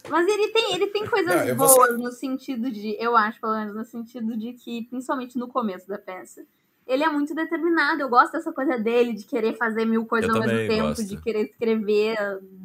Mas 0.10 0.28
ele 0.28 0.48
tem, 0.50 0.74
ele 0.74 0.88
tem 0.88 1.06
coisas 1.06 1.48
Não, 1.48 1.56
boas 1.56 2.00
no 2.00 2.12
sentido 2.12 2.72
de, 2.72 2.96
eu 3.00 3.16
acho, 3.16 3.40
pelo 3.40 3.56
menos, 3.56 3.76
no 3.76 3.86
sentido 3.86 4.38
de 4.38 4.54
que, 4.54 4.84
principalmente 4.84 5.38
no 5.38 5.48
começo 5.48 5.88
da 5.88 5.98
peça, 5.98 6.46
ele 6.88 7.04
é 7.04 7.10
muito 7.10 7.34
determinado. 7.34 8.02
Eu 8.02 8.10
gosto 8.10 8.34
dessa 8.34 8.52
coisa 8.52 8.78
dele, 8.78 9.14
de 9.14 9.24
querer 9.26 9.56
fazer 9.58 9.86
mil 9.86 10.06
coisas 10.06 10.30
Eu 10.30 10.36
ao 10.36 10.48
mesmo 10.48 10.68
tempo, 10.68 10.88
gosto. 10.90 11.04
de 11.06 11.18
querer 11.18 11.46
escrever 11.50 12.16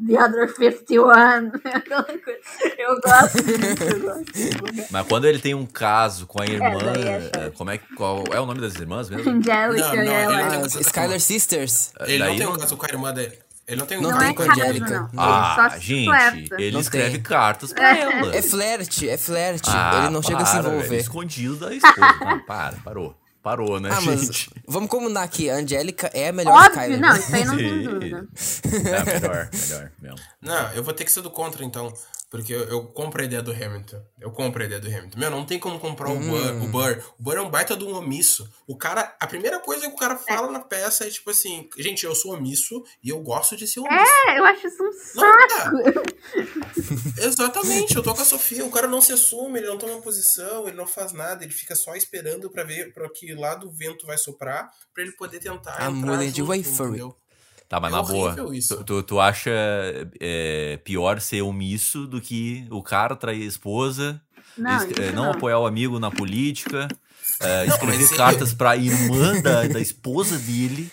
The 0.06 0.22
Other 0.24 0.54
51. 0.54 1.08
Aquela 1.74 2.02
coisa. 2.04 2.40
Eu 2.78 3.00
gosto 3.00 3.42
disso, 3.42 3.82
eu 3.84 4.00
gosto. 4.00 4.92
Mas 4.92 5.06
quando 5.06 5.24
ele 5.26 5.38
tem 5.38 5.54
um 5.54 5.64
caso 5.66 6.26
com 6.26 6.42
a 6.42 6.46
irmã. 6.46 6.78
é 6.96 7.20
chato. 7.22 7.36
eh, 7.38 7.50
como 7.56 7.70
é, 7.70 7.78
que- 7.78 7.94
qual 7.94 8.24
é 8.32 8.40
o 8.40 8.46
nome 8.46 8.60
das 8.60 8.74
irmãs 8.74 9.08
mesmo? 9.08 9.30
Angélica 9.30 9.88
Não, 9.88 9.94
não, 9.94 10.02
e 10.02 10.06
ele 10.06 10.08
ela. 10.14 10.38
Ah, 10.38 10.66
as 10.66 10.74
Skylar 10.74 11.20
Sisters. 11.20 11.92
Ele 12.00 12.18
Daí 12.18 12.28
não 12.30 12.36
tem 12.36 12.46
um 12.48 12.58
caso 12.58 12.76
com 12.76 12.86
a 12.86 12.88
irmã 12.88 13.12
dele. 13.14 13.38
Ele 13.66 13.78
não 13.78 13.86
tem 13.86 13.98
um 13.98 14.02
Não 14.02 14.10
Não 14.10 14.18
tem 14.18 14.28
é 14.30 14.34
com 14.34 14.42
a 14.42 14.52
Angélica. 14.52 15.10
Ah, 15.16 15.76
gente, 15.78 16.06
flerta. 16.08 16.56
ele 16.60 16.72
Não 16.72 16.80
escreve 16.80 17.10
tem. 17.12 17.22
cartas 17.22 17.72
pra 17.72 17.96
ela. 17.96 18.34
É 18.34 18.42
flerte, 18.42 19.08
é 19.08 19.16
flerte. 19.16 19.70
Ah, 19.72 20.00
ele 20.02 20.10
não 20.12 20.20
chega 20.22 20.42
a 20.42 20.44
se 20.44 20.52
para, 20.54 20.62
velho, 20.62 20.76
envolver. 20.78 20.96
escondido 20.98 21.56
da 21.56 21.72
esposa. 21.72 22.16
Não, 22.20 22.40
para, 22.40 22.74
parou. 22.84 23.14
Parou, 23.42 23.80
né, 23.80 23.88
Ah, 23.90 24.00
mas 24.02 24.20
gente? 24.20 24.50
vamos 24.66 24.90
combinar 24.90 25.22
aqui, 25.22 25.48
a 25.48 25.54
Angélica 25.54 26.10
é 26.12 26.28
a 26.28 26.32
melhor 26.32 26.52
Óbvio, 26.66 26.82
Skylar. 26.82 27.00
não, 27.00 27.16
isso 27.16 27.34
aí 27.34 27.44
não 27.46 27.56
tem 27.56 27.82
dúvida. 27.88 28.28
É 28.74 29.04
melhor, 29.20 29.48
melhor 29.52 29.90
mesmo. 30.00 30.18
Não, 30.42 30.72
eu 30.72 30.84
vou 30.84 30.92
ter 30.92 31.04
que 31.04 31.12
ser 31.12 31.22
do 31.22 31.30
contra, 31.30 31.64
então. 31.64 31.90
Porque 32.30 32.54
eu, 32.54 32.60
eu 32.68 32.86
compro 32.86 33.20
a 33.20 33.24
ideia 33.24 33.42
do 33.42 33.50
Hamilton. 33.50 34.00
Eu 34.20 34.30
compro 34.30 34.62
a 34.62 34.64
ideia 34.64 34.80
do 34.80 34.86
Hamilton. 34.86 35.18
Meu, 35.18 35.30
não 35.32 35.44
tem 35.44 35.58
como 35.58 35.80
comprar 35.80 36.10
o 36.10 36.16
Burr. 36.16 36.62
O 36.62 36.68
Burr. 36.68 37.02
O 37.18 37.22
Burr 37.22 37.38
é 37.38 37.40
um 37.40 37.50
baita 37.50 37.76
de 37.76 37.84
um 37.84 37.92
omisso. 37.92 38.48
O 38.68 38.76
cara. 38.76 39.16
A 39.18 39.26
primeira 39.26 39.58
coisa 39.58 39.88
que 39.88 39.92
o 39.92 39.96
cara 39.96 40.16
fala 40.16 40.48
na 40.48 40.60
peça 40.60 41.04
é 41.04 41.10
tipo 41.10 41.28
assim: 41.30 41.68
gente, 41.76 42.06
eu 42.06 42.14
sou 42.14 42.34
omisso 42.34 42.84
e 43.02 43.08
eu 43.08 43.20
gosto 43.20 43.56
de 43.56 43.66
ser 43.66 43.80
omisso. 43.80 44.12
É, 44.28 44.38
eu 44.38 44.44
acho 44.44 44.64
isso 44.64 44.80
um 44.80 45.20
Não, 45.20 45.48
saco. 45.48 45.76
Exatamente, 47.20 47.96
eu 47.96 48.02
tô 48.02 48.14
com 48.14 48.22
a 48.22 48.24
Sofia. 48.24 48.64
O 48.64 48.70
cara 48.70 48.86
não 48.86 49.00
se 49.00 49.12
assume, 49.12 49.58
ele 49.58 49.66
não 49.66 49.76
toma 49.76 50.00
posição, 50.00 50.68
ele 50.68 50.76
não 50.76 50.86
faz 50.86 51.12
nada, 51.12 51.42
ele 51.42 51.52
fica 51.52 51.74
só 51.74 51.96
esperando 51.96 52.48
pra 52.48 52.62
ver 52.62 52.94
para 52.94 53.10
que 53.10 53.34
lado 53.34 53.66
o 53.66 53.72
vento 53.72 54.06
vai 54.06 54.16
soprar, 54.16 54.70
pra 54.94 55.02
ele 55.02 55.12
poder 55.12 55.40
tentar. 55.40 55.82
I'm 55.82 56.04
willing 56.04 56.30
to 56.30 56.36
junto, 56.36 56.50
wait 56.50 56.64
for 56.64 56.92
it. 56.94 57.02
Tá, 57.70 57.78
mas 57.78 57.92
É 57.92 57.96
na 57.96 58.02
boa. 58.02 58.34
Tu, 58.34 58.84
tu, 58.84 59.02
tu 59.04 59.20
acha 59.20 59.52
é, 60.18 60.76
pior 60.78 61.20
ser 61.20 61.42
omisso 61.42 62.04
do 62.04 62.20
que 62.20 62.66
o 62.68 62.82
cara 62.82 63.14
trair 63.14 63.44
a 63.44 63.46
esposa, 63.46 64.20
Não, 64.58 64.76
es- 64.76 64.98
é, 64.98 65.12
não 65.12 65.26
não. 65.26 65.30
apoiar 65.30 65.60
o 65.60 65.66
amigo 65.66 66.00
na 66.00 66.10
política, 66.10 66.88
é, 67.38 67.66
Não, 67.66 67.72
escrever 67.72 67.98
mas 67.98 68.16
cartas 68.16 68.52
pra 68.52 68.76
irmã 68.76 69.40
da, 69.40 69.68
da 69.68 69.80
esposa 69.80 70.36
dele, 70.36 70.90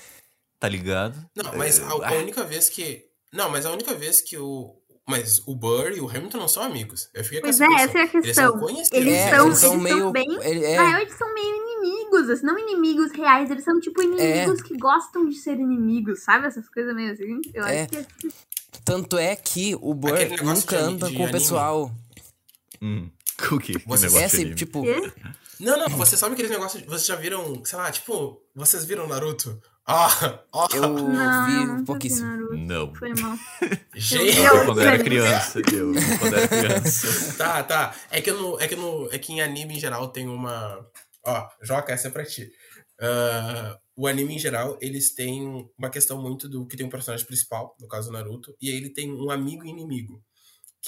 tá 0.59 0.69
ligado? 0.69 1.17
Não, 1.35 1.51
mas 1.57 1.79
a, 1.79 1.87
a 1.87 2.09
ah. 2.09 2.13
única 2.13 2.43
vez 2.43 2.69
que. 2.69 3.05
Não, 3.33 3.49
mas 3.49 3.65
a 3.65 3.71
única 3.71 3.95
vez 3.95 4.21
que 4.21 4.37
o. 4.37 4.75
Mas 5.07 5.41
o 5.45 5.55
Burr 5.55 5.93
e 5.95 6.01
o 6.01 6.09
Hamilton 6.09 6.37
não 6.37 6.47
são 6.49 6.61
amigos. 6.63 7.09
Eu 7.13 7.23
fiquei 7.23 7.39
com 7.39 7.45
Pois 7.47 7.61
essa 7.61 7.71
é, 7.73 7.83
essa 7.83 7.97
é 7.97 8.01
a 8.01 8.03
Eles 8.03 8.11
são 8.11 8.21
questão. 8.51 8.59
conhecidos. 8.59 8.91
Eles 8.91 9.13
É, 9.13 9.29
são, 9.37 9.45
eles 9.47 9.57
são 9.59 9.71
eles 9.71 9.83
meio- 9.83 9.97
são 9.99 10.11
bem. 10.11 10.37
ele- 10.43 10.65
é. 10.65 10.75
Na 10.77 10.87
real, 10.89 11.01
eles 11.01 11.13
são 11.17 11.33
meio 11.33 11.55
inimigos, 11.55 12.29
assim, 12.29 12.45
não 12.45 12.59
inimigos 12.59 13.11
reais, 13.13 13.49
eles 13.49 13.63
são 13.63 13.79
tipo 13.79 14.01
inimigos 14.01 14.61
que 14.61 14.75
gostam 14.77 15.25
de 15.29 15.35
ser 15.37 15.53
inimigos, 15.59 16.23
sabe? 16.23 16.47
Essas 16.47 16.67
coisas 16.67 16.93
meio 16.93 17.13
assim. 17.13 17.39
Eu 17.53 17.63
É. 17.65 17.81
acho 17.83 17.89
que 17.89 17.97
é 17.97 18.05
Tanto 18.83 19.17
é 19.17 19.35
que 19.35 19.75
o 19.81 19.93
Burr 19.93 20.43
nunca 20.43 20.77
anda 20.79 21.07
de 21.09 21.15
com 21.15 21.23
o 21.25 21.31
pessoal. 21.31 21.91
Hum. 22.81 23.09
O 23.51 23.59
que? 23.59 23.79
Que 23.79 23.87
Você- 23.87 24.07
É, 24.07 24.09
de 24.09 24.23
assim, 24.23 24.55
tipo, 24.55 24.81
Quê? 24.81 25.13
Não, 25.59 25.77
não, 25.77 25.89
você 25.97 26.17
sabe 26.17 26.33
aqueles 26.33 26.51
negócios. 26.51 26.83
Vocês 26.83 27.05
já 27.05 27.15
viram, 27.15 27.63
sei 27.63 27.77
lá, 27.77 27.89
tipo, 27.91 28.41
vocês 28.55 28.83
viram 28.83 29.07
Naruto? 29.07 29.61
Ah, 29.89 30.43
ó, 30.51 30.67
eu 30.73 30.81
Não, 30.89 31.45
vi 31.45 31.71
um 31.71 31.85
pouquíssimo. 31.85 32.27
Naruto. 32.27 32.57
Não. 32.57 32.93
Foi 32.93 33.13
mal. 33.13 33.37
gente. 33.95 34.37
Eu, 34.37 34.65
quando 34.65 34.81
eu 34.81 34.87
era 34.87 35.01
criança, 35.01 35.59
eu, 35.71 35.93
quando 36.19 36.35
era 36.35 36.47
criança. 36.47 37.35
Tá, 37.37 37.63
tá. 37.63 37.95
É 38.11 38.21
que, 38.21 38.31
no, 38.31 38.59
é, 38.59 38.67
que 38.67 38.75
no, 38.75 39.09
é 39.11 39.17
que 39.17 39.31
em 39.31 39.41
anime 39.41 39.77
em 39.77 39.79
geral 39.79 40.09
tem 40.09 40.27
uma. 40.27 40.85
Ó, 41.25 41.49
Joca, 41.61 41.93
essa 41.93 42.09
é 42.09 42.11
pra 42.11 42.25
ti. 42.25 42.51
Ah, 42.99 43.79
o 43.95 44.07
anime 44.07 44.35
em 44.35 44.39
geral, 44.39 44.77
eles 44.81 45.13
têm 45.13 45.69
uma 45.77 45.89
questão 45.89 46.21
muito 46.21 46.49
do 46.49 46.65
que 46.67 46.75
tem 46.75 46.85
um 46.85 46.89
personagem 46.89 47.25
principal, 47.25 47.75
no 47.79 47.87
caso 47.87 48.09
o 48.09 48.13
Naruto, 48.13 48.55
e 48.61 48.69
aí 48.69 48.75
ele 48.75 48.89
tem 48.89 49.11
um 49.11 49.31
amigo 49.31 49.65
e 49.65 49.69
inimigo. 49.69 50.21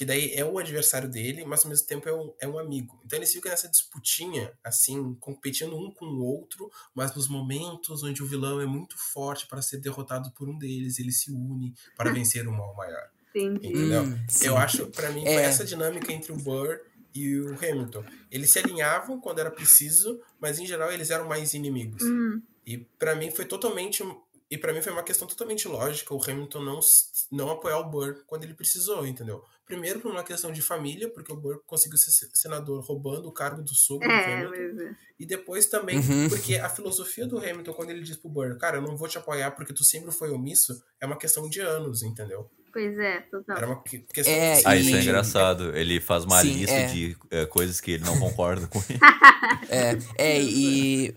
Que 0.00 0.06
daí 0.06 0.32
é 0.34 0.42
o 0.42 0.58
adversário 0.58 1.06
dele, 1.10 1.44
mas 1.44 1.62
ao 1.62 1.68
mesmo 1.68 1.86
tempo 1.86 2.08
é 2.08 2.14
um, 2.14 2.32
é 2.40 2.48
um 2.48 2.58
amigo. 2.58 2.98
Então 3.04 3.18
eles 3.18 3.30
ficam 3.30 3.50
nessa 3.50 3.68
disputinha, 3.68 4.50
assim, 4.64 5.14
competindo 5.20 5.76
um 5.76 5.90
com 5.92 6.06
o 6.06 6.24
outro, 6.24 6.70
mas 6.94 7.14
nos 7.14 7.28
momentos 7.28 8.02
onde 8.02 8.22
o 8.22 8.26
vilão 8.26 8.62
é 8.62 8.64
muito 8.64 8.96
forte 8.96 9.46
para 9.46 9.60
ser 9.60 9.76
derrotado 9.76 10.30
por 10.32 10.48
um 10.48 10.56
deles, 10.56 10.98
ele 10.98 11.12
se 11.12 11.30
une 11.30 11.74
para 11.98 12.10
vencer 12.14 12.48
o 12.48 12.50
mal 12.50 12.74
maior. 12.74 13.10
Entendi. 13.34 13.68
Entendeu? 13.68 14.04
Hum. 14.04 14.18
Eu 14.42 14.56
acho, 14.56 14.86
pra 14.86 15.10
mim, 15.10 15.20
É. 15.26 15.34
foi 15.34 15.42
essa 15.42 15.66
dinâmica 15.66 16.10
entre 16.10 16.32
o 16.32 16.36
Burr 16.36 16.80
e 17.14 17.38
o 17.38 17.54
Hamilton. 17.56 18.02
Eles 18.30 18.50
se 18.52 18.58
alinhavam 18.58 19.20
quando 19.20 19.40
era 19.40 19.50
preciso, 19.50 20.18
mas 20.40 20.58
em 20.58 20.64
geral 20.64 20.90
eles 20.90 21.10
eram 21.10 21.28
mais 21.28 21.52
inimigos. 21.52 22.02
Hum, 22.02 22.40
E 22.66 22.78
pra 22.98 23.14
mim 23.14 23.30
foi 23.30 23.44
totalmente. 23.44 24.02
E 24.50 24.58
para 24.58 24.72
mim 24.72 24.82
foi 24.82 24.92
uma 24.92 25.02
questão 25.04 25.28
totalmente 25.28 25.68
lógica 25.68 26.12
o 26.12 26.20
Hamilton 26.22 26.60
não, 26.64 26.80
não 27.30 27.50
apoiar 27.50 27.78
o 27.78 27.88
Burr 27.88 28.24
quando 28.26 28.42
ele 28.44 28.52
precisou, 28.54 29.06
entendeu? 29.06 29.42
Primeiro 29.64 30.00
por 30.00 30.10
uma 30.10 30.24
questão 30.24 30.50
de 30.50 30.60
família, 30.60 31.08
porque 31.08 31.32
o 31.32 31.36
Burr 31.36 31.60
conseguiu 31.64 31.96
ser 31.96 32.10
se- 32.10 32.28
senador 32.34 32.82
roubando 32.84 33.28
o 33.28 33.32
cargo 33.32 33.62
do 33.62 33.72
sogro 33.72 34.08
do 34.08 34.12
é, 34.12 34.34
Hamilton. 34.34 34.74
mas 34.74 34.86
é. 34.86 34.96
E 35.20 35.24
depois 35.24 35.66
também, 35.66 35.98
Uhum. 35.98 36.28
porque 36.28 36.56
a 36.56 36.68
filosofia 36.68 37.24
do 37.28 37.38
Hamilton, 37.38 37.72
quando 37.74 37.90
ele 37.90 38.02
diz 38.02 38.16
pro 38.16 38.28
Burr, 38.28 38.58
cara, 38.58 38.78
eu 38.78 38.82
não 38.82 38.96
vou 38.96 39.06
te 39.06 39.16
apoiar 39.18 39.52
porque 39.52 39.72
tu 39.72 39.84
sempre 39.84 40.10
foi 40.10 40.30
omisso, 40.30 40.82
é 41.00 41.06
uma 41.06 41.16
questão 41.16 41.48
de 41.48 41.60
anos, 41.60 42.02
entendeu? 42.02 42.50
Pois 42.72 42.98
é, 42.98 43.20
total. 43.22 43.56
Era 43.56 43.66
uma 43.66 43.82
que- 43.82 43.98
questão 44.00 44.32
É, 44.34 44.62
Ah, 44.64 44.76
isso 44.76 44.96
é 44.96 45.00
engraçado. 45.02 45.76
Ele 45.76 46.00
faz 46.00 46.24
uma 46.24 46.40
Sim, 46.40 46.52
lista 46.54 46.74
é. 46.74 46.86
de 46.86 47.16
eh, 47.30 47.46
coisas 47.46 47.80
que 47.80 47.92
ele 47.92 48.04
não 48.04 48.18
concorda 48.18 48.66
com 48.66 48.80
ele. 48.88 48.98
É, 49.70 49.96
é, 50.18 50.40
e 50.42 51.14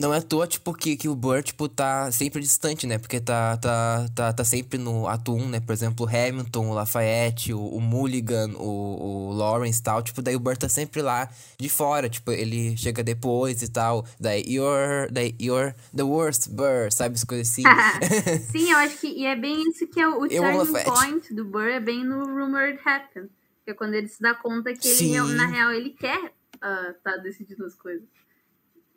não 0.00 0.14
é 0.14 0.16
à 0.16 0.22
toa, 0.22 0.46
tipo, 0.46 0.72
que, 0.72 0.96
que 0.96 1.08
o 1.08 1.14
Burr, 1.14 1.42
tipo, 1.42 1.68
tá 1.68 2.10
sempre 2.10 2.40
distante, 2.40 2.86
né? 2.86 2.96
Porque 2.96 3.20
tá, 3.20 3.58
tá, 3.58 4.06
tá, 4.14 4.32
tá 4.32 4.44
sempre 4.44 4.78
no 4.78 5.06
ato 5.06 5.34
1, 5.34 5.48
né? 5.50 5.60
Por 5.60 5.74
exemplo, 5.74 6.06
o 6.06 6.08
Hamilton, 6.08 6.70
o 6.70 6.72
Lafayette, 6.72 7.52
o, 7.52 7.60
o 7.60 7.80
Mulligan, 7.80 8.52
o, 8.56 9.28
o 9.28 9.32
Lawrence 9.34 9.78
e 9.78 9.82
tal. 9.82 10.02
Tipo, 10.02 10.22
daí 10.22 10.34
o 10.34 10.40
Burr 10.40 10.56
tá 10.56 10.70
sempre 10.70 11.02
lá 11.02 11.28
de 11.58 11.68
fora. 11.68 12.08
Tipo, 12.08 12.32
ele 12.32 12.74
chega 12.78 13.04
depois 13.04 13.62
e 13.62 13.70
tal. 13.70 14.06
Daí, 14.18 14.42
you're, 14.48 15.12
daí, 15.12 15.36
you're 15.38 15.74
the 15.94 16.02
worst 16.02 16.48
Burr, 16.48 16.90
sabe? 16.90 17.16
As 17.16 17.24
coisas 17.24 17.50
assim. 17.50 17.62
Sim, 18.50 18.72
eu 18.72 18.78
acho 18.78 18.96
que. 18.98 19.08
E 19.08 19.26
é 19.26 19.36
bem 19.36 19.68
isso 19.68 19.86
que 19.86 20.00
é 20.00 20.08
o, 20.08 20.22
o 20.22 20.28
turning 20.28 20.84
point 20.84 21.34
do 21.34 21.44
Burr, 21.44 21.68
é 21.68 21.80
bem 21.80 22.02
no 22.02 22.24
Rumored 22.24 22.80
Happen. 22.82 23.28
Que 23.66 23.72
é 23.72 23.74
quando 23.74 23.92
ele 23.92 24.08
se 24.08 24.22
dá 24.22 24.32
conta 24.32 24.72
que 24.72 24.88
ele, 24.88 24.96
Sim. 24.96 25.34
na 25.34 25.46
real, 25.46 25.70
ele 25.72 25.90
quer 25.90 26.32
ah, 26.62 26.94
tá 27.02 27.16
decidindo 27.16 27.64
as 27.64 27.74
coisas. 27.74 28.06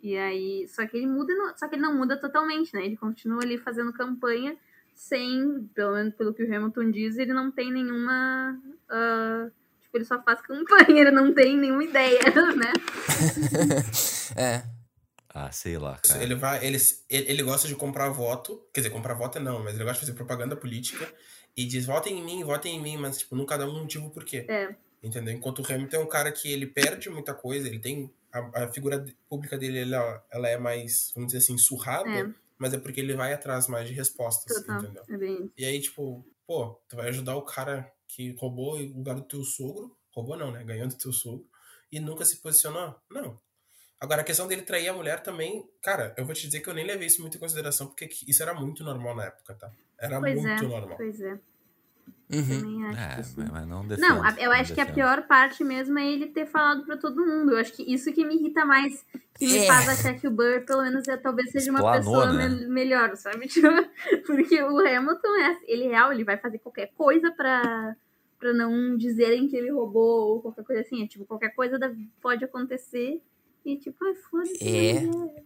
E 0.03 0.17
aí. 0.17 0.67
Só 0.67 0.85
que 0.85 0.97
ele 0.97 1.07
muda. 1.07 1.31
e 1.31 1.35
não- 1.35 1.57
Só 1.57 1.67
que 1.67 1.75
ele 1.75 1.81
não 1.81 1.95
muda 1.97 2.17
totalmente, 2.17 2.73
né? 2.75 2.85
Ele 2.85 2.97
continua 2.97 3.41
ali 3.41 3.57
fazendo 3.57 3.91
campanha 3.93 4.55
sem. 4.93 5.67
Pelo 5.73 5.93
menos 5.93 6.13
pelo 6.13 6.33
que 6.33 6.43
o 6.43 6.55
Hamilton 6.55 6.91
diz, 6.91 7.17
ele 7.17 7.33
não 7.33 7.49
tem 7.49 7.71
nenhuma. 7.71 8.59
ah, 8.89 9.47
tipo, 9.81 9.97
ele 9.97 10.05
só 10.05 10.21
faz 10.21 10.41
campanha, 10.41 10.85
ele 11.01 11.11
não 11.11 11.33
tem 11.33 11.57
nenhuma 11.57 11.83
ideia, 11.85 12.19
né? 12.55 12.73
é. 14.35 14.63
Ah, 15.35 15.51
sei 15.51 15.77
lá, 15.79 15.97
cara. 15.97 16.21
Ele 16.21 16.35
vai, 16.35 16.63
ele, 16.63 16.77
ele, 17.09 17.31
ele 17.31 17.43
gosta 17.43 17.67
de 17.67 17.75
comprar 17.75 18.07
voto, 18.09 18.61
quer 18.71 18.81
dizer, 18.81 18.91
comprar 18.91 19.15
voto 19.15 19.39
não, 19.39 19.63
mas 19.63 19.73
ele 19.73 19.83
gosta 19.83 19.95
de 19.99 20.05
fazer 20.05 20.13
propaganda 20.13 20.55
política 20.55 21.11
e 21.57 21.65
diz 21.65 21.87
votem 21.87 22.19
em 22.19 22.23
mim, 22.23 22.43
votem 22.43 22.75
em 22.77 22.81
mim, 22.81 22.97
mas 22.97 23.17
tipo, 23.17 23.35
nunca 23.35 23.57
dá 23.57 23.65
um 23.65 23.79
motivo 23.81 24.11
por 24.11 24.23
quê. 24.23 24.45
É. 24.47 24.75
Entendeu? 25.01 25.33
Enquanto 25.33 25.59
o 25.63 25.65
Hamilton 25.73 25.97
é 25.97 25.99
um 25.99 26.07
cara 26.07 26.31
que 26.31 26.51
ele 26.51 26.67
perde 26.67 27.09
muita 27.09 27.33
coisa, 27.33 27.67
ele 27.67 27.79
tem 27.79 28.13
a, 28.33 28.63
a 28.63 28.67
figura 28.73 29.05
pública 29.29 29.57
dele, 29.57 29.79
ela, 29.93 30.25
ela 30.31 30.49
é 30.49 30.57
mais, 30.57 31.11
vamos 31.13 31.27
dizer 31.31 31.39
assim, 31.43 31.57
surrada, 31.57 32.09
É. 32.09 32.29
mas 32.57 32.73
é 32.73 32.77
porque 32.77 32.99
ele 32.99 33.13
vai 33.15 33.31
atrás 33.33 33.67
mais 33.67 33.87
de 33.87 33.93
respostas, 33.93 34.57
Total. 34.57 34.81
entendeu? 34.83 35.03
É 35.09 35.17
bem. 35.17 35.51
E 35.57 35.63
aí, 35.65 35.79
tipo, 35.79 36.25
pô, 36.45 36.79
tu 36.89 36.95
vai 36.95 37.07
ajudar 37.09 37.35
o 37.35 37.43
cara 37.43 37.91
que 38.07 38.31
roubou 38.33 38.75
o 38.77 38.97
lugar 38.97 39.15
do 39.15 39.21
teu 39.23 39.43
sogro, 39.43 39.95
roubou 40.11 40.35
não, 40.37 40.51
né? 40.51 40.63
Ganhou 40.63 40.87
do 40.87 40.95
teu 40.95 41.11
sogro 41.13 41.45
e 41.91 41.99
nunca 41.99 42.25
se 42.25 42.37
posicionou? 42.37 42.95
Não. 43.09 43.39
Agora, 43.99 44.21
a 44.21 44.25
questão 44.25 44.47
dele 44.47 44.63
trair 44.63 44.89
a 44.89 44.93
mulher 44.93 45.21
também, 45.23 45.65
cara, 45.81 46.13
eu 46.17 46.25
vou 46.25 46.35
te 46.35 46.45
dizer 46.45 46.59
que 46.59 46.67
eu 46.69 46.73
nem 46.73 46.85
levei 46.85 47.07
isso 47.07 47.21
muito 47.21 47.37
em 47.37 47.39
consideração, 47.39 47.87
porque 47.87 48.09
isso 48.27 48.43
era 48.43 48.53
muito 48.53 48.83
normal 48.83 49.15
na 49.15 49.25
época, 49.25 49.53
tá? 49.55 49.71
Era 49.97 50.19
Pois 50.19 50.41
muito 50.41 50.65
é, 50.65 50.67
normal. 50.67 50.97
pois 50.97 51.21
é. 51.21 51.39
Uhum. 52.31 52.41
Também 52.61 52.85
acho 52.87 52.99
É, 52.99 53.15
que 53.17 53.23
sim. 53.23 53.45
mas, 53.51 53.67
não 53.67 53.85
defendo. 53.87 54.07
Não, 54.09 54.29
eu 54.37 54.45
não 54.49 54.51
acho 54.53 54.73
que 54.73 54.81
a 54.81 54.85
pior 54.85 55.27
parte 55.27 55.63
mesmo 55.63 55.99
é 55.99 56.05
ele 56.11 56.27
ter 56.27 56.45
falado 56.47 56.83
pra 56.85 56.97
todo 56.97 57.23
mundo. 57.25 57.51
Eu 57.51 57.57
acho 57.59 57.73
que 57.73 57.83
isso 57.83 58.11
que 58.13 58.25
me 58.25 58.35
irrita 58.35 58.65
mais, 58.65 59.05
que 59.37 59.45
me 59.45 59.57
É. 59.57 59.67
faz 59.67 59.87
achar 59.89 60.13
que 60.15 60.27
o 60.27 60.31
Burr, 60.31 60.65
pelo 60.65 60.81
menos, 60.83 61.07
é, 61.07 61.17
talvez 61.17 61.51
seja 61.51 61.69
uma 61.69 61.79
Explanou, 61.79 62.21
pessoa 62.21 62.33
né? 62.33 62.47
me- 62.49 62.67
melhor, 62.67 63.15
sabe? 63.17 63.47
Tipo, 63.47 63.67
porque 64.25 64.61
o 64.63 64.79
Hamilton, 64.79 65.35
é, 65.41 65.57
ele 65.67 65.87
real, 65.89 66.11
ele 66.11 66.23
vai 66.23 66.37
fazer 66.37 66.57
qualquer 66.59 66.91
coisa 66.97 67.29
pra, 67.31 67.95
pra 68.39 68.53
não 68.53 68.97
dizerem 68.97 69.47
que 69.47 69.55
ele 69.55 69.69
roubou 69.71 70.29
ou 70.35 70.41
qualquer 70.41 70.63
coisa 70.63 70.81
assim. 70.81 71.03
É, 71.03 71.07
tipo, 71.07 71.25
qualquer 71.25 71.49
coisa 71.53 71.77
da- 71.77 71.91
pode 72.21 72.43
acontecer 72.45 73.21
e 73.65 73.75
tipo, 73.77 74.03
ai, 74.05 74.15
foda-se. 74.15 74.67
É. 74.67 75.01
mulher. 75.01 75.43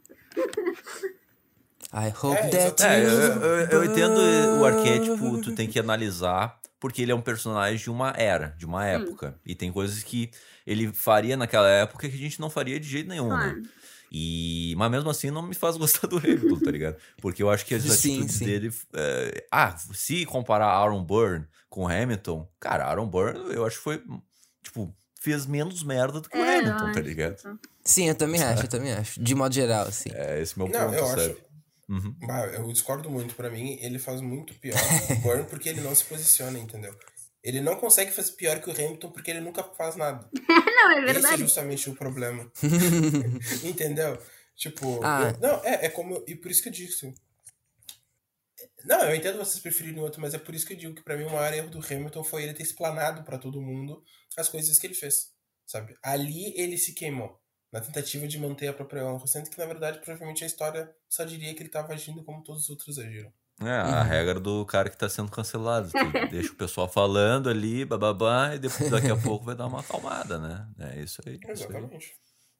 I 1.93 2.09
hope 2.21 2.37
É, 2.37 2.49
that 2.49 2.83
É, 2.83 2.99
eu, 3.03 3.09
you 3.09 3.19
eu, 3.41 3.67
eu 3.69 3.83
entendo 3.85 4.19
o 4.59 4.65
arquétipo, 4.65 5.41
tu 5.41 5.55
tem 5.55 5.67
que 5.69 5.79
analisar, 5.79 6.59
porque 6.79 7.01
ele 7.01 7.11
é 7.11 7.15
um 7.15 7.21
personagem 7.21 7.77
de 7.77 7.89
uma 7.89 8.11
era, 8.15 8.55
de 8.57 8.65
uma 8.65 8.85
época. 8.85 9.39
E 9.45 9.55
tem 9.55 9.71
coisas 9.71 10.03
que 10.03 10.29
ele 10.65 10.91
faria 10.93 11.35
naquela 11.37 11.67
época 11.69 12.07
que 12.09 12.15
a 12.15 12.19
gente 12.19 12.39
não 12.39 12.49
faria 12.49 12.79
de 12.79 12.87
jeito 12.87 13.09
nenhum, 13.09 13.29
Claro. 13.29 13.61
né? 13.61 13.69
E, 14.11 14.73
mas 14.77 14.89
mesmo 14.89 15.09
assim 15.09 15.29
não 15.29 15.41
me 15.41 15.53
faz 15.53 15.75
gostar 15.77 16.07
do 16.07 16.17
Hamilton, 16.17 16.59
tá 16.59 16.71
ligado? 16.71 16.97
Porque 17.21 17.43
eu 17.43 17.49
acho 17.49 17.65
que 17.65 17.75
as 17.75 17.83
Sim, 17.83 18.15
atitudes 18.19 18.35
sim. 18.35 18.45
dele. 18.45 18.71
é, 18.93 19.45
ah, 19.51 19.75
se 19.93 20.25
comparar 20.25 20.67
Aaron 20.67 21.03
Burr 21.03 21.45
com 21.69 21.83
o 21.83 21.87
Hamilton, 21.87 22.47
cara, 22.59 22.85
Aaron 22.85 23.07
Burr 23.07 23.35
eu 23.51 23.65
acho 23.65 23.77
que 23.77 23.83
foi. 23.83 24.01
Tipo, 24.63 24.93
fez 25.19 25.45
menos 25.45 25.83
merda 25.83 26.21
do 26.21 26.29
que 26.29 26.37
o 26.37 26.41
É, 26.41 26.55
eu 26.57 26.59
Hamilton, 26.61 26.91
tá 26.93 27.01
ligado? 27.01 27.59
Sim, 27.83 28.07
eu 28.07 28.15
também 28.15 28.41
acho, 28.41 28.63
eu 28.63 28.67
também 28.69 28.93
acho. 28.93 29.21
De 29.21 29.35
modo 29.35 29.53
geral, 29.53 29.87
assim. 29.87 30.09
É 30.13 30.41
esse 30.41 30.57
meu 30.57 30.67
Não, 30.69 30.79
ponto, 30.79 30.93
eu 30.95 31.05
sabe? 31.05 31.21
acho. 31.21 31.35
Uhum. 31.89 32.13
Bah, 32.25 32.45
eu 32.47 32.71
discordo 32.73 33.09
muito. 33.09 33.33
Pra 33.35 33.49
mim, 33.49 33.77
ele 33.81 33.97
faz 33.99 34.19
muito 34.21 34.53
pior 34.55 34.75
o 35.11 35.15
Burn 35.21 35.45
porque 35.49 35.69
ele 35.69 35.81
não 35.81 35.95
se 35.95 36.03
posiciona, 36.05 36.59
entendeu? 36.59 36.97
Ele 37.43 37.61
não 37.61 37.75
consegue 37.77 38.11
fazer 38.11 38.33
pior 38.33 38.59
que 38.59 38.69
o 38.69 38.73
Hamilton 38.73 39.09
porque 39.11 39.31
ele 39.31 39.39
nunca 39.39 39.63
faz 39.63 39.95
nada. 39.95 40.29
Não, 40.77 40.91
é 40.91 40.99
Esse 40.99 41.09
é 41.09 41.13
verdade. 41.13 41.41
justamente 41.41 41.89
o 41.89 41.95
problema. 41.95 42.51
Entendeu? 43.63 44.21
Tipo, 44.55 44.99
Ah. 45.03 45.33
eu- 45.33 45.39
não, 45.39 45.63
é, 45.63 45.85
é 45.85 45.89
como. 45.89 46.23
E 46.27 46.35
por 46.35 46.49
isso 46.51 46.61
que 46.61 46.69
eu 46.69 46.73
disse. 46.73 47.13
Não, 48.85 49.01
eu 49.01 49.15
entendo 49.15 49.37
vocês 49.37 49.59
preferirem 49.61 49.99
outro, 49.99 50.21
mas 50.21 50.33
é 50.33 50.37
por 50.37 50.53
isso 50.55 50.65
que 50.65 50.73
eu 50.73 50.77
digo 50.77 50.93
que 50.95 51.03
pra 51.03 51.17
mim 51.17 51.23
o 51.25 51.29
maior 51.31 51.53
erro 51.53 51.69
do 51.69 51.79
Hamilton 51.79 52.23
foi 52.23 52.43
ele 52.43 52.53
ter 52.53 52.63
explanado 52.63 53.23
pra 53.23 53.37
todo 53.37 53.61
mundo 53.61 54.03
as 54.37 54.47
coisas 54.49 54.77
que 54.79 54.87
ele 54.87 54.93
fez. 54.93 55.31
Sabe? 55.65 55.95
Ali 56.01 56.53
ele 56.55 56.77
se 56.77 56.93
queimou. 56.93 57.39
Na 57.71 57.81
tentativa 57.81 58.27
de 58.27 58.39
manter 58.39 58.67
a 58.67 58.73
própria 58.73 59.05
honra. 59.05 59.27
Sendo 59.27 59.49
que, 59.49 59.57
na 59.57 59.65
verdade, 59.65 59.99
provavelmente 59.99 60.43
a 60.43 60.47
história 60.47 60.89
só 61.09 61.23
diria 61.23 61.53
que 61.53 61.61
ele 61.61 61.69
tava 61.69 61.93
agindo 61.93 62.23
como 62.23 62.41
todos 62.43 62.63
os 62.63 62.69
outros 62.69 62.97
agiram. 62.97 63.31
É, 63.59 63.69
a 63.71 64.03
regra 64.03 64.39
do 64.39 64.63
cara 64.65 64.89
que 64.89 64.97
tá 64.97 65.09
sendo 65.09 65.31
cancelado. 65.31 65.89
Deixa 66.31 66.51
o 66.51 66.55
pessoal 66.55 66.87
falando 66.87 67.49
ali, 67.49 67.83
bababá, 67.83 68.53
e 68.55 68.59
depois, 68.59 68.89
daqui 68.89 69.09
a 69.09 69.17
pouco 69.17 69.45
vai 69.45 69.55
dar 69.55 69.65
uma 69.65 69.79
acalmada, 69.79 70.37
né? 70.37 70.67
É 70.79 71.01
isso 71.01 71.21
aí. 71.25 71.35
Isso 71.35 71.47
aí. 71.47 71.51
Exatamente. 71.53 72.13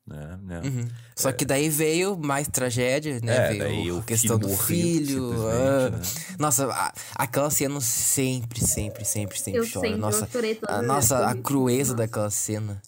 É, 0.10 0.38
né? 0.38 0.62
Uhum. 0.64 0.88
Só 1.16 1.32
que 1.34 1.44
daí 1.46 1.70
veio 1.70 2.18
mais 2.18 2.48
tragédia, 2.48 3.20
né? 3.22 3.36
É, 3.36 3.48
veio 3.50 3.60
daí 3.60 3.90
a 3.90 3.94
o 3.94 4.04
questão 4.04 4.40
filho 4.40 4.50
do 4.50 4.58
filho. 4.58 5.48
ah. 5.50 5.90
né? 5.90 6.02
Nossa, 6.40 6.66
a- 6.72 6.94
aquela 7.16 7.50
cena 7.50 7.80
sempre, 7.82 8.66
sempre, 8.66 9.04
sempre, 9.06 9.38
sempre 9.38 9.60
Eu 9.60 9.66
choro. 9.66 9.86
sempre, 9.86 10.00
nossa, 10.02 10.24
eu 10.26 10.30
chorei 10.32 10.56
todas 10.56 10.76
a, 10.78 10.82
nossa, 10.82 11.28
a 11.28 11.36
crueza 11.36 11.92
Nossa. 11.92 11.96
daquela 12.08 12.30
cena. 12.32 12.82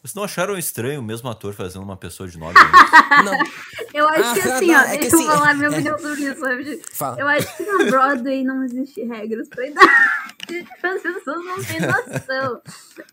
Vocês 0.00 0.14
não 0.14 0.22
acharam 0.24 0.56
estranho 0.56 1.00
o 1.00 1.02
mesmo 1.02 1.28
ator 1.28 1.52
fazendo 1.54 1.82
uma 1.82 1.96
pessoa 1.96 2.28
de 2.28 2.38
9 2.38 2.56
anos? 2.58 2.70
Não, 3.24 3.38
Eu 3.94 4.08
acho 4.08 4.34
que 4.34 4.40
Ah, 4.48 4.56
assim, 4.56 4.66
não, 4.66 4.74
ó, 4.74 4.82
é 4.82 4.92
que 4.92 4.98
deixa 4.98 5.16
eu 5.16 5.20
assim, 5.20 5.28
falar 5.28 5.54
minha 5.54 5.66
é. 5.68 5.70
opinião 5.70 5.98
sobre 5.98 6.62
isso, 6.74 6.82
fala. 6.92 7.20
Eu 7.20 7.28
acho 7.28 7.56
que 7.56 7.62
na 7.64 7.84
Broadway 7.90 8.44
não 8.44 8.62
existe 8.64 9.02
regras 9.04 9.48
pra 9.48 9.66
idade. 9.66 9.88
As 10.82 11.02
pessoas 11.02 11.44
não 11.44 11.64
têm 11.64 11.80
noção. 11.80 12.60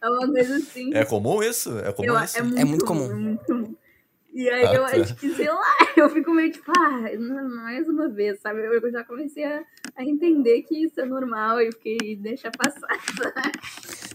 É 0.02 0.10
uma 0.10 0.28
coisa 0.28 0.58
assim. 0.58 0.94
É 0.94 1.06
comum 1.06 1.42
isso? 1.42 1.80
É 1.80 1.92
comum 1.94 2.08
eu, 2.10 2.24
isso? 2.24 2.38
é, 2.38 2.42
muito 2.44 2.68
muito 2.68 2.86
comum. 2.86 3.12
É 3.12 3.16
muito 3.16 3.46
comum. 3.46 3.76
E 4.36 4.50
aí 4.50 4.66
Ah, 4.66 4.74
eu 4.74 4.84
tá. 4.84 4.98
acho 4.98 5.16
que, 5.16 5.34
sei 5.36 5.48
lá, 5.48 5.62
eu 5.96 6.10
fico 6.10 6.32
meio 6.34 6.52
tipo, 6.52 6.72
ah, 6.76 7.02
mais 7.56 7.88
uma 7.88 8.10
vez, 8.10 8.40
sabe? 8.42 8.62
Eu 8.66 8.92
já 8.92 9.04
comecei 9.04 9.46
a, 9.46 9.64
a 9.96 10.04
entender 10.04 10.64
que 10.64 10.86
isso 10.86 11.00
é 11.00 11.06
normal 11.06 11.62
e 11.62 11.72
fiquei, 11.72 12.16
deixa 12.16 12.50
passar, 12.52 12.80
sabe? 13.16 13.52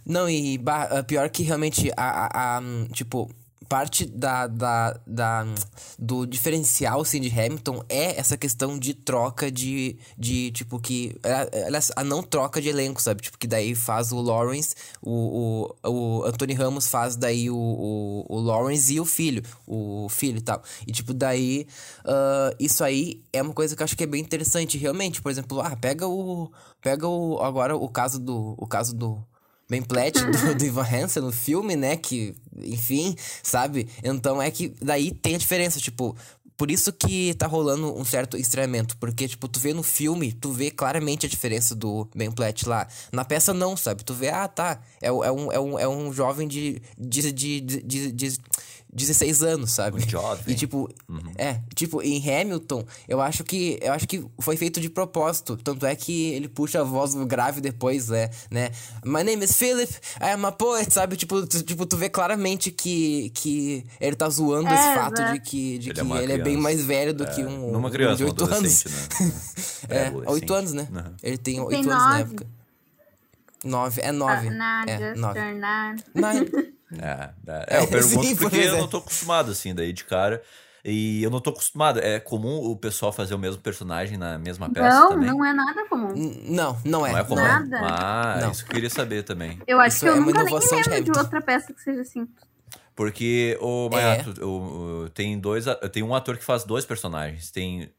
Não, 0.09 0.29
e 0.29 0.59
ah, 0.67 1.03
pior 1.05 1.29
que 1.31 1.43
realmente 1.43 1.93
a, 1.97 2.27
a- 2.27 2.59
a, 2.59 2.63
tipo, 2.93 3.31
parte 3.69 4.07
da, 4.07 4.47
da, 4.47 4.99
da, 5.07 5.45
do 5.99 6.25
diferencial, 6.27 7.03
assim, 7.03 7.21
de 7.21 7.29
Hamilton 7.29 7.85
é 7.91 8.19
essa 8.19 8.35
questão 8.39 8.79
de 8.79 8.95
troca 8.95 9.51
de, 9.53 9.99
de 10.17 10.51
tipo, 10.53 10.81
que, 10.81 11.15
é- 11.23 11.67
aliás, 11.67 11.93
a 11.95 12.03
não 12.03 12.23
troca 12.23 12.63
de 12.63 12.71
elenco, 12.71 13.03
sabe? 13.03 13.21
Tipo, 13.21 13.37
que 13.37 13.47
daí 13.47 13.75
faz 13.75 14.11
o 14.11 14.23
Lawrence, 14.23 14.75
o, 15.03 15.75
o, 15.85 15.91
o 15.91 16.25
Anthony 16.25 16.55
Ramos 16.55 16.89
faz 16.89 17.15
daí 17.15 17.51
o, 17.51 17.57
o, 17.59 18.25
o 18.31 18.41
Lawrence 18.41 18.95
e 18.95 18.99
o 19.01 19.05
filho, 19.05 19.43
o 19.67 20.09
filho 20.09 20.39
e 20.39 20.43
tal. 20.43 20.63
E, 20.87 20.93
tipo, 20.93 21.13
daí, 21.13 21.67
ah, 22.07 22.55
isso 22.59 22.83
aí 22.83 23.23
é 23.31 23.43
uma 23.43 23.53
coisa 23.53 23.77
que 23.77 23.83
eu 23.83 23.85
acho 23.85 23.95
que 23.97 24.05
é 24.05 24.07
bem 24.07 24.23
interessante, 24.23 24.79
realmente. 24.79 25.21
Por 25.21 25.31
exemplo, 25.31 25.61
ah, 25.61 25.77
pega 25.77 26.07
o, 26.09 26.51
pega 26.81 27.07
o, 27.07 27.39
agora 27.43 27.77
o 27.77 27.89
caso 27.91 28.19
do, 28.19 28.55
o 28.57 28.67
caso 28.67 28.95
do... 28.97 29.23
Ben 29.69 29.83
Platt 29.83 30.19
do, 30.25 30.55
do 30.55 30.65
Ivan 30.65 30.83
Hansen 30.83 31.23
no 31.23 31.33
filme, 31.33 31.77
né? 31.77 31.97
Que, 31.97 32.35
enfim, 32.57 33.15
sabe? 33.43 33.89
Então 34.03 34.41
é 34.41 34.51
que 34.51 34.75
daí 34.81 35.13
tem 35.13 35.35
a 35.35 35.39
diferença, 35.39 35.79
tipo. 35.79 36.17
Por 36.57 36.73
isso 36.73 36.93
que 36.93 37.35
tá 37.35 37.47
rolando 37.47 37.97
um 37.97 38.05
certo 38.05 38.37
estranhamento. 38.37 38.97
Porque, 38.97 39.29
tipo, 39.29 39.47
tu 39.47 39.61
vê 39.61 39.73
no 39.73 39.85
filme, 39.85 40.33
tu 40.33 40.51
vê 40.51 40.73
claramente 40.73 41.25
a 41.25 41.29
diferença 41.29 41.73
do 41.73 42.09
Ben 42.13 42.33
Platt 42.33 42.69
lá. 42.69 42.89
Na 43.13 43.25
peça, 43.25 43.55
não, 43.55 43.77
sabe? 43.77 44.03
Tu 44.03 44.13
vê, 44.13 44.29
ah, 44.29 44.49
tá. 44.49 44.81
É, 45.01 45.07
é, 45.07 45.13
um, 45.13 45.53
é, 45.53 45.61
um, 45.61 45.79
é 45.79 45.89
um 45.89 46.13
jovem 46.13 46.49
de, 46.49 46.83
de, 46.99 47.31
de, 47.31 47.61
de, 47.61 48.11
de 48.11 48.39
16 48.93 49.43
anos, 49.43 49.71
sabe? 49.73 50.03
Um 50.03 50.09
jovem. 50.09 50.43
E, 50.49 50.55
tipo, 50.55 50.89
é, 51.37 51.61
tipo, 51.75 52.03
em 52.03 52.19
Hamilton, 52.19 52.85
eu 53.07 53.21
acho 53.21 53.45
que 53.45 53.79
eu 53.83 53.93
acho 53.93 54.07
que 54.09 54.25
foi 54.41 54.57
feito 54.57 54.81
de 54.81 54.89
propósito. 54.89 55.57
Tanto 55.57 55.85
é 55.87 55.95
que 55.95 56.31
ele 56.33 56.49
puxa 56.49 56.81
a 56.81 56.85
voz 56.85 57.15
grave 57.15 57.61
depois, 57.61 58.09
né? 58.09 58.31
né? 58.51 58.71
My 59.05 59.23
name 59.23 59.45
is 59.45 59.57
Philip, 59.57 59.93
I 60.21 60.31
am 60.33 60.47
a 60.47 60.53
poet, 60.53 60.93
sabe? 60.93 61.17
Tipo, 61.17 61.47
tu, 61.47 61.63
tipo, 61.63 61.85
tu 61.87 61.97
vê 61.97 62.09
claramente 62.09 62.71
que, 62.71 63.31
que 63.35 63.85
ele 64.01 64.17
tá 64.17 64.29
zoando 64.29 64.69
É, 64.69 64.75
esse 64.75 64.95
fato 64.95 65.21
exato. 65.21 65.33
de 65.35 65.41
que, 65.41 65.79
de 65.79 65.91
Ele 65.91 65.95
que 66.03 66.13
é 66.13 66.23
ele 66.23 66.33
é 66.33 66.39
bem 66.39 66.57
mais 66.57 66.83
velho 66.85 67.13
do 67.13 67.25
É, 67.25 67.27
que 67.35 67.45
um. 67.45 67.71
Numa 67.73 67.89
um 67.89 67.91
criança, 67.91 68.17
de 68.17 68.25
um 68.25 68.29
8 68.29 68.45
anos. 68.45 68.85
né? 68.85 68.93
É, 69.91 70.07
adolescente. 70.09 70.33
8 70.35 70.55
anos, 70.55 70.73
né? 70.75 70.89
Uhum. 70.91 71.15
Ele 71.23 71.39
tem 71.39 71.55
Tem 71.55 71.65
8 71.65 71.75
anos 71.77 71.87
na 71.87 72.09
nove. 72.09 72.21
época. 72.23 72.47
9, 73.65 74.01
é 74.03 74.13
9. 74.13 74.51
Na 74.51 74.85
é, 74.87 74.99
just 74.99 75.21
9. 75.21 75.41
turn 75.41 75.61
nine. 76.15 76.73
É, 76.93 77.31
é, 77.47 77.77
é, 77.77 77.83
eu 77.83 77.89
pergunto 77.89 78.25
Sim, 78.25 78.37
porque 78.37 78.57
eu 78.57 78.77
é. 78.77 78.81
não 78.81 78.89
tô 78.89 78.99
acostumado, 78.99 79.51
assim, 79.51 79.75
daí 79.75 79.93
de 79.93 80.05
cara. 80.05 80.43
E 80.85 81.23
eu 81.23 81.31
não 81.31 81.41
tô 81.41 81.51
acostumado. 81.51 81.99
É 81.99 82.19
comum 82.21 82.65
o 82.65 82.77
pessoal 82.77 83.13
fazer 83.13 83.35
o 83.35 83.39
mesmo 83.39 83.61
personagem 83.61 84.17
na 84.17 84.39
mesma 84.39 84.71
peça 84.71 84.89
Não, 84.89 85.09
também? 85.11 85.29
não 85.29 85.45
é 85.45 85.53
nada 85.53 85.85
comum. 85.89 86.15
N- 86.15 86.43
Não, 86.49 86.79
não 86.85 87.07
é. 87.07 87.13
Não 87.13 87.19
é 87.19 87.25
comum? 87.25 87.43
Nada. 87.43 87.79
Ah, 87.83 88.39
Não. 88.41 88.53
isso 88.53 88.65
que 88.65 88.71
eu 88.71 88.75
queria 88.77 88.89
saber 88.91 89.23
também. 89.25 89.61
Eu 89.67 89.81
acho 89.81 89.97
Isso 89.97 90.05
que 90.07 90.09
eu 90.11 90.15
é 90.15 90.21
nunca 90.21 90.45
nem 90.45 90.47
de 90.47 90.65
lembro 90.65 90.83
de 90.85 90.91
Hamilton. 90.95 91.21
outra 91.21 91.43
peça 91.43 91.75
que 91.75 91.81
seja 91.83 92.01
assim. 92.01 92.27
Porque, 92.95 93.57
o 93.61 93.89
É. 93.93 93.95
Mayato, 93.95 94.45
o- 94.45 95.05
o- 95.05 95.11
tem 95.11 95.39
dois. 95.39 95.67
Tem 95.93 96.03
um 96.03 96.15
ator 96.15 96.37
que 96.37 96.45
faz 96.45 96.65
dois 96.65 96.85
personagens. 96.87 97.51
Tem 97.51 97.93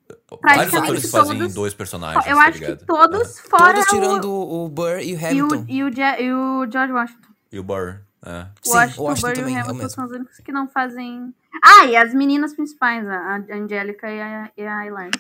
vários 0.44 0.74
atores 0.74 1.04
que 1.06 1.10
fazem 1.12 1.38
todos- 1.38 1.54
dois 1.54 1.74
personagens. 1.74 2.26
eu 2.26 2.36
tá 2.36 2.42
acho 2.44 2.58
ligado? 2.60 2.78
que 2.80 2.86
todos, 2.86 3.40
fora 3.40 3.74
Todos 3.76 3.90
tirando 3.90 4.32
o, 4.32 4.66
o 4.66 4.70
Burr 4.70 5.00
e 5.02 5.14
o 5.16 5.20
e, 5.20 5.26
Hamilton. 5.26 5.56
o, 5.56 5.66
e, 5.70 5.84
o, 5.84 5.90
e 5.90 6.34
o 6.34 6.72
George 6.72 6.94
Washington. 6.94 7.30
E 7.52 7.60
o 7.60 7.64
Burr. 7.64 8.02
É. 8.26 8.48
Sim, 8.62 8.72
o 8.98 9.04
Washington, 9.04 9.28
Burr 9.42 9.50
e 9.50 9.56
é 9.56 9.64
o 9.64 9.70
Hamilton 9.70 9.90
são 9.90 10.06
os 10.06 10.12
únicos 10.12 10.38
que 10.38 10.52
não 10.52 10.68
fazem... 10.68 11.34
Ah, 11.64 11.86
e 11.86 11.96
as 11.96 12.14
meninas 12.14 12.54
principais, 12.54 13.08
a, 13.08 13.16
a 13.36 13.56
Angélica 13.56 14.10
e 14.10 14.22
a, 14.22 14.52
e 14.58 14.62
a 14.64 14.86
Elaine. 14.86 15.12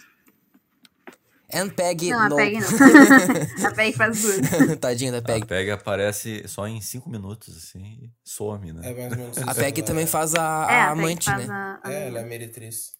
And 1.51 1.69
Peggy, 1.69 2.11
Não, 2.11 2.19
a 2.19 2.29
no. 2.29 2.35
Peg 2.35 2.59
não. 2.59 2.67
a 3.67 3.71
Peg 3.73 3.97
faz 3.97 4.21
duas. 4.21 4.37
Tadinha 4.79 5.11
da 5.11 5.17
A 5.17 5.21
Peg. 5.23 5.47
Peg 5.47 5.71
aparece 5.71 6.47
só 6.47 6.67
em 6.67 6.79
cinco 6.79 7.09
minutos, 7.09 7.57
assim, 7.57 7.81
e 8.03 8.11
some, 8.23 8.71
né? 8.71 8.91
É 8.91 8.93
mais 8.93 9.11
ou 9.11 9.17
menos 9.17 9.37
A. 9.39 9.55
Peg 9.55 9.81
também 9.81 10.03
é- 10.03 10.07
faz 10.07 10.35
a, 10.35 10.67
É, 10.69 10.81
a 10.81 10.91
a 10.91 10.95
Peg 10.95 10.99
amante, 10.99 11.25
faz 11.25 11.47
né? 11.47 11.53
a... 11.53 11.79
a 11.83 11.91
É, 11.91 12.07
ela 12.07 12.19
é 12.19 12.23
meretriz. 12.23 12.93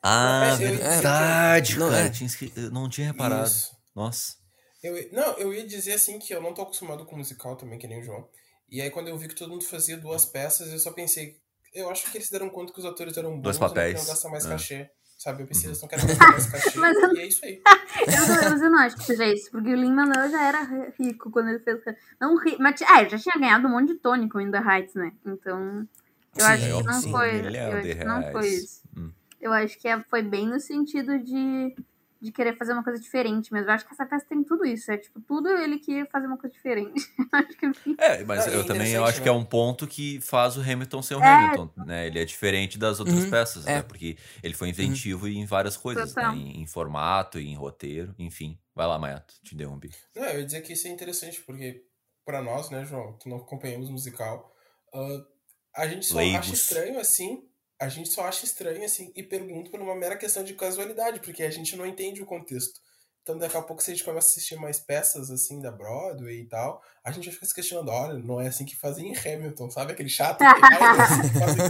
Ah, 0.00 0.50
eu 0.52 0.56
verdade, 0.58 1.78
Não, 1.78 1.90
cara. 1.90 2.02
é. 2.02 2.08
Tinha 2.10 2.30
não 2.70 2.88
tinha 2.88 3.08
reparado. 3.08 3.48
Isso. 3.48 3.76
Nossa. 3.96 4.34
Eu, 4.82 4.94
não, 5.12 5.36
eu 5.38 5.52
ia 5.52 5.66
dizer 5.66 5.94
assim 5.94 6.18
que 6.20 6.32
eu 6.32 6.40
não 6.40 6.54
tô 6.54 6.62
acostumado 6.62 7.04
com 7.04 7.16
musical 7.16 7.56
também, 7.56 7.78
que 7.80 7.88
nem 7.88 8.00
o 8.00 8.02
João. 8.04 8.28
E 8.72 8.80
aí 8.80 8.90
quando 8.90 9.08
eu 9.08 9.18
vi 9.18 9.28
que 9.28 9.34
todo 9.34 9.50
mundo 9.50 9.64
fazia 9.64 9.98
duas 9.98 10.24
peças, 10.24 10.72
eu 10.72 10.78
só 10.78 10.90
pensei, 10.92 11.36
eu 11.74 11.90
acho 11.90 12.10
que 12.10 12.16
eles 12.16 12.26
se 12.26 12.32
deram 12.32 12.48
conta 12.48 12.72
que 12.72 12.78
os 12.80 12.86
atores 12.86 13.16
eram 13.18 13.32
bons 13.36 13.42
Dois 13.42 13.58
não 13.58 13.68
papéis. 13.68 13.92
queriam 13.94 14.06
gastar 14.08 14.28
mais 14.30 14.46
É. 14.46 14.48
cachê. 14.48 14.90
Sabe? 15.18 15.42
Eu 15.42 15.46
pensei, 15.46 15.68
eles 15.68 15.80
não 15.80 15.88
querem 15.88 16.04
gastar 16.06 16.30
mais 16.32 16.46
cachê. 16.50 16.78
Mas 16.80 16.96
eu- 16.96 17.14
E 17.14 17.20
é 17.20 17.26
isso 17.26 17.44
aí. 17.44 17.60
Eu 18.06 18.26
não, 18.26 18.50
mas 18.50 18.62
eu 18.62 18.70
não 18.70 18.78
acho 18.80 18.96
que 18.96 19.04
seja 19.04 19.26
isso, 19.26 19.50
porque 19.52 19.68
o 19.68 19.76
Lin-Manuel 19.76 20.30
já 20.30 20.42
era 20.48 20.90
rico 20.98 21.30
quando 21.30 21.50
ele 21.50 21.60
fez... 21.60 21.78
Não 22.20 22.36
rico, 22.38 22.56
mas... 22.60 22.80
Ah, 22.88 23.02
ele 23.02 23.10
já 23.10 23.18
tinha 23.18 23.38
ganhado 23.38 23.68
um 23.68 23.70
monte 23.70 23.92
de 23.92 23.98
Tony 24.00 24.28
com 24.30 24.40
In 24.40 24.50
The 24.50 24.58
Heights, 24.58 24.94
né? 24.94 25.12
Então... 25.26 25.86
Eu 26.34 26.44
Sim, 26.44 26.50
acho 26.50 26.64
que 26.78 26.82
não 26.84 27.00
sim, 27.02 27.10
foi. 27.12 27.40
um 27.40 27.42
milhão 27.44 27.70
Eu 27.70 27.78
acho 27.78 27.88
que 27.98 28.04
não 28.04 28.32
foi 28.32 28.48
isso. 28.48 28.80
Hum. 28.96 29.12
Eu 29.40 29.52
acho 29.52 29.78
que 29.78 29.86
é- 29.86 30.02
foi 30.08 30.22
bem 30.22 30.48
no 30.48 30.58
sentido 30.58 31.18
de, 31.18 31.76
de 32.22 32.30
querer 32.30 32.56
fazer 32.56 32.72
uma 32.72 32.84
coisa 32.84 33.00
diferente 33.00 33.52
mesmo. 33.52 33.68
Eu 33.68 33.74
acho 33.74 33.84
que 33.84 33.92
essa 33.92 34.06
festa 34.06 34.28
tem 34.28 34.44
tudo 34.44 34.64
isso. 34.64 34.90
É 34.92 34.96
tipo, 34.96 35.20
tudo 35.20 35.48
ele 35.48 35.78
queria 35.78 36.06
fazer 36.06 36.28
uma 36.28 36.38
coisa 36.38 36.54
diferente. 36.54 37.02
acho 37.32 37.56
que 37.58 37.66
É, 37.98 38.24
mas 38.24 38.46
e 38.46 38.54
eu 38.54 38.64
também 38.64 38.92
eu 38.92 39.04
acho 39.04 39.20
que 39.20 39.28
é 39.28 39.32
né? 39.32 39.38
um 39.38 39.44
ponto 39.44 39.86
que 39.86 40.20
faz 40.20 40.56
o 40.56 40.60
Hamilton 40.60 41.02
ser 41.02 41.16
o 41.16 41.22
É. 41.22 41.34
Hamilton, 41.34 41.70
né? 41.84 42.06
Ele 42.06 42.20
é 42.20 42.24
diferente 42.24 42.78
das 42.78 43.00
outras 43.00 43.24
Uhum, 43.24 43.30
peças, 43.30 43.66
é. 43.66 43.76
né? 43.76 43.82
Porque 43.82 44.16
ele 44.42 44.54
foi 44.54 44.68
inventivo 44.68 45.26
em 45.26 45.44
várias 45.44 45.76
coisas, 45.76 46.14
né? 46.14 46.28
Em, 46.32 46.62
em 46.62 46.66
formato, 46.66 47.38
em 47.40 47.54
roteiro, 47.56 48.14
enfim. 48.18 48.56
Vai 48.74 48.86
lá, 48.86 48.98
Mayato, 48.98 49.34
te 49.42 49.54
interrompi. 49.54 49.90
Não, 50.14 50.24
eu 50.24 50.38
ia 50.40 50.46
dizer 50.46 50.62
que 50.62 50.72
isso 50.72 50.86
é 50.86 50.90
interessante, 50.90 51.40
porque 51.42 51.84
pra 52.24 52.40
nós, 52.40 52.70
né, 52.70 52.84
João, 52.84 53.18
que 53.18 53.28
não 53.28 53.38
acompanhamos 53.38 53.90
musical, 53.90 54.54
ah, 54.94 55.24
a 55.76 55.88
gente 55.88 56.06
só 56.06 56.16
Leigos. 56.18 56.38
acha 56.38 56.54
estranho 56.54 56.98
assim, 57.00 57.42
a 57.82 57.88
gente 57.88 58.10
só 58.10 58.22
acha 58.22 58.44
estranho 58.44 58.84
assim 58.84 59.10
e 59.16 59.24
pergunta 59.24 59.68
por 59.68 59.80
uma 59.80 59.96
mera 59.96 60.16
questão 60.16 60.44
de 60.44 60.54
casualidade, 60.54 61.18
porque 61.18 61.42
a 61.42 61.50
gente 61.50 61.74
não 61.74 61.84
entende 61.84 62.22
o 62.22 62.26
contexto. 62.26 62.80
Então 63.22 63.36
daqui 63.36 63.56
a 63.56 63.62
pouco, 63.62 63.82
se 63.82 63.90
a 63.90 63.94
gente 63.94 64.04
começa 64.04 64.28
a 64.28 64.30
assistir 64.30 64.54
mais 64.54 64.78
peças 64.78 65.32
assim 65.32 65.60
da 65.60 65.72
Broadway 65.72 66.42
e 66.42 66.44
tal, 66.46 66.80
a 67.04 67.10
gente 67.10 67.24
vai 67.24 67.34
ficar 67.34 67.46
se 67.46 67.54
questionando, 67.54 67.88
olha, 67.88 68.14
não 68.14 68.40
é 68.40 68.46
assim 68.46 68.64
que 68.64 68.76
fazem 68.76 69.12
em 69.12 69.16
Hamilton, 69.16 69.68
sabe? 69.68 69.92
Aquele 69.92 70.08
chato 70.08 70.38
que 70.38 70.44
"Ai, 70.44 70.60
não 70.60 70.86
é 70.86 71.02
assim 71.02 71.28
fazem 71.40 71.64
em 71.64 71.66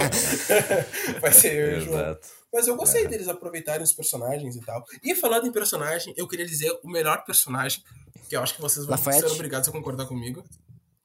Hamilton." 0.00 1.20
Vai 1.22 1.32
ser 1.32 1.54
eu. 1.54 1.82
Exato. 1.82 2.28
Mas 2.52 2.66
eu 2.66 2.74
gostei 2.76 3.06
deles 3.06 3.28
aproveitarem 3.28 3.84
os 3.84 3.92
personagens 3.92 4.56
e 4.56 4.60
tal. 4.60 4.84
E 5.04 5.14
falando 5.14 5.46
em 5.46 5.52
personagem, 5.52 6.12
eu 6.16 6.26
queria 6.26 6.46
dizer 6.46 6.76
o 6.82 6.90
melhor 6.90 7.24
personagem, 7.24 7.80
que 8.28 8.34
eu 8.36 8.42
acho 8.42 8.56
que 8.56 8.60
vocês 8.60 8.84
vão 8.86 8.96
Lafayette. 8.96 9.28
ser 9.28 9.34
obrigados 9.34 9.68
a 9.68 9.72
concordar 9.72 10.06
comigo. 10.06 10.44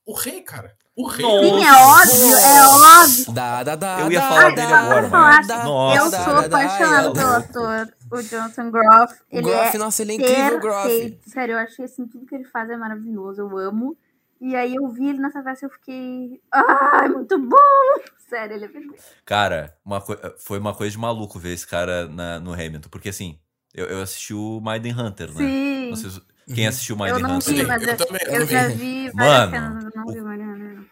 O 0.06 0.14
rei, 0.14 0.42
cara. 0.42 0.76
O 0.96 1.08
rei. 1.08 1.26
Nossa. 1.26 1.42
Sim, 1.48 1.64
é 1.64 1.74
óbvio, 1.74 2.36
é 2.38 3.00
óbvio. 3.02 3.34
Da, 3.34 3.64
da, 3.64 3.76
da, 3.76 4.00
Eu 4.02 4.12
ia 4.12 4.22
falar 4.22 4.50
da, 4.50 4.56
dele 4.56 4.68
da, 4.68 4.80
agora, 4.80 5.02
da, 5.10 5.18
mas- 5.18 5.48
da, 5.48 5.64
Nossa. 5.64 5.98
eu 5.98 6.12
sou 6.24 6.38
apaixonada 6.38 7.10
da, 7.14 7.42
pelo 7.42 7.66
ator, 7.68 7.94
o 8.12 8.22
Jonathan 8.22 8.70
Groff. 8.72 9.16
Ele 9.32 9.42
Groff, 9.42 9.76
é 9.76 9.80
nossa, 9.80 10.02
ele 10.02 10.12
é 10.12 10.16
incrível, 10.16 10.60
Groff. 10.60 11.20
Sério, 11.26 11.54
eu 11.54 11.60
achei 11.60 11.86
assim, 11.86 12.06
tudo 12.06 12.26
que 12.26 12.36
ele 12.36 12.44
faz 12.44 12.70
é 12.70 12.76
maravilhoso, 12.78 13.42
eu 13.42 13.58
amo. 13.58 13.98
E 14.42 14.56
aí 14.58 14.76
eu 14.76 14.88
vi 14.90 15.08
ele 15.08 15.20
nessa 15.20 15.42
festa 15.42 15.66
e 15.66 15.68
eu 15.68 15.72
fiquei. 15.72 16.42
Ai, 16.52 17.08
muito 17.08 17.40
bom! 17.40 17.58
Sério, 18.30 18.56
ele 18.58 18.66
é 18.66 18.68
perfeito. 18.68 19.02
Cara, 19.26 19.74
uma 19.86 20.02
coi- 20.02 20.20
foi 20.38 20.60
uma 20.60 20.74
coisa 20.76 20.92
de 20.92 20.98
maluco 20.98 21.40
ver 21.40 21.54
esse 21.54 21.66
cara 21.66 22.08
na- 22.10 22.40
no 22.42 22.52
Hamilton. 22.54 22.90
Porque 22.90 23.08
assim, 23.10 23.40
eu, 23.74 23.86
eu 23.86 24.02
assisti 24.02 24.34
o 24.34 24.60
Maiden 24.60 24.94
Hunter, 25.00 25.30
né? 25.30 25.38
Sim. 25.38 25.90
Não 25.92 25.96
sei 25.96 26.10
se- 26.10 26.22
quem 26.54 26.68
assistiu 26.68 26.96
o 26.96 26.98
Eu 26.98 27.00
Maiden 27.00 27.22
não 27.24 27.36
Hunter? 27.38 27.54
vi, 27.54 27.60
Eu 27.62 27.68
mas 27.68 27.84
eu, 27.84 27.98
também, 27.98 28.22
eu 28.26 28.34
eu 28.34 28.46
vi. 28.48 28.52
já 28.54 28.68
vi 28.68 29.10
várias 29.12 29.16
Mano. 29.16 29.52
cenas, 29.52 29.84
eu 29.84 29.92
não 29.96 30.14
vi 30.14 30.22
Mariana. 30.22 30.86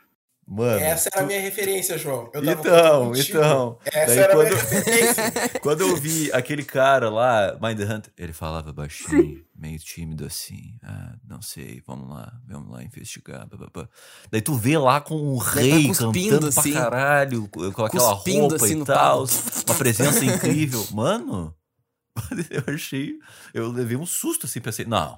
Mano. 0.53 0.79
Essa 0.81 1.09
era 1.13 1.23
a 1.23 1.25
minha 1.27 1.39
referência, 1.39 1.97
João. 1.97 2.29
Eu 2.33 2.43
tava 2.43 2.59
Então, 2.59 3.15
então. 3.15 3.79
Essa 3.85 4.05
Daí 4.07 4.17
era 4.19 4.33
a 4.33 4.35
quando, 4.35 4.49
minha 4.49 4.61
referência. 4.63 5.23
quando 5.61 5.81
eu 5.81 5.95
vi 5.95 6.29
aquele 6.33 6.65
cara 6.65 7.09
lá, 7.09 7.57
Mind 7.61 7.79
Hunter, 7.79 8.11
ele 8.17 8.33
falava 8.33 8.73
baixinho, 8.73 9.45
meio 9.55 9.79
tímido 9.79 10.25
assim. 10.25 10.75
Ah, 10.83 11.13
não 11.25 11.41
sei, 11.41 11.81
vamos 11.87 12.09
lá, 12.09 12.33
vamos 12.45 12.69
lá 12.69 12.83
investigar. 12.83 13.47
pá, 13.47 13.57
pá, 13.57 13.69
pá. 13.71 13.89
Daí 14.29 14.41
tu 14.41 14.53
vê 14.55 14.77
lá 14.77 14.99
com 14.99 15.15
o 15.15 15.41
Daí 15.41 15.69
tá 15.69 15.75
rei 15.77 15.87
cuspindo, 15.87 16.29
cantando 16.31 16.47
assim. 16.47 16.71
pra 16.73 16.81
caralho, 16.81 17.47
com 17.47 17.85
aquela 17.85 18.11
roupa 18.11 18.55
assim, 18.55 18.71
e 18.73 18.75
no 18.75 18.85
tal. 18.85 19.25
Uma 19.67 19.75
presença 19.77 20.25
incrível. 20.25 20.85
Mano, 20.91 21.55
eu 22.49 22.73
achei. 22.73 23.13
Eu 23.53 23.71
levei 23.71 23.95
um 23.95 24.05
susto 24.05 24.47
assim, 24.47 24.59
pensei, 24.59 24.83
não. 24.85 25.17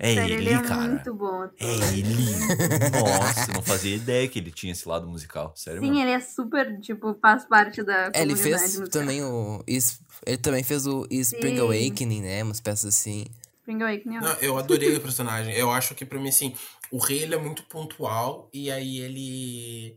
É 0.00 0.14
Sério, 0.14 0.34
ele, 0.36 0.48
ele 0.48 0.54
é 0.54 0.62
cara. 0.62 0.80
muito 0.88 1.12
bom. 1.14 1.42
ator. 1.42 1.54
É 1.58 1.66
ele. 1.98 2.14
Nossa, 3.02 3.50
eu 3.50 3.54
não 3.54 3.62
fazia 3.62 3.96
ideia 3.96 4.28
que 4.28 4.38
ele 4.38 4.52
tinha 4.52 4.72
esse 4.72 4.88
lado 4.88 5.08
musical. 5.08 5.52
Sério 5.56 5.80
Sim, 5.80 5.88
mesmo. 5.90 6.02
ele 6.02 6.10
é 6.12 6.20
super, 6.20 6.78
tipo, 6.80 7.14
faz 7.20 7.44
parte 7.46 7.82
da 7.82 8.10
É, 8.14 8.22
ele 8.22 8.36
fez 8.36 8.60
musical. 8.62 8.88
também 8.88 9.22
o. 9.24 9.64
Ele 9.66 10.36
também 10.38 10.62
fez 10.62 10.86
o 10.86 11.06
Spring 11.10 11.56
Sim. 11.56 11.60
Awakening, 11.60 12.22
né? 12.22 12.42
Umas 12.44 12.60
peças 12.60 12.94
assim. 12.94 13.26
Spring 13.60 13.82
Awakening. 13.82 14.18
Não, 14.20 14.32
eu 14.34 14.56
adorei 14.56 14.96
o 14.96 15.00
personagem. 15.02 15.52
Eu 15.54 15.70
acho 15.72 15.94
que 15.94 16.04
pra 16.04 16.18
mim, 16.20 16.28
assim, 16.28 16.54
o 16.92 16.98
rei 16.98 17.22
ele 17.24 17.34
é 17.34 17.38
muito 17.38 17.64
pontual 17.64 18.48
e 18.52 18.70
aí 18.70 18.98
ele. 19.00 19.96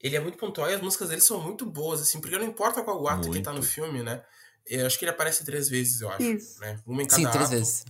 Ele 0.00 0.16
é 0.16 0.20
muito 0.20 0.36
pontual 0.38 0.70
e 0.70 0.74
as 0.74 0.80
músicas 0.82 1.08
dele 1.10 1.20
são 1.20 1.40
muito 1.40 1.64
boas, 1.66 2.00
assim, 2.02 2.20
porque 2.20 2.36
não 2.38 2.44
importa 2.46 2.82
qual 2.82 3.06
ato 3.08 3.30
que 3.30 3.40
tá 3.40 3.50
no 3.52 3.58
Muito. 3.58 3.70
filme, 3.70 4.02
né? 4.02 4.22
Eu 4.66 4.86
acho 4.86 4.98
que 4.98 5.04
ele 5.04 5.12
aparece 5.12 5.44
três 5.44 5.68
vezes, 5.68 6.00
eu 6.00 6.08
acho. 6.10 6.22
Isso. 6.22 6.60
Né? 6.60 6.78
Uma 6.86 7.02
em 7.02 7.06
cada 7.06 7.22
Sim, 7.22 7.30
três 7.30 7.46
ato. 7.46 7.50
vezes. 7.54 7.84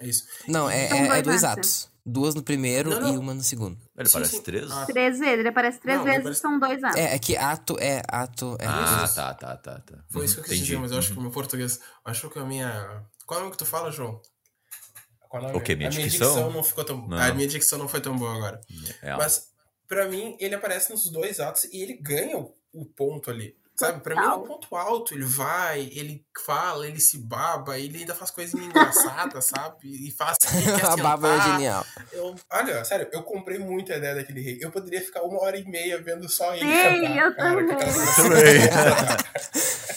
É 0.00 0.06
isso. 0.06 0.24
Não, 0.48 0.68
é, 0.68 0.88
São 0.88 0.96
é, 1.14 1.18
é 1.18 1.22
dois 1.22 1.44
atos. 1.44 1.88
Duas 2.04 2.34
no 2.34 2.42
primeiro 2.42 2.88
Não, 2.90 3.00
não. 3.00 3.14
e 3.14 3.18
uma 3.18 3.34
no 3.34 3.42
segundo. 3.42 3.78
Ele 3.96 4.08
Sim, 4.08 4.12
parece 4.14 4.36
sim. 4.36 4.42
três? 4.42 4.70
Ah, 4.70 4.86
Três 4.86 5.18
vezes, 5.18 5.38
ele 5.38 5.48
aparece 5.48 5.78
três 5.80 5.98
Não, 5.98 6.04
vezes 6.04 6.20
aparece- 6.20 6.40
são 6.40 6.58
dois 6.58 6.82
atos. 6.82 6.98
É, 6.98 7.14
é 7.14 7.18
que 7.18 7.36
ato 7.36 7.76
é 7.78 8.02
ato. 8.08 8.56
É 8.58 8.66
Ah, 8.66 9.02
isso. 9.04 9.14
tá, 9.14 9.34
tá, 9.34 9.56
tá, 9.56 9.78
tá. 9.80 10.04
Foi 10.10 10.24
isso 10.24 10.34
que 10.36 10.40
eu 10.40 10.44
quis 10.44 10.52
Entendi. 10.54 10.64
dizer, 10.66 10.78
mas 10.78 10.90
eu 10.92 10.98
acho 10.98 11.12
que 11.12 11.18
o 11.18 11.22
meu 11.22 11.30
português. 11.30 11.78
Acho 12.04 12.30
que 12.30 12.38
a 12.38 12.44
minha. 12.44 13.04
Qual 13.26 13.38
é 13.38 13.42
o 13.42 13.44
nome 13.44 13.52
que 13.52 13.58
tu 13.58 13.66
fala, 13.66 13.92
João? 13.92 14.20
Qual 15.28 15.44
é 15.46 15.52
o 15.54 15.60
quê? 15.60 15.76
Minha 15.76 15.90
a 15.90 15.92
minha 15.92 16.08
dicção? 16.08 16.28
dicção 16.34 16.50
não 16.50 16.64
ficou 16.64 16.84
tão. 16.84 17.06
Não. 17.06 17.18
A 17.18 17.34
minha 17.34 17.46
dicção 17.46 17.78
não 17.78 17.86
foi 17.86 18.00
tão 18.00 18.16
boa 18.16 18.34
agora. 18.34 18.60
É, 19.02 19.14
Mas, 19.16 19.48
pra 19.86 20.08
mim, 20.08 20.36
ele 20.40 20.54
aparece 20.54 20.90
nos 20.90 21.10
dois 21.12 21.38
atos 21.38 21.64
e 21.64 21.82
ele 21.82 21.98
ganha 22.00 22.38
o 22.72 22.84
ponto 22.86 23.30
ali. 23.30 23.54
Sabe? 23.80 24.00
Pra 24.00 24.14
mim, 24.14 24.20
é 24.20 24.34
um 24.34 24.42
ponto 24.42 24.76
alto. 24.76 25.14
Ele 25.14 25.24
vai, 25.24 25.88
ele 25.94 26.22
fala, 26.44 26.86
ele 26.86 27.00
se 27.00 27.16
baba, 27.16 27.78
ele 27.78 27.96
ainda 28.00 28.14
faz 28.14 28.30
coisinha 28.30 28.62
engraçada, 28.62 29.40
sabe? 29.40 29.88
E 30.06 30.10
faz. 30.10 30.36
A 30.86 30.96
baba 30.98 31.32
é 31.34 31.40
genial. 31.40 31.86
Eu, 32.12 32.34
olha, 32.52 32.84
sério, 32.84 33.08
eu 33.10 33.22
comprei 33.22 33.58
muito 33.58 33.90
a 33.90 33.96
ideia 33.96 34.16
daquele 34.16 34.42
rei. 34.42 34.58
Eu 34.60 34.70
poderia 34.70 35.00
ficar 35.00 35.22
uma 35.22 35.40
hora 35.40 35.56
e 35.56 35.64
meia 35.64 35.98
vendo 36.02 36.28
só 36.28 36.54
ele. 36.54 36.60
Sim, 36.66 37.14
cantar, 37.14 37.16
eu 37.16 37.34
cara, 37.34 37.56
também. 37.66 37.76
coisa- 37.76 39.16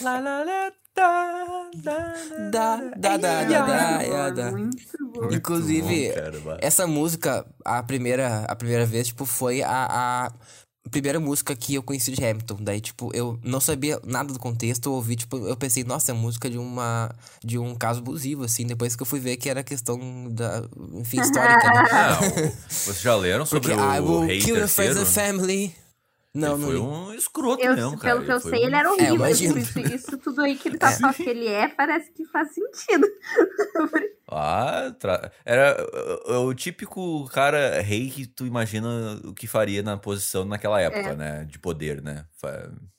Lá, 0.00 0.18
lá, 0.18 0.42
lá, 0.44 0.72
Da, 1.74 2.76
da, 2.96 3.16
da, 3.16 3.16
da, 3.16 3.44
da, 3.44 4.30
da, 4.30 4.50
Inclusive, 5.30 6.08
bom, 6.08 6.14
cara, 6.14 6.40
bah. 6.40 6.58
essa 6.60 6.86
música, 6.86 7.44
a 7.64 7.82
primeira, 7.82 8.44
a 8.48 8.56
primeira 8.56 8.86
vez, 8.86 9.08
tipo, 9.08 9.24
foi 9.26 9.62
a, 9.62 9.86
a 10.26 10.32
primeira 10.90 11.18
música 11.18 11.54
que 11.56 11.74
eu 11.74 11.82
conheci 11.82 12.12
de 12.12 12.24
Hamilton. 12.24 12.58
Daí, 12.60 12.80
tipo, 12.80 13.10
eu 13.14 13.38
não 13.42 13.60
sabia 13.60 13.98
nada 14.04 14.32
do 14.32 14.38
contexto, 14.38 14.86
eu 14.88 14.92
ouvi, 14.92 15.16
tipo, 15.16 15.36
eu 15.38 15.56
pensei, 15.56 15.82
nossa, 15.84 16.12
é 16.12 16.14
música 16.14 16.48
de 16.50 16.58
uma 16.58 17.10
de 17.42 17.58
um 17.58 17.74
caso 17.74 18.00
abusivo, 18.00 18.44
assim, 18.44 18.66
depois 18.66 18.94
que 18.94 19.02
eu 19.02 19.06
fui 19.06 19.18
ver 19.20 19.36
que 19.36 19.48
era 19.48 19.62
questão 19.62 19.98
da, 20.30 20.64
enfim, 20.94 21.20
histórica, 21.20 21.68
né? 21.72 21.82
Ah, 21.92 22.18
o- 22.20 22.72
vocês 22.72 23.00
já 23.00 23.14
leram 23.16 23.46
sobre 23.46 23.68
Porque 23.70 23.80
I 23.82 24.00
o 24.00 24.04
will 24.04 24.26
rei 24.26 24.40
kill 24.40 24.56
your 24.56 24.68
friends 24.68 24.96
terceiro? 24.96 25.00
and 25.00 25.38
family. 25.38 25.74
Não, 26.34 26.54
ele 26.54 26.58
não 26.60 26.66
foi 26.66 26.74
li. 26.74 26.80
um 26.80 27.14
escroto 27.14 27.62
Eu, 27.64 27.76
mesmo, 27.76 27.98
cara. 27.98 28.14
pelo 28.14 28.26
que 28.26 28.32
eu 28.32 28.40
sei, 28.40 28.62
um- 28.62 28.66
ele 28.66 28.74
era 28.74 28.88
É, 28.88 28.92
horrível. 28.92 29.14
imagino. 29.14 29.58
isso, 29.58 29.78
isso 29.78 30.18
tudo 30.18 30.40
aí 30.42 30.56
que 30.56 30.68
ele 30.68 30.78
tá 30.78 30.90
só 30.92 31.12
que 31.12 31.22
ele 31.28 31.46
é, 31.46 31.68
parece 31.68 32.10
que 32.12 32.24
faz 32.26 32.52
sentido. 32.52 33.06
Ah, 34.26 34.90
tra- 34.98 35.30
era 35.44 35.76
uh, 36.26 36.32
uh, 36.32 36.46
o 36.46 36.54
típico 36.54 37.28
cara 37.28 37.80
rei 37.82 38.08
que 38.10 38.26
tu 38.26 38.46
imagina 38.46 39.20
o 39.22 39.34
que 39.34 39.46
faria 39.46 39.82
na 39.82 39.98
posição 39.98 40.46
naquela 40.46 40.80
época, 40.80 41.10
É. 41.10 41.14
né? 41.14 41.44
De 41.44 41.58
poder, 41.58 42.02
né? 42.02 42.24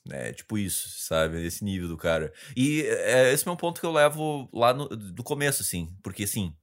É 0.08 0.32
tipo 0.32 0.56
isso, 0.56 0.88
sabe? 1.00 1.44
Esse 1.44 1.64
nível 1.64 1.88
do 1.88 1.96
cara. 1.96 2.32
E 2.56 2.82
é, 2.82 3.32
esse 3.32 3.46
é 3.46 3.50
um 3.50 3.56
ponto 3.56 3.80
que 3.80 3.86
eu 3.86 3.92
levo 3.92 4.48
lá 4.52 4.72
no, 4.72 4.88
do 4.88 5.22
começo, 5.24 5.62
assim. 5.62 5.88
Porque, 6.02 6.22
assim, 6.24 6.54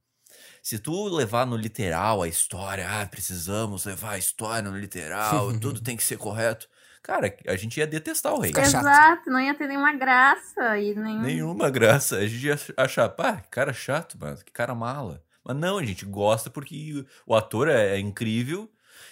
se 0.64 0.78
tu 0.78 1.08
levar 1.08 1.46
no 1.46 1.58
literal 1.58 2.22
a 2.22 2.26
história, 2.26 2.88
ah, 2.88 3.06
precisamos 3.06 3.84
levar 3.84 4.12
a 4.12 4.18
história 4.18 4.62
no 4.62 4.74
literal, 4.74 5.52
tudo 5.58 5.78
tem 5.84 5.94
que 5.94 6.02
ser 6.02 6.16
correto. 6.16 6.66
Cara, 7.02 7.36
a 7.46 7.54
gente 7.54 7.78
ia 7.78 7.86
detestar 7.86 8.32
o 8.32 8.40
rei. 8.40 8.50
Exato, 8.56 9.28
não 9.28 9.38
ia 9.38 9.52
ter 9.52 9.68
nenhuma 9.68 9.92
graça 9.92 10.78
e 10.78 10.94
nenhum. 10.94 11.20
Nenhuma 11.20 11.68
graça. 11.68 12.16
A 12.16 12.26
gente 12.26 12.46
ia 12.46 12.58
achar, 12.78 13.10
pá, 13.10 13.42
que 13.42 13.50
cara 13.50 13.74
chato, 13.74 14.16
mano, 14.18 14.38
que 14.38 14.50
cara 14.50 14.74
mala. 14.74 15.22
Mas 15.44 15.54
não, 15.54 15.76
a 15.76 15.84
gente 15.84 16.06
gosta 16.06 16.48
porque 16.48 17.04
o 17.26 17.34
ator 17.34 17.68
é, 17.68 17.96
é 17.96 17.98
incrível 17.98 18.66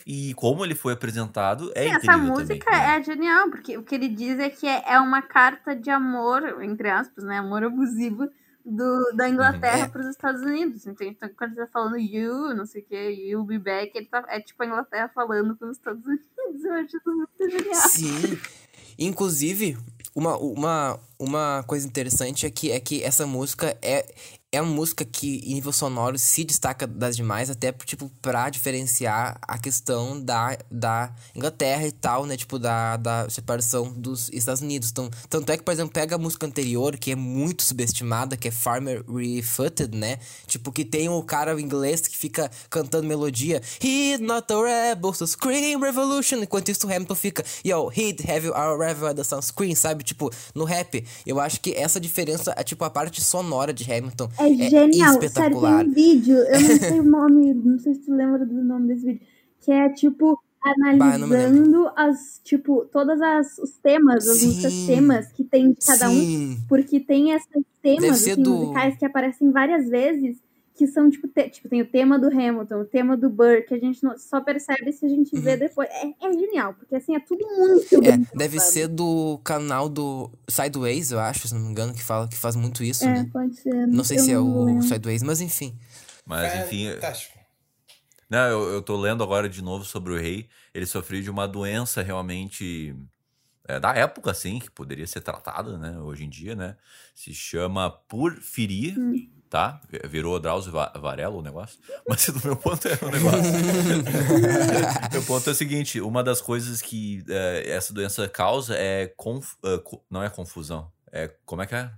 e 0.06 0.32
como 0.32 0.64
ele 0.64 0.74
foi 0.74 0.94
apresentado 0.94 1.70
é 1.74 1.82
Sim, 1.82 1.88
incrível 1.90 2.14
Essa 2.14 2.18
música 2.18 2.64
também. 2.64 2.80
né? 2.80 2.96
é 2.96 3.02
genial, 3.02 3.50
porque 3.50 3.76
o 3.76 3.82
que 3.82 3.94
ele 3.94 4.08
diz 4.08 4.38
é 4.38 4.48
que 4.48 4.66
é 4.66 4.84
é 4.86 4.98
uma 4.98 5.20
carta 5.20 5.76
de 5.76 5.90
amor, 5.90 6.62
entre 6.62 6.88
aspas, 6.88 7.22
né? 7.24 7.36
Amor 7.36 7.62
abusivo 7.62 8.26
do, 8.64 9.12
da 9.16 9.28
Inglaterra 9.28 9.86
É. 9.86 9.88
para 9.88 10.00
os 10.00 10.08
Estados 10.08 10.42
Unidos. 10.42 10.86
Então, 10.86 11.06
então, 11.06 11.28
quando 11.36 11.52
ele 11.52 11.60
tá 11.60 11.72
falando 11.72 11.98
you, 11.98 12.54
não 12.54 12.66
sei 12.66 12.82
o 12.82 12.84
que, 12.84 12.96
you'll 12.96 13.44
be 13.44 13.58
back, 13.58 13.96
ele 13.96 14.06
tá, 14.06 14.24
é 14.28 14.40
tipo 14.40 14.62
a 14.62 14.66
Inglaterra 14.66 15.10
falando 15.14 15.56
com 15.56 15.66
os 15.66 15.76
Estados 15.76 16.04
Unidos. 16.04 16.26
Eu 16.64 16.72
acho 16.74 16.96
isso 16.96 17.10
muito 17.14 17.50
genial. 17.50 17.88
Sim. 17.88 18.38
Inclusive, 18.98 19.76
uma, 20.14 20.36
uma, 20.36 21.00
uma 21.18 21.64
coisa 21.66 21.86
interessante 21.86 22.46
é 22.46 22.50
que, 22.50 22.70
é 22.70 22.78
que 22.78 23.02
essa 23.02 23.26
música 23.26 23.76
é, 23.82 24.06
é 24.52 24.60
uma 24.60 24.70
música 24.70 25.02
que, 25.02 25.38
em 25.46 25.54
nível 25.54 25.72
sonoro, 25.72 26.18
se 26.18 26.44
destaca 26.44 26.86
das 26.86 27.16
demais, 27.16 27.48
até, 27.48 27.72
tipo, 27.72 28.10
pra 28.20 28.50
diferenciar 28.50 29.38
a 29.40 29.58
questão 29.58 30.20
da, 30.20 30.58
da 30.70 31.10
Inglaterra 31.34 31.86
e 31.86 31.92
tal, 31.92 32.26
né? 32.26 32.36
Tipo, 32.36 32.58
da, 32.58 32.98
da 32.98 33.30
separação 33.30 33.90
dos 33.90 34.28
Estados 34.30 34.60
Unidos. 34.60 34.90
Então, 34.90 35.08
tanto 35.30 35.50
é 35.50 35.56
que, 35.56 35.62
por 35.62 35.72
exemplo, 35.72 35.94
pega 35.94 36.16
a 36.16 36.18
música 36.18 36.46
anterior, 36.46 36.98
que 36.98 37.12
é 37.12 37.16
muito 37.16 37.62
subestimada, 37.62 38.36
que 38.36 38.48
é 38.48 38.50
Farmer 38.50 39.02
Refooted, 39.10 39.96
né? 39.96 40.18
Tipo, 40.46 40.70
que 40.70 40.84
tem 40.84 41.08
o 41.08 41.22
cara 41.22 41.58
inglês 41.58 42.02
que 42.02 42.16
fica 42.16 42.50
cantando 42.68 43.06
melodia 43.06 43.62
He's 43.82 44.20
not 44.20 44.52
a 44.52 44.90
rebel, 44.90 45.14
so 45.14 45.26
scream 45.26 45.80
revolution. 45.80 46.42
Enquanto 46.42 46.68
isso, 46.68 46.86
o 46.86 46.92
Hamilton 46.92 47.14
fica 47.14 47.44
Yo, 47.64 47.88
he'd 47.88 48.22
have 48.30 48.48
our 48.50 48.78
rebel 48.78 49.14
the 49.14 49.24
sun 49.24 49.40
scream, 49.40 49.74
sabe? 49.74 50.04
Tipo, 50.04 50.30
no 50.54 50.64
rap. 50.64 51.02
Eu 51.24 51.40
acho 51.40 51.58
que 51.58 51.72
essa 51.72 51.98
diferença 51.98 52.52
é, 52.54 52.62
tipo, 52.62 52.84
a 52.84 52.90
parte 52.90 53.22
sonora 53.22 53.72
de 53.72 53.90
Hamilton 53.90 54.28
É, 54.48 54.70
genial. 54.70 55.20
Sério, 55.28 55.60
tem 55.60 55.74
um 55.74 55.90
vídeo, 55.92 56.36
eu 56.36 56.60
não 56.60 56.78
sei 56.78 57.00
o 57.00 57.04
nome, 57.04 57.54
não 57.54 57.78
sei 57.78 57.94
se 57.94 58.00
tu 58.02 58.12
lembra 58.14 58.44
do 58.44 58.62
nome 58.62 58.88
desse 58.88 59.06
vídeo, 59.06 59.20
que 59.60 59.70
é 59.72 59.88
tipo 59.88 60.38
Bah, 60.64 60.72
analisando 61.14 61.90
as, 61.96 62.40
tipo, 62.44 62.84
todas 62.92 63.20
as 63.20 63.58
os 63.58 63.72
temas, 63.78 64.28
as 64.28 64.38
Sim. 64.38 64.46
músicas 64.46 64.72
temas 64.86 65.32
que 65.32 65.42
tem 65.42 65.72
de 65.72 65.84
cada 65.84 66.08
um, 66.08 66.14
Sim. 66.20 66.58
porque 66.68 67.00
tem 67.00 67.32
esses 67.32 67.48
temas 67.82 68.10
assim, 68.28 68.40
do- 68.40 68.50
musicais 68.50 68.96
que 68.96 69.04
aparecem 69.04 69.50
várias 69.50 69.88
vezes, 69.88 70.36
que 70.82 70.86
são 70.88 71.08
tipo, 71.08 71.28
te- 71.28 71.48
tipo, 71.48 71.68
tem 71.68 71.80
o 71.80 71.86
tema 71.86 72.18
do 72.18 72.26
Hamilton, 72.26 72.80
o 72.80 72.84
tema 72.84 73.16
do 73.16 73.30
Burr, 73.30 73.64
que 73.66 73.74
a 73.74 73.78
gente 73.78 74.02
não- 74.02 74.18
só 74.18 74.40
percebe 74.40 74.92
se 74.92 75.06
a 75.06 75.08
gente 75.08 75.38
vê 75.38 75.56
depois. 75.56 75.88
É, 75.88 76.06
é 76.26 76.32
genial, 76.32 76.74
porque 76.74 76.96
assim 76.96 77.14
é 77.14 77.20
tudo 77.20 77.46
muito 77.56 77.94
Uhum. 77.94 78.02
É, 78.04 78.36
deve 78.36 78.58
sabe? 78.58 78.72
ser 78.72 78.88
do 78.88 79.38
canal 79.44 79.88
do 79.88 80.28
Sideways, 80.48 81.12
eu 81.12 81.20
acho, 81.20 81.46
se 81.46 81.54
não 81.54 81.60
me 81.60 81.68
engano, 81.68 81.94
que 81.94 82.02
fala 82.02 82.26
que 82.28 82.36
faz 82.36 82.56
muito 82.56 82.82
isso, 82.82 83.04
É, 83.04 83.12
né? 83.12 83.30
pode 83.32 83.54
ser. 83.54 83.86
Não 83.86 84.02
sei 84.02 84.18
eu 84.18 84.22
se 84.24 84.32
é 84.32 84.34
não 84.34 84.44
o 84.44 84.64
lembro. 84.64 84.82
Sideways, 84.82 85.22
mas 85.22 85.40
enfim. 85.40 85.78
Mas, 86.26 86.52
enfim, 86.64 86.90
Fantástico. 86.94 87.38
Não, 88.28 88.48
eu, 88.48 88.72
eu 88.72 88.82
tô 88.82 88.96
lendo 88.96 89.22
agora 89.22 89.48
de 89.48 89.62
novo 89.62 89.84
sobre 89.84 90.12
o 90.12 90.18
rei. 90.18 90.48
Ele 90.74 90.86
sofreu 90.86 91.20
de 91.22 91.30
uma 91.30 91.46
doença 91.46 92.02
realmente 92.02 92.96
é, 93.68 93.78
da 93.78 93.94
época, 93.94 94.30
assim, 94.32 94.58
que 94.58 94.70
poderia 94.70 95.06
ser 95.06 95.20
tratada, 95.20 95.78
né? 95.78 95.98
Hoje 96.00 96.24
em 96.24 96.28
dia, 96.30 96.56
né? 96.56 96.76
Se 97.14 97.32
chama 97.34 97.90
porfiria, 97.90 98.94
tá? 99.52 99.78
Virou 100.08 100.40
Drauzio 100.40 100.72
Va- 100.72 100.90
Varela 100.96 101.36
o 101.36 101.42
negócio. 101.42 101.78
Mas 102.08 102.26
do 102.30 102.40
meu 102.42 102.56
ponto 102.56 102.88
é 102.88 102.98
o 103.02 103.10
negócio. 103.10 103.52
meu 105.12 105.22
ponto 105.24 105.48
é 105.50 105.52
o 105.52 105.54
seguinte: 105.54 106.00
uma 106.00 106.24
das 106.24 106.40
coisas 106.40 106.80
que 106.80 107.22
é, 107.28 107.70
essa 107.70 107.92
doença 107.92 108.26
causa 108.28 108.74
é. 108.74 109.12
Conf, 109.14 109.52
é, 109.62 109.76
co- 109.78 110.02
não 110.10 110.22
é 110.22 110.30
confusão. 110.30 110.90
É. 111.12 111.30
Como 111.44 111.60
é 111.60 111.66
que 111.66 111.74
é? 111.74 111.90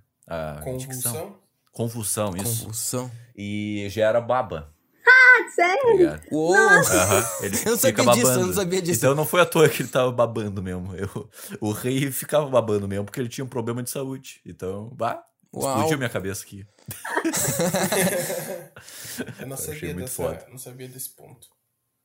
Dicção? 0.79 1.13
Convulsão. 1.13 1.37
Convulsão, 1.73 2.37
isso. 2.37 2.59
Convulsão. 2.61 3.11
E 3.37 3.87
gera 3.89 4.21
baba. 4.21 4.73
Ah, 5.07 5.49
sério? 5.55 6.11
Tá? 6.11 6.21
Uou! 6.33 6.55
Aham, 6.57 7.25
ele 7.43 7.57
Eu 7.65 7.71
não 7.73 7.79
fica 7.79 8.03
sabia 8.03 8.13
disso, 8.15 8.27
eu 8.27 8.31
babando. 8.31 8.47
não 8.49 8.55
sabia 8.55 8.83
disso. 8.83 8.99
Então 9.01 9.15
não 9.15 9.25
foi 9.27 9.41
à 9.41 9.47
toa 9.47 9.69
que 9.69 9.83
ele 9.83 9.89
tava 9.89 10.11
babando 10.11 10.61
mesmo. 10.63 10.95
Eu, 10.97 11.31
o 11.61 11.71
rei 11.73 12.11
ficava 12.11 12.49
babando 12.49 12.89
mesmo 12.89 13.05
porque 13.05 13.21
ele 13.21 13.29
tinha 13.29 13.45
um 13.45 13.49
problema 13.49 13.83
de 13.83 13.91
saúde. 13.91 14.41
Então, 14.47 14.91
bah, 14.95 15.23
Uau. 15.55 15.73
explodiu 15.75 15.99
minha 15.99 16.11
cabeça 16.11 16.43
aqui. 16.45 16.67
Eu 19.41 19.47
não 19.47 19.57
Eu 19.57 19.63
achei 19.63 19.75
sabia, 19.75 19.95
muito 19.95 20.07
dessa, 20.07 20.23
foda. 20.23 20.47
não 20.51 20.59
sabia 20.59 20.89
desse 20.89 21.11
ponto. 21.11 21.49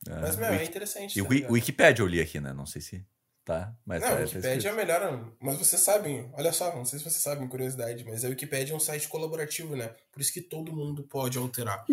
É, 0.08 0.20
Mas, 0.22 0.36
meu, 0.38 0.46
é 0.48 0.52
Wiki- 0.54 0.66
interessante. 0.70 1.18
E 1.18 1.22
o 1.22 1.26
tá 1.28 1.34
ligado? 1.34 1.52
Wikipedia 1.52 2.04
eu 2.04 2.08
li 2.08 2.22
aqui, 2.22 2.40
né? 2.40 2.54
Não 2.54 2.66
sei 2.66 2.82
se 2.82 3.06
tá, 3.44 3.74
mas 3.86 4.02
Não, 4.02 4.10
a 4.10 4.14
Wikipédia 4.20 4.50
é 4.50 4.56
escrito. 4.58 4.74
a 4.74 4.78
melhor. 4.78 5.34
Mas 5.42 5.58
vocês 5.58 5.82
sabem, 5.82 6.30
olha 6.34 6.54
só, 6.54 6.74
não 6.76 6.86
sei 6.86 7.00
se 7.00 7.06
vocês 7.06 7.22
sabem, 7.22 7.48
curiosidade, 7.48 8.06
mas 8.06 8.24
a 8.24 8.30
Wikipédia 8.30 8.74
é 8.74 8.76
um 8.76 8.80
site 8.80 9.08
colaborativo, 9.10 9.76
né? 9.76 9.94
Por 10.12 10.22
isso 10.22 10.32
que 10.32 10.42
todo 10.42 10.72
mundo 10.72 11.04
pode 11.04 11.38
alterar. 11.38 11.84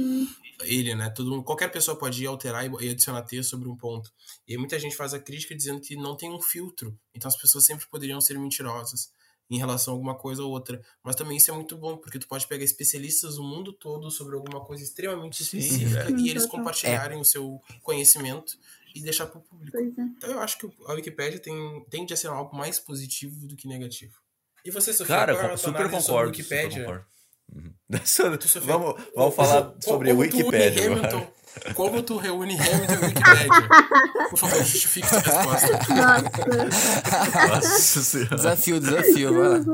Ele, 0.63 0.95
né? 0.95 1.11
Todo 1.11 1.31
mundo, 1.31 1.43
qualquer 1.43 1.71
pessoa 1.73 1.99
pode 1.99 2.23
ir 2.23 2.27
alterar 2.27 2.65
e, 2.65 2.91
adicionar 2.91 3.23
texto 3.23 3.51
sobre 3.51 3.69
um 3.69 3.77
ponto. 3.77 4.13
E 4.47 4.57
muita 4.57 4.79
gente 4.79 4.95
faz 4.95 5.13
a 5.15 5.19
crítica 5.19 5.55
dizendo 5.57 5.81
que 5.81 5.97
não 5.97 6.17
tem 6.17 6.31
um 6.31 6.41
filtro. 6.41 6.97
Então 7.15 7.29
as 7.29 7.37
pessoas 7.37 7.65
sempre 7.65 7.87
poderiam 7.87 8.21
ser 8.21 8.39
mentirosas 8.39 9.11
em 9.51 9.59
relação 9.59 9.93
a 9.93 9.97
alguma 9.97 10.15
coisa 10.15 10.43
ou 10.43 10.51
outra. 10.51 10.81
Mas 11.03 11.17
também 11.17 11.37
isso 11.37 11.51
é 11.51 11.55
muito 11.55 11.77
bom, 11.77 11.97
porque 11.97 12.19
tu 12.19 12.27
pode 12.27 12.47
pegar 12.47 12.65
especialistas 12.65 13.37
do 13.37 13.43
mundo 13.43 13.73
todo 13.73 14.11
sobre 14.11 14.35
alguma 14.35 14.65
coisa 14.65 14.83
extremamente 14.83 15.45
Sim, 15.45 15.59
específica 15.59 16.09
é. 16.09 16.11
e 16.11 16.31
eles 16.31 16.47
compartilharem 16.47 17.21
o 17.21 17.25
seu 17.25 17.61
conhecimento 17.83 18.59
e 18.95 19.01
deixar 19.01 19.27
para 19.27 19.39
o 19.39 19.43
público. 19.43 19.77
É. 19.77 19.83
Então 19.83 20.31
eu 20.31 20.41
acho 20.41 20.59
que 20.59 20.71
a 20.87 20.93
Wikipédia 20.95 21.39
tem, 21.39 21.85
tende 21.91 22.13
a 22.13 22.17
ser 22.17 22.29
algo 22.29 22.57
mais 22.57 22.79
positivo 22.79 23.47
do 23.47 23.55
que 23.57 23.69
negativo. 23.69 24.15
E 24.65 24.71
você, 24.71 24.93
Sofia, 24.93 25.15
Cara, 25.15 25.33
é 25.33 25.53
eu 25.53 25.59
super 25.59 25.85
concordo. 25.85 25.97
a 25.97 26.01
super 26.01 26.27
Wikipédia? 26.27 26.81
concordo. 26.81 27.07
Uhum. 27.55 27.73
Tu, 28.39 28.61
vamos 28.61 29.01
vamos 29.15 29.35
falar 29.37 29.77
sobre 29.81 30.11
a 30.11 30.15
como 30.15 30.29
tu 30.29 30.35
une 30.35 30.43
Wikipédia 30.43 30.87
agora. 30.87 31.09
Hamilton, 31.09 31.33
como 31.75 32.03
tu 32.03 32.17
reúne 32.17 32.59
Hamilton 32.59 32.95
e 32.95 33.07
Wikipédia? 33.07 33.69
Por 34.31 34.39
favor, 34.39 34.65
justifique 34.65 35.09
sua 35.09 35.21
resposta. 35.21 35.73
Nossa. 35.95 37.49
Nossa 37.49 38.03
senhora. 38.03 38.37
Desafio, 38.37 38.81
desafio, 38.81 39.35
vai 39.35 39.49
lá. 39.49 39.65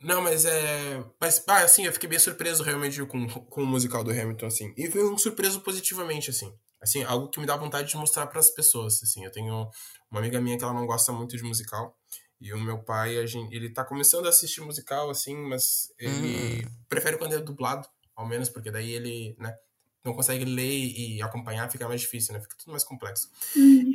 Não, 0.00 0.22
mas 0.22 0.44
é. 0.44 1.04
Mas, 1.20 1.42
ah, 1.48 1.64
assim, 1.64 1.84
eu 1.84 1.92
fiquei 1.92 2.08
bem 2.08 2.18
surpreso 2.18 2.62
realmente 2.62 3.04
com, 3.04 3.26
com 3.26 3.62
o 3.62 3.66
musical 3.66 4.04
do 4.04 4.10
Hamilton, 4.10 4.46
assim. 4.46 4.72
E 4.76 4.90
foi 4.90 5.04
um 5.04 5.18
surpreso 5.18 5.60
positivamente, 5.60 6.30
assim. 6.30 6.52
Assim, 6.80 7.02
algo 7.02 7.28
que 7.28 7.40
me 7.40 7.46
dá 7.46 7.56
vontade 7.56 7.88
de 7.88 7.96
mostrar 7.96 8.28
para 8.28 8.38
as 8.38 8.50
pessoas, 8.50 9.02
assim. 9.02 9.24
Eu 9.24 9.32
tenho 9.32 9.68
uma 10.10 10.20
amiga 10.20 10.40
minha 10.40 10.56
que 10.56 10.62
ela 10.62 10.72
não 10.72 10.86
gosta 10.86 11.12
muito 11.12 11.36
de 11.36 11.42
musical. 11.42 11.96
E 12.40 12.52
o 12.52 12.60
meu 12.60 12.78
pai, 12.78 13.18
a 13.18 13.26
gente, 13.26 13.52
ele 13.52 13.72
tá 13.72 13.84
começando 13.84 14.26
a 14.26 14.28
assistir 14.28 14.60
musical, 14.60 15.10
assim, 15.10 15.36
mas 15.36 15.88
ele 15.98 16.64
prefere 16.88 17.18
quando 17.18 17.34
é 17.34 17.38
dublado, 17.38 17.88
ao 18.18 18.26
menos, 18.26 18.48
porque 18.48 18.70
daí 18.70 18.90
ele, 18.92 19.36
né, 19.38 19.56
não 20.04 20.12
consegue 20.12 20.44
ler 20.44 20.68
e 20.68 21.22
acompanhar, 21.22 21.70
fica 21.70 21.86
mais 21.88 22.00
difícil, 22.00 22.34
né? 22.34 22.40
Fica 22.40 22.56
tudo 22.58 22.70
mais 22.72 22.82
complexo. 22.84 23.30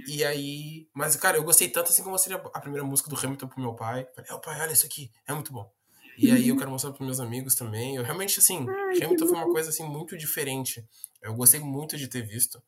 E 0.07 0.23
aí. 0.23 0.87
Mas, 0.93 1.15
cara, 1.15 1.37
eu 1.37 1.43
gostei 1.43 1.67
tanto 1.69 1.89
assim 1.89 2.03
como 2.03 2.17
seria 2.17 2.37
a 2.37 2.59
primeira 2.59 2.85
música 2.85 3.09
do 3.09 3.17
Hamilton 3.17 3.47
pro 3.47 3.59
meu 3.61 3.73
pai. 3.73 4.07
Falei, 4.15 4.41
pai, 4.41 4.61
olha 4.61 4.71
isso 4.71 4.85
aqui, 4.85 5.11
é 5.27 5.33
muito 5.33 5.51
bom. 5.51 5.69
E 6.17 6.29
aí 6.31 6.47
eu 6.49 6.55
quero 6.57 6.69
mostrar 6.69 6.91
pros 6.91 7.05
meus 7.05 7.19
amigos 7.19 7.55
também. 7.55 7.95
Eu 7.95 8.03
realmente, 8.03 8.39
assim, 8.39 8.65
Hamilton 9.01 9.27
foi 9.27 9.35
uma 9.37 9.51
coisa 9.51 9.69
assim 9.69 9.83
muito 9.83 10.15
diferente. 10.17 10.85
Eu 11.21 11.33
gostei 11.33 11.59
muito 11.59 11.97
de 11.97 12.07
ter 12.07 12.21
visto. 12.21 12.61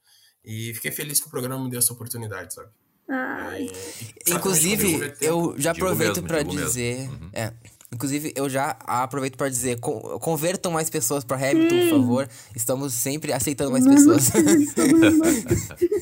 E 0.44 0.74
fiquei 0.74 0.92
feliz 0.92 1.20
que 1.22 1.28
o 1.28 1.30
programa 1.32 1.64
me 1.64 1.70
deu 1.70 1.80
essa 1.80 1.94
oportunidade, 1.94 2.54
sabe? 2.54 2.70
Ai, 3.08 3.64
E- 3.66 4.32
e 4.32 4.34
Inclusive, 4.34 5.14
eu 5.22 5.54
já 5.58 5.72
Digo 5.74 5.86
aproveito 5.86 6.22
mesmo. 6.24 6.50
dizer. 6.50 7.10
Uhum. 7.10 7.30
É. 7.34 7.54
Inclusive, 7.94 8.34
eu 8.36 8.50
já 8.50 8.72
aproveito 8.82 9.38
pra 9.38 9.48
dizer, 9.48 9.80
con- 9.80 10.20
convertam 10.20 10.72
mais 10.72 10.90
pessoas 10.90 11.24
pra 11.24 11.38
Hamilton, 11.38 11.80
por 11.80 11.90
favor. 11.90 12.30
Estamos 12.56 12.94
sempre 12.94 13.32
aceitando 13.32 13.72
mais 13.72 13.88
pessoas. 13.88 14.32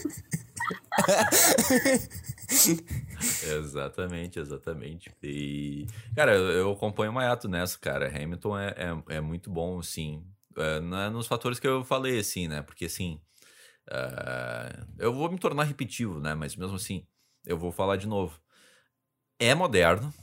Exatamente, 3.41 4.39
exatamente. 4.39 5.11
E, 5.21 5.87
cara, 6.15 6.35
eu, 6.35 6.71
acompanho 6.71 7.11
o 7.11 7.13
Mayato 7.13 7.47
nessa, 7.47 7.77
cara. 7.79 8.07
Hamilton 8.07 8.57
é, 8.57 8.67
é, 9.07 9.15
é 9.17 9.21
muito 9.21 9.49
bom, 9.49 9.81
sim. 9.81 10.23
É, 10.57 10.79
não 10.79 10.99
é 10.99 11.09
nos 11.09 11.27
fatores 11.27 11.59
que 11.59 11.67
eu 11.67 11.83
falei, 11.83 12.19
assim, 12.19 12.47
né? 12.47 12.61
Porque, 12.61 12.85
assim, 12.85 13.19
é, 13.89 14.83
eu 14.99 15.13
vou 15.13 15.31
me 15.31 15.39
tornar 15.39 15.63
repetitivo, 15.63 16.19
né? 16.19 16.33
Mas 16.35 16.55
mesmo 16.55 16.75
assim, 16.75 17.05
eu 17.45 17.57
vou 17.57 17.71
falar 17.71 17.97
de 17.97 18.07
novo. 18.07 18.39
É 19.39 19.53
moderno. 19.55 20.13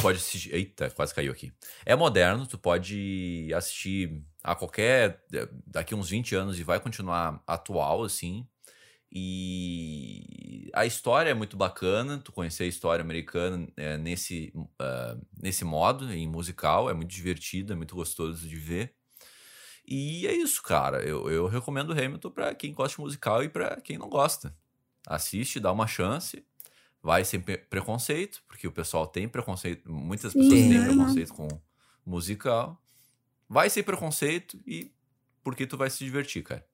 Pode 0.00 0.18
assistir. 0.18 0.54
Eita, 0.54 0.90
quase 0.90 1.14
caiu 1.14 1.32
aqui. 1.32 1.52
É 1.86 1.96
moderno, 1.96 2.46
tu 2.46 2.58
pode 2.58 3.50
assistir 3.54 4.22
a 4.42 4.54
qualquer. 4.54 5.24
daqui 5.66 5.94
uns 5.94 6.10
20 6.10 6.34
anos 6.34 6.58
e 6.58 6.62
vai 6.62 6.78
continuar 6.78 7.42
atual, 7.46 8.02
assim. 8.04 8.46
E 9.16 10.70
a 10.74 10.84
história 10.84 11.30
é 11.30 11.34
muito 11.34 11.56
bacana, 11.56 12.18
tu 12.18 12.32
conhecer 12.32 12.64
a 12.64 12.66
história 12.66 13.00
americana 13.00 13.68
é, 13.76 13.96
nesse, 13.96 14.52
ah, 14.78 15.16
nesse 15.40 15.64
modo, 15.64 16.12
em 16.12 16.26
musical, 16.28 16.90
é 16.90 16.94
muito 16.94 17.10
divertido, 17.10 17.72
é 17.72 17.76
muito 17.76 17.94
gostoso 17.94 18.48
de 18.48 18.56
ver. 18.56 18.92
E 19.86 20.26
é 20.26 20.32
isso, 20.32 20.62
cara. 20.62 21.02
Eu, 21.02 21.30
eu 21.30 21.46
recomendo 21.46 21.92
Hamilton 21.92 22.30
pra 22.30 22.54
quem 22.54 22.72
gosta 22.72 22.96
de 22.96 23.02
musical 23.02 23.44
e 23.44 23.48
pra 23.48 23.80
quem 23.80 23.98
não 23.98 24.08
gosta. 24.08 24.52
Assiste, 25.06 25.60
dá 25.60 25.70
uma 25.70 25.86
chance. 25.86 26.44
Vai 27.04 27.22
sem 27.24 27.38
pre- 27.38 27.58
preconceito, 27.58 28.42
porque 28.48 28.66
o 28.66 28.72
pessoal 28.72 29.06
tem 29.06 29.28
preconceito, 29.28 29.92
muitas 29.92 30.32
Sim, 30.32 30.38
pessoas 30.40 30.58
têm 30.60 30.76
é. 30.78 30.84
preconceito 30.86 31.34
com 31.34 31.48
musical. 32.04 32.82
Vai 33.46 33.68
sem 33.68 33.82
preconceito 33.82 34.58
e 34.66 34.90
porque 35.42 35.66
tu 35.66 35.76
vai 35.76 35.90
se 35.90 36.02
divertir, 36.02 36.42
cara. 36.42 36.66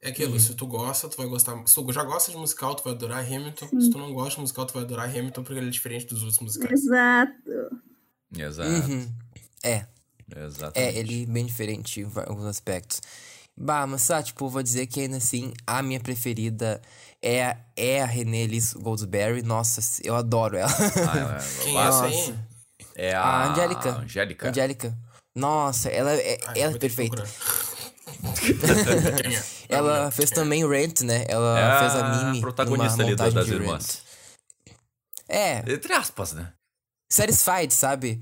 É 0.00 0.08
aquilo, 0.08 0.32
Uhum. 0.32 0.38
se 0.40 0.54
tu 0.54 0.66
gosta, 0.66 1.06
tu 1.08 1.18
vai 1.18 1.26
gostar. 1.26 1.54
Se 1.66 1.74
tu 1.74 1.92
já 1.92 2.02
gosta 2.02 2.32
de 2.32 2.36
musical, 2.38 2.74
tu 2.74 2.82
vai 2.82 2.94
adorar 2.94 3.24
Hamilton. 3.24 3.68
Sim. 3.68 3.80
Se 3.82 3.90
tu 3.90 3.98
não 3.98 4.12
gosta 4.14 4.36
de 4.36 4.40
musical, 4.40 4.64
tu 4.66 4.72
vai 4.74 4.82
adorar 4.84 5.08
Hamilton 5.08 5.42
porque 5.44 5.58
ele 5.60 5.68
é 5.68 5.70
diferente 5.70 6.06
dos 6.06 6.22
outros 6.22 6.40
musicais. 6.40 6.72
exato. 6.82 7.82
Exato. 8.36 8.70
Uhum. 8.90 9.12
É. 9.62 9.86
Exatamente. 10.34 10.96
É, 10.96 10.98
ele 10.98 11.24
é 11.24 11.26
bem 11.26 11.44
diferente 11.44 12.00
em 12.00 12.04
alguns 12.26 12.46
aspectos. 12.46 13.02
Bah, 13.56 13.86
mas 13.86 14.02
só, 14.02 14.22
tipo, 14.22 14.48
vou 14.48 14.62
dizer 14.62 14.86
que 14.86 15.00
ainda 15.00 15.18
assim, 15.18 15.52
a 15.66 15.82
minha 15.82 16.00
preferida 16.00 16.80
é, 17.22 17.56
é 17.76 18.02
a 18.02 18.06
Renée 18.06 18.44
Elise 18.44 18.74
Goldsberry. 18.78 19.42
Nossa, 19.42 19.80
eu 20.02 20.16
adoro 20.16 20.56
ela. 20.56 20.70
Ah, 20.70 21.18
ela 21.18 21.36
é, 21.36 21.40
Quem 21.62 21.78
é 21.78 21.86
essa 21.86 22.04
aí? 22.04 22.16
Nossa. 22.16 22.34
é 22.96 23.14
a, 23.14 23.22
A 23.22 23.52
Angélica. 23.52 23.90
Angélica. 23.90 24.48
Angélica. 24.48 24.98
Nossa, 25.34 25.88
ela 25.88 26.12
é, 26.12 26.38
Ai, 26.46 26.60
ela 26.60 26.74
é 26.74 26.78
perfeita. 26.78 27.22
é? 29.68 29.74
Ela 29.74 30.10
fez 30.10 30.30
também 30.30 30.66
Rent, 30.68 31.00
né? 31.00 31.24
Ela 31.28 31.58
É 31.58 31.78
fez 31.80 31.94
a 31.94 32.06
a 32.06 32.24
Mimi 32.24 32.40
protagonista 32.40 33.02
ali 33.02 33.16
das 33.16 33.46
de 33.46 33.52
irmãs. 33.54 34.02
É, 35.28 35.58
Entre 35.72 35.92
aspas, 35.92 36.32
né? 36.32 36.52
Satisfied, 37.10 37.72
sabe? 37.72 38.20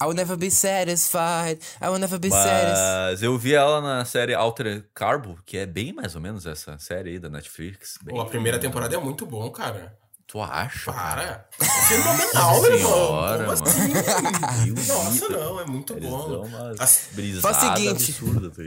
I 0.00 0.06
will 0.06 0.14
never 0.14 0.36
be 0.36 0.48
satisfied. 0.50 1.58
I 1.80 1.88
will 1.88 1.98
never 1.98 2.18
be 2.20 2.30
satisfied. 2.30 3.10
Mas 3.12 3.22
eu 3.22 3.36
vi 3.36 3.54
ela 3.54 3.80
na 3.80 4.04
série 4.04 4.32
Alter 4.32 4.84
Carbo, 4.94 5.36
que 5.44 5.56
é 5.58 5.66
bem 5.66 5.92
mais 5.92 6.14
ou 6.14 6.20
menos 6.20 6.46
essa 6.46 6.78
série 6.78 7.10
aí 7.10 7.18
da 7.18 7.28
Netflix. 7.28 7.98
Bem- 8.02 8.14
Pô, 8.14 8.20
a 8.20 8.26
primeira 8.26 8.58
temporada 8.60 8.94
é 8.94 8.98
muito 8.98 9.26
bom, 9.26 9.50
cara. 9.50 9.92
Tu 10.28 10.38
acha? 10.42 10.92
Para. 10.92 11.48
Fenomenal, 11.88 12.66
irmão. 12.66 12.78
Senhora, 12.92 13.44
Como 13.46 13.48
mano. 13.48 13.64
assim? 13.64 14.72
Nossa, 14.92 15.28
não, 15.30 15.60
é 15.60 15.64
muito 15.64 15.94
Eles 15.94 16.06
bom. 16.10 16.44
As- 16.78 17.08
brisadas 17.12 17.56
Faz 17.56 17.56
o 17.56 17.76
seguinte. 17.76 18.10
absurdas, 18.12 18.56
tá? 18.56 18.62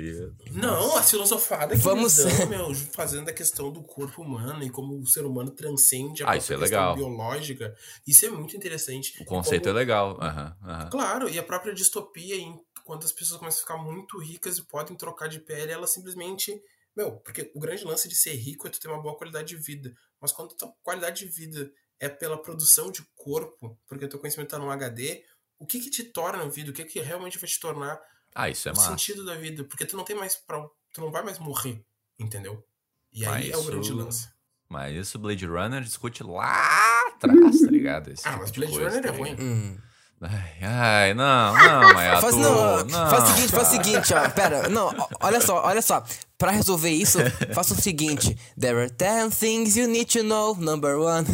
Não, 0.54 0.98
a 0.98 1.04
filosofada 1.04 1.76
que 1.76 1.82
Vamos- 1.84 2.18
eles 2.18 2.36
dão, 2.40 2.48
meu, 2.50 2.74
fazendo 2.74 3.30
a 3.30 3.34
questão 3.34 3.72
do 3.72 3.84
corpo 3.84 4.24
humano 4.24 4.64
e 4.64 4.72
como 4.72 5.00
o 5.00 5.06
ser 5.06 5.24
humano 5.24 5.52
transcende 5.52 6.24
a 6.24 6.32
Ah, 6.32 6.38
isso 6.38 6.52
é 6.52 6.58
questão 6.58 6.80
legal. 6.80 6.96
biológica. 6.96 7.76
Isso 8.08 8.26
é 8.26 8.30
muito 8.30 8.58
interessante. 8.58 9.22
O 9.22 9.26
conceito 9.26 9.70
é 9.70 9.72
legal. 9.72 10.18
aham. 10.20 10.90
Claro, 10.90 11.30
e 11.30 11.38
a 11.38 11.44
própria 11.44 11.76
distopia, 11.76 12.38
em, 12.38 12.60
quando 12.84 13.04
as 13.06 13.12
pessoas 13.12 13.40
começam 13.40 13.60
a 13.60 13.62
ficar 13.62 13.78
muito 13.78 14.18
ricas 14.20 14.58
e 14.58 14.64
podem 14.64 14.98
trocar 14.98 15.28
de 15.30 15.40
pele, 15.40 15.72
elas 15.72 15.94
simplesmente. 15.94 16.60
Meu, 16.96 17.18
porque 17.18 17.52
o 17.56 17.60
grande 17.60 17.84
lance 17.86 18.08
de 18.10 18.16
ser 18.16 18.34
rico 18.34 18.68
é 18.68 18.70
tu 18.70 18.80
ter 18.80 18.88
uma 18.90 19.02
boa 19.02 19.16
qualidade 19.18 19.48
de 19.50 19.56
vida. 19.56 19.94
Mas 20.20 20.32
quando 20.32 20.56
tua 20.56 20.74
qualidade 20.84 21.26
de 21.26 21.32
vida 21.32 21.72
é 22.00 22.10
pela 22.10 22.42
produção 22.42 22.92
de 22.92 23.02
corpo, 23.16 23.80
porque 23.88 24.08
teu 24.08 24.20
conhecimento 24.20 24.50
tá 24.50 24.60
num 24.60 24.70
HD, 24.72 25.24
o 25.58 25.66
que 25.66 25.80
que 25.80 25.90
te 25.90 26.04
torna 26.04 26.50
vida? 26.50 26.72
O 26.72 26.74
que 26.74 26.84
que 26.84 27.00
realmente 27.00 27.38
vai 27.38 27.48
te 27.50 27.60
tornar 27.60 28.02
Ah, 28.36 28.50
isso 28.50 28.68
é 28.68 28.72
o 28.72 28.76
massa. 28.76 28.90
sentido 28.90 29.24
da 29.26 29.36
vida? 29.36 29.64
Porque 29.64 29.86
tu 29.86 29.96
não 29.96 30.04
tem 30.04 30.16
mais 30.16 30.36
pra, 30.36 30.60
tu 30.94 31.00
não 31.02 31.12
vai 31.12 31.24
mais 31.24 31.38
morrer, 31.40 31.84
entendeu? 32.20 32.66
E 33.14 33.24
Mas 33.26 33.36
aí 33.36 33.52
é 33.52 33.58
o 33.58 33.64
grande 33.64 33.88
isso- 33.88 33.96
lance. 33.96 34.30
Mas 34.68 34.96
isso 34.96 35.20
Blade 35.20 35.46
Runner 35.46 35.82
discute 35.84 36.24
lá 36.24 37.08
atrás, 37.10 37.60
tá 37.62 37.68
ligado? 37.70 38.10
Esse 38.10 38.26
Ah, 38.28 38.32
tipo 38.32 38.42
mas 38.42 38.52
de 38.52 38.60
Blade 38.60 38.74
coisa, 38.74 38.90
Runner 38.90 39.06
é 39.06 39.18
ruim. 39.18 39.36
Hum. 39.40 39.78
Ai, 40.22 40.54
ai, 40.62 41.14
não, 41.16 41.54
não, 41.56 41.94
Mayato. 41.96 42.22
Faz, 42.22 42.36
não, 42.36 42.84
não, 42.86 43.10
faz 43.10 43.24
o 43.24 43.28
seguinte, 43.34 43.52
faz 43.52 43.68
o 43.68 43.72
seguinte, 43.72 44.14
ó. 44.14 44.30
Pera, 44.30 44.70
não, 44.70 44.94
olha 45.20 45.42
só, 45.42 45.64
olha 45.66 45.82
só. 45.82 46.04
Pra 46.38 46.52
resolver 46.52 46.90
isso, 46.90 47.18
faça 47.54 47.74
o 47.74 47.78
seguinte: 47.82 48.36
There 48.60 48.80
are 48.80 48.90
10 48.90 49.36
things 49.38 49.76
you 49.76 49.88
need 49.88 50.06
to 50.12 50.24
know. 50.24 50.56
Number 50.56 50.98
one. 51.00 51.26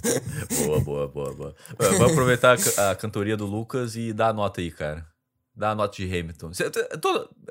Boa, 0.66 0.80
boa, 0.80 1.08
boa, 1.08 1.34
boa. 1.34 1.54
Vamos 1.78 2.12
aproveitar 2.12 2.54
a 2.54 2.56
ca- 2.58 2.90
a 2.90 2.94
cantoria 2.94 3.36
do 3.36 3.44
Lucas 3.46 3.96
e 3.96 4.12
dar 4.12 4.28
a 4.28 4.32
nota 4.32 4.60
aí, 4.60 4.70
cara. 4.70 5.06
Dá 5.54 5.70
a 5.70 5.74
nota 5.74 5.96
de 5.96 6.04
Hamilton. 6.04 6.50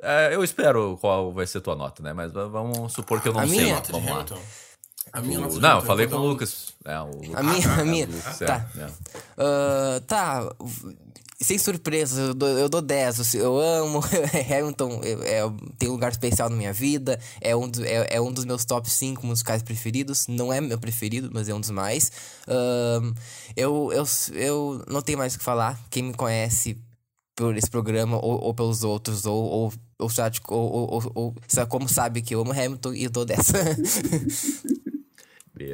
É, 0.04 0.36
eu 0.36 0.44
espero 0.44 0.98
qual 1.02 1.34
vai 1.34 1.48
ser 1.48 1.58
a 1.58 1.62
tua 1.62 1.76
nota, 1.76 2.04
né? 2.04 2.14
Mas 2.14 2.32
vamos 2.32 2.94
supor 2.94 3.20
que 3.22 3.28
eu 3.30 3.34
não 3.34 3.42
A 3.42 3.48
sei. 3.48 3.58
minha? 3.62 3.76
Nota 3.76 3.88
de 3.88 3.92
Vamos 3.94 4.08
lá. 4.10 4.16
Hamilton. 4.18 4.40
A 5.14 5.22
minha 5.22 5.48
de 5.48 5.60
Não, 5.60 5.76
eu 5.78 5.82
falei 5.82 6.08
vou 6.08 6.20
com 6.20 6.26
o 6.26 6.30
Lucas. 6.30 6.74
É, 6.84 7.00
o 7.00 7.06
Lucas. 7.08 7.36
A 7.36 7.44
minha, 7.44 7.72
a 7.82 7.86
minha. 7.86 8.08
É, 8.42 8.46
Tá. 8.46 8.70
é. 8.78 8.88
Ah, 9.38 10.02
tá. 10.06 10.56
Sem 11.42 11.58
surpresa, 11.58 12.22
eu 12.22 12.34
dou, 12.34 12.48
eu 12.48 12.70
dou 12.70 12.82
10. 12.82 13.34
Eu, 13.36 13.60
amo 13.60 14.00
Hamilton, 14.50 15.02
eu- 15.04 15.22
é, 15.24 15.42
tem 15.78 15.90
um 15.90 15.94
lugar 15.94 16.12
especial 16.12 16.50
na 16.50 16.56
minha 16.56 16.72
vida. 16.74 17.20
É 17.42 17.56
um, 17.56 17.68
do- 17.70 17.84
é, 17.86 18.08
é 18.16 18.22
um 18.22 18.32
dos 18.32 18.46
meus 18.46 18.64
top 18.66 18.90
5 18.90 19.26
musicais 19.26 19.62
preferidos. 19.62 20.28
Não 20.28 20.52
é 20.52 20.62
meu 20.62 20.80
preferido, 20.80 21.30
mas 21.34 21.50
é 21.50 21.54
um 21.54 21.60
dos 21.60 21.72
mais. 21.72 22.12
Ahn, 22.48 23.14
eu, 23.56 23.92
eu, 23.94 24.06
eu 24.34 24.84
não 24.88 25.02
tenho 25.02 25.18
mais 25.18 25.36
o 25.36 25.38
que 25.38 25.44
falar. 25.44 25.80
Quem 25.90 26.04
me 26.04 26.14
conhece 26.14 26.78
por 27.36 27.56
esse 27.58 27.70
programa 27.70 28.16
ou, 28.18 28.40
ou 28.42 28.54
pelos 28.54 28.84
outros, 28.86 29.26
ou, 29.26 29.36
ou, 29.36 29.74
ou, 30.00 30.10
ou, 30.50 30.94
ou, 30.94 31.12
ou, 31.16 31.68
como 31.68 31.90
sabe 31.90 32.22
que 32.22 32.34
eu 32.34 32.40
amo 32.40 32.54
Hamilton 32.54 32.94
e 32.94 33.04
eu 33.04 33.10
dou 33.10 33.26
10. 33.26 33.40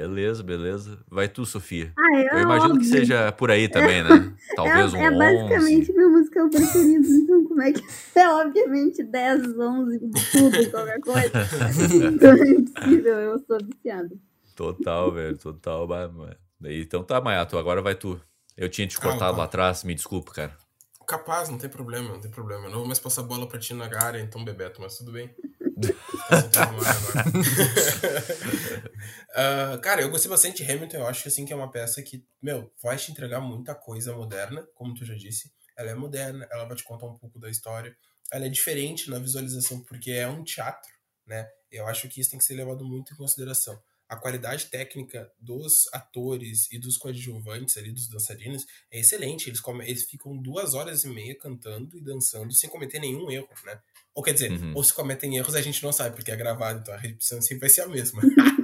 Beleza, 0.02 0.42
beleza. 0.42 0.98
Vai 1.08 1.30
tu, 1.30 1.46
Sofia. 1.46 1.94
Ah, 1.96 2.18
é 2.18 2.36
Eu 2.36 2.40
imagino 2.42 2.72
que 2.72 2.86
óbvio. 2.86 2.90
seja 2.90 3.32
por 3.32 3.52
aí 3.52 3.70
também, 3.70 4.04
né? 4.04 4.34
Talvez 4.56 4.94
é, 4.96 4.98
um 4.98 5.02
é 5.02 5.12
basicamente 5.12 5.92
11. 5.92 5.94
meu 5.94 6.10
musical 6.10 6.50
preferido, 6.50 7.08
então 7.08 7.44
como 7.44 7.62
é 7.62 7.72
que 7.72 7.84
é 8.18 8.28
obviamente 8.30 9.04
10, 9.04 9.60
11, 9.60 10.00
tudo, 10.32 10.72
qualquer 10.72 11.00
coisa. 11.02 11.32
então 12.12 12.32
é 12.32 12.50
impossível, 12.50 13.14
eu 13.14 13.40
sou 13.46 13.60
viciada. 13.64 14.10
Total, 14.56 15.12
velho, 15.12 15.38
total. 15.38 15.88
Então 16.64 17.04
tá, 17.04 17.22
Mayato, 17.22 17.56
agora 17.60 17.84
vai 17.84 17.94
tu. 17.94 18.20
Eu 18.58 18.70
tinha 18.70 18.88
te 18.88 19.00
cortado 19.00 19.20
Calma. 19.20 19.38
lá 19.38 19.44
atrás, 19.44 19.84
me 19.84 19.94
desculpa, 19.94 20.32
cara. 20.32 20.58
Capaz, 21.08 21.48
não 21.48 21.60
tem 21.60 21.70
problema, 21.70 22.10
não 22.10 22.20
tem 22.20 22.32
problema. 22.32 22.66
Eu 22.66 22.72
não 22.72 22.80
vou 22.80 22.88
mais 22.88 23.00
passar 23.00 23.22
bola 23.22 23.48
pra 23.48 23.60
ti 23.60 23.76
na 23.76 23.86
área, 23.86 24.20
então, 24.20 24.44
Bebeto, 24.44 24.82
mas 24.82 24.98
tudo 24.98 25.12
bem. 25.12 25.30
Ah, 29.34 29.80
cara, 29.82 30.02
eu 30.02 30.10
gostei 30.10 30.30
bastante 30.30 30.64
de 30.64 30.70
Hamilton. 30.70 30.98
Eu 30.98 31.08
acho 31.08 31.28
assim 31.28 31.46
que 31.46 31.54
é 31.54 31.56
uma 31.56 31.72
peça 31.72 32.02
que, 32.02 32.24
meu, 32.42 32.72
vai 32.82 32.98
te 32.98 33.12
entregar 33.12 33.40
muita 33.40 33.74
coisa 33.74 34.14
moderna, 34.14 34.68
como 34.76 34.94
tu 34.94 35.06
já 35.06 35.16
disse. 35.16 35.52
Ela 35.78 35.92
é 35.92 35.96
moderna, 35.96 36.48
ela 36.52 36.66
vai 36.66 36.76
te 36.76 36.84
contar 36.84 37.06
um 37.06 37.18
pouco 37.18 37.40
da 37.40 37.50
história. 37.50 37.96
Ela 38.32 38.46
é 38.46 38.50
diferente 38.50 39.10
na 39.10 39.20
visualização, 39.20 39.82
porque 39.84 40.12
é 40.12 40.28
um 40.28 40.44
teatro, 40.44 40.92
né? 41.26 41.48
Eu 41.72 41.88
acho 41.88 42.10
que 42.10 42.20
isso 42.20 42.30
tem 42.32 42.40
que 42.40 42.46
ser 42.46 42.56
levado 42.56 42.84
muito 42.84 43.14
em 43.14 43.18
consideração. 43.18 43.82
A 44.08 44.18
qualidade 44.18 44.66
técnica 44.66 45.32
dos 45.40 45.88
atores 45.94 46.70
e 46.70 46.78
dos 46.78 46.98
coadjuvantes 46.98 47.78
ali, 47.78 47.94
dos 47.94 48.10
dançarinos, 48.10 48.66
é 48.92 49.00
excelente. 49.00 49.50
Eles, 49.50 49.62
eles 49.86 50.04
ficam 50.04 50.38
duas 50.38 50.74
horas 50.74 51.06
e 51.06 51.08
meia 51.08 51.34
cantando 51.38 51.98
e 51.98 52.02
dançando 52.02 52.54
sem 52.54 52.70
cometer 52.70 53.00
nenhum 53.00 53.32
erro, 53.32 53.48
né? 53.64 53.80
Ou 54.14 54.22
quer 54.24 54.34
dizer, 54.34 54.52
Uhum. 54.52 54.74
ou 54.76 54.84
se 54.84 54.94
cometem 54.94 55.38
erros 55.38 55.56
a 55.56 55.62
gente 55.62 55.82
não 55.84 55.92
sabe, 55.94 56.16
porque 56.16 56.32
é 56.32 56.36
gravado, 56.36 56.80
então 56.80 56.94
a 56.94 56.98
repetição 56.98 57.42
sempre 57.42 57.62
vai 57.62 57.70
ser 57.70 57.82
a 57.82 57.88
mesma. 57.88 58.22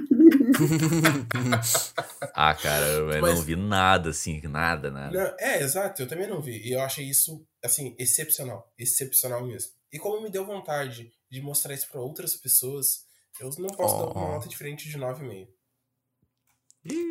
Ah, 2.34 2.54
cara, 2.54 2.84
eu 2.86 3.20
Mas- 3.20 3.34
não 3.38 3.42
vi 3.42 3.56
nada 3.56 4.10
assim, 4.10 4.40
nada, 4.48 4.90
nada. 4.90 5.12
Não, 5.12 5.36
é, 5.38 5.62
exato, 5.62 6.02
eu 6.02 6.06
também 6.08 6.28
não 6.28 6.40
vi. 6.40 6.58
E 6.68 6.72
eu 6.72 6.80
achei 6.80 7.04
isso, 7.08 7.44
assim, 7.64 7.94
excepcional. 7.98 8.72
Excepcional 8.78 9.44
mesmo. 9.46 9.70
E 9.92 9.98
como 9.98 10.22
me 10.22 10.30
deu 10.30 10.44
vontade 10.46 11.10
de 11.30 11.40
mostrar 11.40 11.74
isso 11.74 11.88
pra 11.90 12.00
outras 12.00 12.36
pessoas, 12.36 13.04
eu 13.40 13.50
não 13.58 13.68
posso 13.68 13.94
Oh. 13.96 14.06
dar 14.06 14.12
uma 14.20 14.28
nota 14.34 14.48
diferente 14.48 14.88
de 14.88 14.96
9,5. 14.98 15.48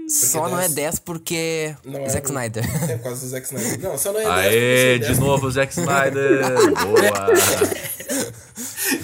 Só 0.10 0.48
não 0.50 0.58
é 0.58 0.64
10 0.64 0.74
10 0.76 1.00
porque 1.00 1.76
Não 1.84 2.00
é 2.06 2.10
Zack 2.10 2.24
do- 2.26 2.30
Snyder. 2.30 2.64
É 2.92 2.98
por 2.98 3.04
causa 3.04 3.22
do 3.22 3.28
Zack 3.28 3.46
Snyder. 3.46 3.80
Não, 3.82 3.98
só 3.98 4.12
não 4.14 4.20
é 4.22 4.24
10 4.24 4.36
Aê, 4.54 5.00
de 5.00 5.06
assim, 5.06 5.14
10 5.14 5.20
novo 5.20 5.48
o 5.48 5.52
Zack 5.52 5.72
Snyder. 5.74 6.42
Boa. 6.82 7.28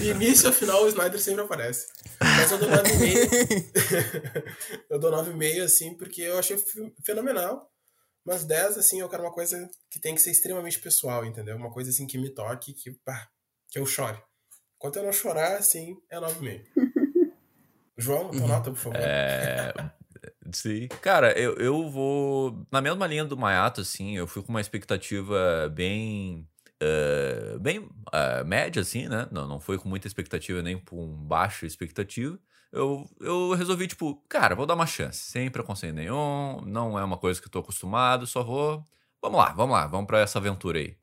Início 0.02 0.48
ao 0.48 0.52
final 0.54 0.82
o 0.84 0.88
Snyder 0.88 1.20
sempre 1.20 1.42
aparece. 1.42 1.86
Mas 2.20 2.50
eu 2.50 2.58
dou 2.58 2.68
9,5. 2.70 4.44
eu 4.90 4.98
dou 4.98 5.12
9,5 5.12 5.62
assim, 5.62 5.94
porque 5.94 6.22
eu 6.22 6.38
achei 6.38 6.56
fe- 6.56 6.92
fenomenal. 7.04 7.70
Mas 8.24 8.44
10, 8.44 8.78
assim, 8.78 9.00
eu 9.00 9.08
quero 9.08 9.22
uma 9.22 9.32
coisa 9.32 9.68
que 9.90 10.00
tem 10.00 10.14
que 10.14 10.20
ser 10.20 10.30
extremamente 10.30 10.80
pessoal, 10.80 11.24
entendeu? 11.26 11.56
Uma 11.56 11.70
coisa 11.70 11.90
assim 11.90 12.06
que 12.06 12.16
me 12.16 12.30
toque, 12.30 12.72
que, 12.72 12.90
pá, 13.04 13.28
que 13.70 13.78
eu 13.78 13.84
chore. 13.84 14.18
Enquanto 14.76 14.96
eu 14.96 15.02
não 15.04 15.12
chorar, 15.12 15.56
assim, 15.58 15.94
é 16.10 16.18
9,5. 16.18 16.62
João, 17.98 18.30
tua 18.30 18.46
nota, 18.46 18.70
por 18.70 18.78
favor. 18.78 18.98
É, 18.98 19.72
sim. 20.58 20.88
Cara, 21.00 21.38
eu, 21.38 21.54
eu 21.56 21.90
vou. 21.90 22.66
Na 22.70 22.80
mesma 22.80 23.06
linha 23.06 23.24
do 23.24 23.36
Mayato, 23.36 23.80
assim, 23.80 24.16
eu 24.16 24.26
fui 24.26 24.42
com 24.42 24.50
uma 24.50 24.60
expectativa 24.60 25.68
bem. 25.74 26.48
eh, 26.80 27.58
bem 27.60 27.88
eh, 28.12 28.44
média, 28.44 28.82
assim, 28.82 29.08
né? 29.08 29.28
Não, 29.30 29.46
não 29.46 29.60
foi 29.60 29.78
com 29.78 29.88
muita 29.88 30.06
expectativa, 30.06 30.62
nem 30.62 30.78
com 30.78 31.06
baixa 31.26 31.66
expectativa. 31.66 32.38
Eu, 32.72 33.08
eu 33.20 33.52
resolvi, 33.54 33.86
tipo, 33.86 34.16
cara, 34.28 34.54
vou 34.54 34.66
dar 34.66 34.74
uma 34.74 34.86
chance, 34.86 35.18
sem 35.30 35.48
preconceito 35.50 35.94
nenhum, 35.94 36.60
não 36.66 36.98
é 36.98 37.04
uma 37.04 37.16
coisa 37.18 37.40
que 37.40 37.46
eu 37.46 37.50
tô 37.52 37.60
acostumado, 37.60 38.26
só 38.26 38.42
vou. 38.42 38.84
Vamos 39.22 39.38
lá, 39.38 39.52
vamos 39.52 39.72
lá, 39.74 39.86
vamos 39.86 40.06
pra 40.06 40.20
essa 40.20 40.38
aventura 40.38 40.78
aí. 40.80 40.96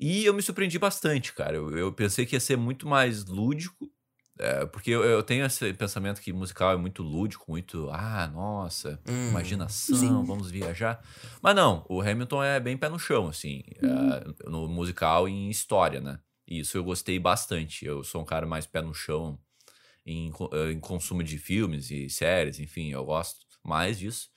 E 0.00 0.24
eu 0.24 0.34
me 0.34 0.42
surpreendi 0.42 0.78
bastante, 0.78 1.32
cara. 1.34 1.56
Eu, 1.56 1.76
eu 1.76 1.92
pensei 1.92 2.26
que 2.26 2.36
ia 2.36 2.40
ser 2.40 2.56
muito 2.56 2.88
mais 2.88 3.24
lúdico, 3.26 3.90
é, 4.38 4.64
porque 4.66 4.90
eu, 4.90 5.04
eu 5.04 5.22
tenho 5.22 5.44
esse 5.44 5.72
pensamento 5.74 6.20
que 6.20 6.32
musical 6.32 6.72
é 6.72 6.76
muito 6.76 7.02
lúdico, 7.02 7.44
muito, 7.48 7.88
ah, 7.90 8.26
nossa, 8.32 8.98
Hum, 9.06 9.28
imaginação, 9.30 9.98
sim. 9.98 10.26
vamos 10.26 10.50
viajar. 10.50 11.02
Mas 11.40 11.54
não, 11.54 11.84
o 11.88 12.00
Hamilton 12.00 12.42
é 12.42 12.58
bem 12.60 12.76
pé 12.76 12.88
no 12.88 12.98
chão, 12.98 13.28
assim, 13.28 13.62
é, 13.82 14.48
no 14.50 14.68
musical 14.68 15.28
e 15.28 15.32
em 15.32 15.50
história, 15.50 16.00
né? 16.00 16.18
E 16.46 16.60
isso 16.60 16.76
eu 16.76 16.84
gostei 16.84 17.18
bastante. 17.18 17.84
Eu 17.84 18.02
sou 18.02 18.22
um 18.22 18.24
cara 18.24 18.46
mais 18.46 18.66
pé 18.66 18.82
no 18.82 18.92
chão 18.94 19.38
em, 20.04 20.30
eh, 20.52 20.72
em 20.72 20.80
consumo 20.80 21.22
de 21.22 21.38
filmes 21.38 21.90
e 21.90 22.08
séries, 22.10 22.58
enfim, 22.58 22.90
eu 22.90 23.04
gosto 23.04 23.46
mais 23.64 23.98
disso. 23.98 24.28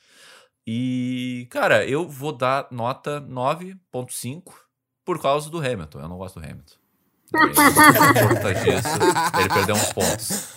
E, 0.67 1.47
cara, 1.51 1.85
eu 1.87 2.07
vou 2.07 2.31
dar 2.31 2.67
nota 2.71 3.19
9.5 3.21 4.53
por 5.03 5.21
causa 5.21 5.49
do 5.49 5.57
Hamilton. 5.59 5.99
Eu 5.99 6.09
não 6.09 6.17
gosto 6.17 6.39
do 6.39 6.45
Hamilton. 6.45 6.75
Por 7.35 8.35
conta 8.35 8.53
disso, 8.53 9.39
ele 9.39 9.49
perdeu 9.49 9.75
uns 9.75 9.93
pontos. 9.93 10.55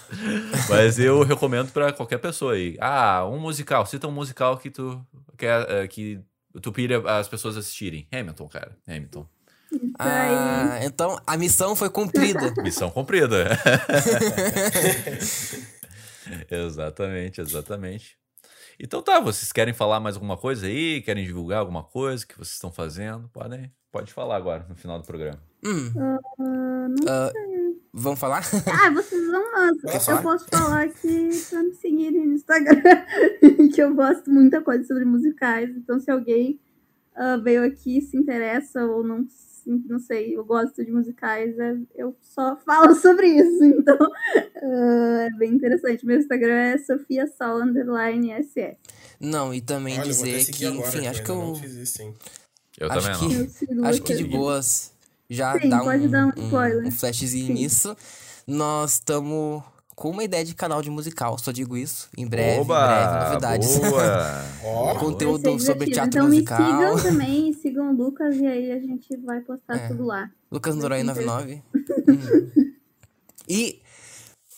Mas 0.68 0.98
eu 0.98 1.22
recomendo 1.22 1.70
pra 1.72 1.92
qualquer 1.92 2.18
pessoa 2.18 2.54
aí. 2.54 2.76
Ah, 2.80 3.26
um 3.26 3.38
musical. 3.38 3.84
Cita 3.86 4.08
um 4.08 4.12
musical 4.12 4.56
que 4.56 4.70
tu 4.70 5.04
quer 5.36 5.68
eh, 5.70 5.86
que 5.86 6.20
tu 6.62 6.72
pira 6.72 7.18
as 7.18 7.28
pessoas 7.28 7.56
assistirem. 7.56 8.08
Hamilton, 8.12 8.48
cara. 8.48 8.76
Hamilton. 8.86 9.26
Ah, 9.98 10.80
então 10.82 11.20
a 11.26 11.36
missão 11.36 11.76
foi 11.76 11.90
cumprida. 11.90 12.54
Missão 12.62 12.90
cumprida. 12.90 13.48
exatamente, 16.50 17.40
exatamente. 17.40 18.16
Então 18.80 19.02
tá, 19.02 19.20
vocês 19.20 19.52
querem 19.52 19.74
falar 19.74 20.00
mais 20.00 20.14
alguma 20.14 20.36
coisa 20.36 20.66
aí? 20.66 21.02
Querem 21.02 21.26
divulgar 21.26 21.58
alguma 21.58 21.82
coisa 21.82 22.26
que 22.26 22.34
vocês 22.34 22.54
estão 22.54 22.72
fazendo? 22.72 23.28
Podem, 23.28 23.70
pode 23.90 24.12
falar 24.12 24.36
agora, 24.36 24.64
no 24.68 24.76
final 24.76 24.98
do 24.98 25.04
programa. 25.04 25.42
Hum, 25.64 25.92
Ah, 25.98 26.88
não 26.88 27.08
ah, 27.08 27.32
vamos 27.92 28.18
falar? 28.20 28.42
Ah, 28.66 28.90
vocês 28.90 29.26
vão. 29.26 29.42
Eu 29.92 30.00
falar? 30.00 30.22
posso 30.22 30.46
falar 30.50 30.88
que 30.88 31.30
pra 31.50 31.62
me 31.62 31.74
seguirem 31.74 32.26
no 32.26 32.34
Instagram, 32.34 32.80
que 33.74 33.82
eu 33.82 33.94
gosto 33.94 34.30
muita 34.30 34.60
coisa 34.60 34.84
sobre 34.84 35.04
musicais. 35.04 35.70
Então, 35.70 35.98
se 35.98 36.10
alguém 36.10 36.60
ah, 37.16 37.36
veio 37.36 37.64
aqui, 37.64 38.00
se 38.00 38.16
interessa 38.16 38.84
ou 38.84 39.02
não, 39.02 39.26
não 39.66 39.98
sei, 39.98 40.36
eu 40.36 40.44
gosto 40.44 40.84
de 40.84 40.90
musicais, 40.92 41.58
é- 41.58 41.76
eu 41.96 42.16
só 42.20 42.56
falo 42.64 42.94
sobre 42.94 43.26
isso. 43.26 43.64
Então, 43.64 43.98
é 44.62 45.28
bem 45.38 45.52
interessante. 45.54 46.06
Meu 46.06 46.18
Instagram 46.18 46.54
é 46.54 46.78
Sofia 46.78 47.26
Sol 47.26 47.62
underline 47.62 48.30
SS. 48.32 48.76
Não, 49.20 49.52
e 49.52 49.60
também 49.60 49.94
Olha, 49.98 50.04
dizer 50.04 50.44
que, 50.52 50.64
agora, 50.64 50.88
enfim, 50.88 51.06
acho 51.08 51.22
que 51.24 51.30
eu. 51.30 51.36
não 51.36 51.54
fiz 51.56 51.72
isso, 51.74 52.00
hein? 52.02 52.14
Eu 52.78 52.90
Acho 52.92 53.10
também 53.12 53.28
que- 53.50 53.74
não. 53.74 53.84
Acho 53.88 54.02
que 54.02 54.14
de 54.14 54.24
boas 54.24 54.92
já 55.28 55.58
Sim, 55.58 55.68
dá 55.68 55.80
pode 55.80 56.06
um, 56.06 56.10
dar 56.10 56.26
um 56.26 56.86
um 56.86 56.90
flashzinho 56.90 57.46
Sim. 57.48 57.52
nisso. 57.54 57.96
Nós 58.46 58.94
estamos 58.94 59.62
com 59.94 60.10
uma 60.10 60.22
ideia 60.22 60.44
de 60.44 60.54
canal 60.54 60.80
de 60.80 60.88
musical, 60.90 61.36
só 61.38 61.50
digo 61.50 61.76
isso. 61.76 62.08
Em 62.16 62.26
breve, 62.26 62.60
em 62.60 62.64
breve, 62.64 62.72
Oba! 62.72 63.28
novidades. 63.28 63.78
Boa! 63.78 64.94
Conteúdo 65.00 65.58
sobre 65.58 65.86
teatro 65.90 66.20
então 66.20 66.28
musical. 66.28 66.60
me 66.60 66.66
sigam 66.72 67.02
também, 67.02 67.52
sigam 67.60 67.90
o 67.90 67.96
Lucas 67.96 68.36
e 68.36 68.46
aí 68.46 68.70
a 68.72 68.78
gente 68.78 69.16
vai 69.18 69.40
postar 69.40 69.76
É. 69.76 69.88
tudo 69.88 70.06
lá. 70.06 70.30
Lucas 70.50 70.76
Noronha 70.76 71.04
Vai 71.04 71.14
ser 71.16 71.24
99. 71.26 71.62
Hum. 72.08 72.72
E, 73.50 73.80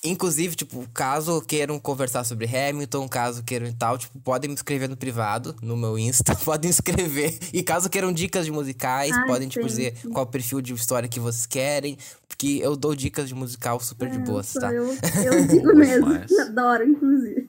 inclusive, 0.03 0.55
tipo, 0.57 0.89
caso 0.95 1.41
queiram 1.43 1.79
conversar 1.79 2.25
sobre 2.25 2.47
Hamilton, 2.47 3.09
caso 3.09 3.43
queiram 3.45 3.67
e 3.67 3.73
tal, 3.73 3.99
tipo, 3.99 4.19
podem 4.21 4.49
me 4.49 4.55
escrever 4.55 4.89
no 4.89 4.97
privado, 4.97 5.55
no 5.63 5.77
meu 5.77 5.99
Insta, 5.99 6.35
podem 6.45 6.71
escrever. 6.71 7.39
E 7.53 7.63
caso 7.63 7.91
queiram 7.91 8.13
dicas 8.13 8.47
de 8.47 8.53
musicais, 8.53 9.13
Ai, 9.13 9.27
podem, 9.27 9.49
tipo, 9.49 9.67
dizer 9.67 9.95
qual 10.13 10.27
perfil 10.27 10.61
de 10.61 10.73
história 10.73 11.09
que 11.09 11.21
vocês 11.21 11.47
querem, 11.47 11.99
porque 12.27 12.59
eu 12.63 12.77
dou 12.77 12.95
dicas 12.95 13.29
de 13.29 13.35
musical 13.35 13.79
super 13.81 14.11
de 14.11 14.19
boas, 14.19 14.53
tá? 14.53 14.73
Eu, 14.73 14.87
eu 15.25 15.47
digo 15.47 15.75
mesmo, 15.75 16.09
adoro, 16.41 16.85
inclusive. 16.85 17.49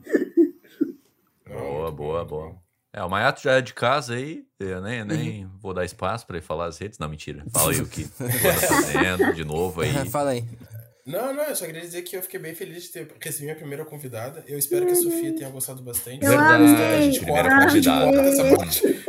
Boa, 1.48 1.92
boa, 1.92 2.26
boa. 2.26 2.56
É, 2.94 3.02
o 3.02 3.10
Maiato 3.10 3.42
já 3.42 3.54
é 3.54 3.62
de 3.62 3.74
casa 3.74 4.16
aí, 4.16 4.44
eu 4.60 4.82
nem, 4.82 5.06
nem 5.06 5.48
vou 5.62 5.74
dar 5.74 5.86
espaço 5.86 6.28
pra 6.28 6.36
ele 6.38 6.46
falar 6.46 6.66
as 6.66 6.78
redes. 6.78 7.00
Não, 7.00 7.08
mentira. 7.08 7.46
Fala 7.50 7.72
aí 7.72 7.80
o 7.80 7.86
que 7.86 8.04
você 8.04 8.28
tá 8.28 8.68
fazendo 8.68 9.34
de 9.34 9.46
novo 9.46 9.80
aí. 9.80 10.10
Fala 10.10 10.32
aí. 10.32 10.46
Não, 11.12 11.34
não, 11.34 11.44
eu 11.44 11.56
só 11.56 11.66
queria 11.66 11.82
dizer 11.82 12.02
que 12.04 12.16
eu 12.16 12.22
fiquei 12.22 12.40
bem 12.40 12.56
feliz 12.56 12.84
de 12.84 12.92
ter 12.92 13.08
recebido 13.20 13.46
minha 13.46 13.56
primeira 13.56 13.86
convidada. 13.86 14.44
Eu 14.48 14.58
espero 14.58 14.86
que 14.86 14.94
a 14.94 14.96
Sofia 14.96 15.36
tenha 15.36 15.50
gostado 15.50 15.84
bastante. 15.84 16.24
Eu 16.24 16.30
Verdade, 16.30 16.64
amei, 16.64 16.86
a 16.86 17.02
gente 17.02 17.20
primeira 17.20 17.50
corta, 17.50 17.66
a 17.66 17.70
gente 17.70 17.90
convidada. 17.90 18.28
essa 18.30 18.56
parte. 18.56 19.06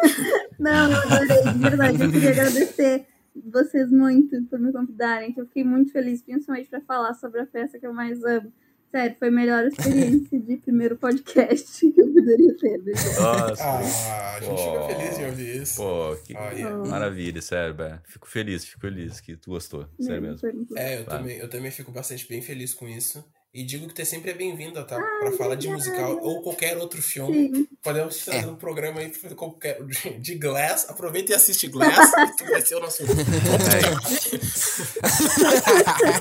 Não, 0.58 0.90
eu 0.90 0.98
adorei, 0.98 1.52
de 1.52 1.58
verdade. 1.58 2.02
Eu 2.02 2.12
queria 2.12 2.30
agradecer 2.30 3.06
vocês 3.34 3.90
muito 3.90 4.42
por 4.44 4.58
me 4.58 4.72
convidarem, 4.72 5.32
que 5.32 5.40
eu 5.40 5.46
fiquei 5.46 5.64
muito 5.64 5.92
feliz, 5.92 6.22
principalmente 6.22 6.68
pra 6.68 6.80
falar 6.82 7.14
sobre 7.14 7.40
a 7.40 7.46
peça 7.46 7.78
que 7.78 7.86
eu 7.86 7.92
mais 7.92 8.22
amo. 8.24 8.52
Sério, 8.92 9.16
foi 9.18 9.28
a 9.28 9.30
melhor 9.30 9.64
experiência 9.66 10.38
de 10.38 10.56
primeiro 10.58 10.96
podcast 10.98 11.90
que 11.92 11.98
eu 12.00 12.12
poderia 12.12 12.56
ter. 12.58 12.78
né? 12.78 12.92
Nossa, 13.18 13.64
Ah, 13.64 14.36
a 14.36 14.40
gente 14.40 14.50
Pô. 14.50 14.56
fica 14.58 14.94
feliz 15.00 15.18
em 15.18 15.24
ouvir 15.26 15.62
isso. 15.62 15.76
pô, 15.82 16.16
que 16.26 16.36
Ah, 16.36 16.50
yeah. 16.52 16.88
maravilha, 16.88 17.40
sério, 17.40 17.74
Bé. 17.74 18.00
Fico 18.04 18.28
feliz, 18.28 18.64
fico 18.66 18.80
feliz 18.82 19.18
que 19.20 19.34
tu 19.36 19.50
gostou, 19.50 19.86
sério 19.98 20.20
mesmo. 20.22 20.66
Bom. 20.68 20.76
É, 20.76 20.98
eu 21.00 21.04
também, 21.06 21.38
eu 21.38 21.48
também 21.48 21.70
fico 21.70 21.90
bastante 21.90 22.28
bem 22.28 22.42
feliz 22.42 22.74
com 22.74 22.86
isso. 22.86 23.24
E 23.54 23.62
digo 23.62 23.86
que 23.86 23.92
tu 23.92 24.00
é 24.00 24.04
sempre 24.06 24.32
bem-vinda, 24.32 24.82
tá? 24.82 24.96
Pra 24.98 25.30
falar 25.32 25.56
de 25.56 25.68
musical 25.68 26.18
ou 26.22 26.40
qualquer 26.40 26.78
outro 26.78 27.02
filme. 27.02 27.54
Sim. 27.54 27.68
Podemos 27.82 28.26
É. 28.28 28.32
fazer 28.32 28.46
um 28.46 28.56
programa 28.56 29.00
aí 29.00 29.12
qualquer, 29.36 29.78
de, 30.18 30.36
Glass. 30.36 30.88
Aproveita 30.88 31.32
e 31.32 31.34
assiste 31.34 31.68
Glass, 31.68 32.12
que 32.38 32.44
vai 32.44 32.62
ser 32.62 32.76
o 32.76 32.80
nosso. 32.80 33.02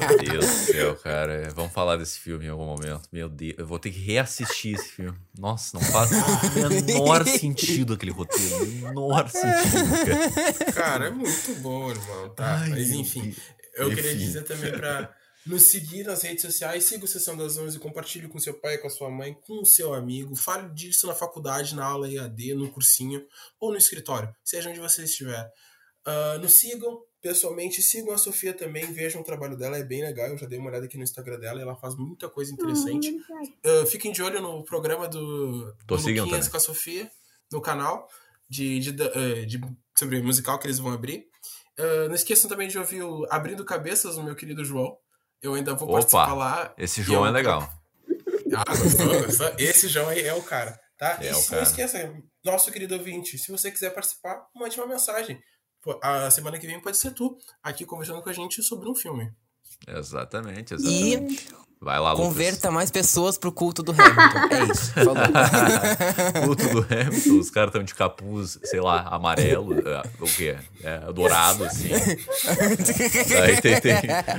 Meu 0.09 0.17
Deus 0.17 0.45
do 0.45 0.51
céu, 0.73 0.95
cara. 0.97 1.49
Vamos 1.55 1.71
falar 1.71 1.95
desse 1.95 2.19
filme 2.19 2.47
em 2.47 2.49
algum 2.49 2.65
momento. 2.65 3.03
Meu 3.13 3.29
Deus, 3.29 3.55
eu 3.57 3.65
vou 3.65 3.79
ter 3.79 3.91
que 3.91 3.99
reassistir 3.99 4.75
esse 4.75 4.89
filme. 4.89 5.17
Nossa, 5.39 5.77
não 5.79 5.85
faz 5.85 6.11
o 6.11 6.85
menor 6.85 7.25
sentido 7.25 7.93
aquele 7.93 8.11
roteiro. 8.11 8.65
Menor 8.65 9.29
sentido, 9.29 10.05
cara. 10.05 10.73
Cara, 10.73 11.07
é 11.07 11.11
muito 11.11 11.55
bom, 11.61 11.89
irmão, 11.91 12.29
tá? 12.35 12.57
Ai, 12.63 12.69
Mas 12.71 12.89
enfim, 12.89 13.33
eu 13.75 13.87
queria 13.89 14.11
Enfim. 14.11 14.17
dizer 14.25 14.43
também 14.43 14.71
pra 14.73 15.15
nos 15.45 15.63
seguir 15.63 16.03
nas 16.05 16.21
redes 16.21 16.41
sociais, 16.43 16.83
siga 16.83 17.05
o 17.05 17.07
Sessão 17.07 17.35
das 17.35 17.57
Onze, 17.57 17.79
compartilhe 17.79 18.27
com 18.27 18.39
seu 18.39 18.53
pai, 18.53 18.77
com 18.77 18.87
a 18.87 18.91
sua 18.91 19.09
mãe, 19.09 19.33
com 19.33 19.61
o 19.61 19.65
seu 19.65 19.93
amigo, 19.93 20.35
fale 20.35 20.69
disso 20.73 21.07
na 21.07 21.15
faculdade, 21.15 21.75
na 21.75 21.85
aula 21.85 22.11
EAD, 22.11 22.53
no 22.53 22.69
cursinho 22.71 23.25
ou 23.59 23.71
no 23.71 23.77
escritório, 23.77 24.33
seja 24.43 24.69
onde 24.69 24.79
você 24.79 25.03
estiver. 25.03 25.51
Ah, 26.05 26.37
nos 26.39 26.53
sigam 26.53 27.01
pessoalmente, 27.21 27.81
sigam 27.83 28.13
a 28.13 28.17
Sofia 28.17 28.53
também, 28.53 28.91
vejam 28.91 29.21
o 29.21 29.23
trabalho 29.23 29.55
dela, 29.55 29.77
é 29.77 29.83
bem 29.83 30.01
legal, 30.01 30.27
eu 30.29 30.37
já 30.37 30.47
dei 30.47 30.57
uma 30.57 30.69
olhada 30.69 30.85
aqui 30.85 30.97
no 30.97 31.03
Instagram 31.03 31.39
dela, 31.39 31.61
ela 31.61 31.75
faz 31.75 31.95
muita 31.95 32.27
coisa 32.29 32.51
interessante. 32.51 33.11
Ah, 33.63 33.85
fiquem 33.85 34.11
de 34.11 34.21
olho 34.23 34.41
no 34.41 34.63
programa 34.63 35.07
do, 35.07 35.73
Tô 35.87 35.95
do 35.97 36.01
Luquinhas 36.21 36.47
com 36.51 36.57
a 36.57 36.59
Sofia, 36.59 37.09
no 37.51 37.61
canal, 37.61 38.07
de, 38.49 38.79
de, 38.79 39.01
eh, 39.03 39.45
de- 39.45 39.61
sobre 39.97 40.21
musical 40.21 40.57
que 40.59 40.65
eles 40.67 40.79
vão 40.79 40.91
abrir. 40.91 41.25
Ah, 41.77 42.07
não 42.07 42.15
esqueçam 42.15 42.49
também 42.49 42.67
de 42.67 42.77
ouvir 42.77 43.03
o 43.03 43.25
Abrindo 43.29 43.63
Cabeças, 43.65 44.17
o 44.17 44.23
meu 44.23 44.35
querido 44.35 44.63
João. 44.65 44.97
Eu 45.41 45.55
ainda 45.55 45.73
vou 45.73 45.87
Opa, 45.87 45.93
participar 45.93 46.33
lá. 46.33 46.73
Esse 46.77 47.01
João 47.01 47.25
é 47.25 47.31
legal. 47.31 47.67
Ah, 48.53 48.75
gostou, 48.75 49.23
gostou? 49.25 49.55
Esse 49.57 49.87
João 49.87 50.09
aí 50.09 50.21
é 50.21 50.33
o 50.33 50.43
cara, 50.43 50.79
tá? 50.97 51.17
É 51.21 51.29
e 51.29 51.31
o 51.31 51.35
se 51.35 51.49
cara. 51.49 51.61
não 51.61 51.69
esqueça, 51.69 52.13
nosso 52.43 52.71
querido 52.71 52.95
ouvinte, 52.95 53.37
se 53.37 53.51
você 53.51 53.71
quiser 53.71 53.91
participar, 53.91 54.45
mande 54.53 54.77
uma 54.77 54.87
mensagem. 54.87 55.41
A 56.01 56.29
semana 56.29 56.59
que 56.59 56.67
vem 56.67 56.79
pode 56.79 56.97
ser 56.97 57.11
tu, 57.11 57.37
aqui 57.63 57.85
conversando 57.85 58.21
com 58.21 58.29
a 58.29 58.33
gente 58.33 58.61
sobre 58.61 58.89
um 58.89 58.93
filme. 58.93 59.31
Exatamente, 59.87 60.73
E 60.73 60.75
exatamente. 60.75 61.47
Vai 61.83 61.99
lá, 61.99 62.11
Lucas. 62.11 62.27
converta 62.27 62.69
mais 62.69 62.91
pessoas 62.91 63.39
pro 63.39 63.51
culto 63.51 63.81
do 63.81 63.91
Hamilton. 63.91 64.21
É 64.53 64.63
isso. 64.71 64.93
Falou. 64.93 65.15
Culto 66.45 66.69
do 66.69 66.79
Hamilton, 66.93 67.39
os 67.39 67.49
caras 67.49 67.69
estão 67.69 67.83
de 67.83 67.95
capuz, 67.95 68.59
sei 68.65 68.79
lá, 68.79 69.01
amarelo, 69.09 69.73
é, 69.79 70.03
o 70.19 70.25
quê? 70.27 70.57
É, 70.83 71.11
dourado, 71.11 71.63
assim. 71.65 71.89
Aí 73.41 73.59
tem, 73.59 73.81
tem, 73.81 73.95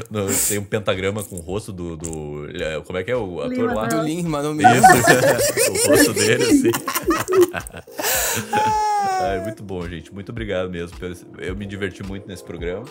no- 0.08 0.32
tem 0.32 0.58
um 0.58 0.64
pentagrama 0.64 1.24
com 1.24 1.34
o 1.34 1.40
rosto 1.40 1.72
do, 1.72 1.96
do- 1.96 2.46
é, 2.62 2.80
Como 2.82 2.96
é 2.96 3.02
que 3.02 3.10
é 3.10 3.16
o 3.16 3.40
ator 3.40 3.50
Lima 3.52 3.74
lá? 3.74 3.86
Do 3.88 4.02
Lin, 4.02 4.22
mano. 4.22 4.56
Isso, 4.62 5.70
o 5.72 5.90
rosto 5.90 6.12
dele, 6.14 6.44
assim. 6.44 6.70
Ai, 9.20 9.40
muito 9.40 9.62
bom, 9.62 9.86
gente. 9.88 10.12
Muito 10.12 10.30
obrigado 10.30 10.70
mesmo. 10.70 10.96
Eu 11.38 11.56
me 11.56 11.66
diverti 11.66 12.02
muito 12.02 12.26
nesse 12.28 12.44
programa. 12.44 12.84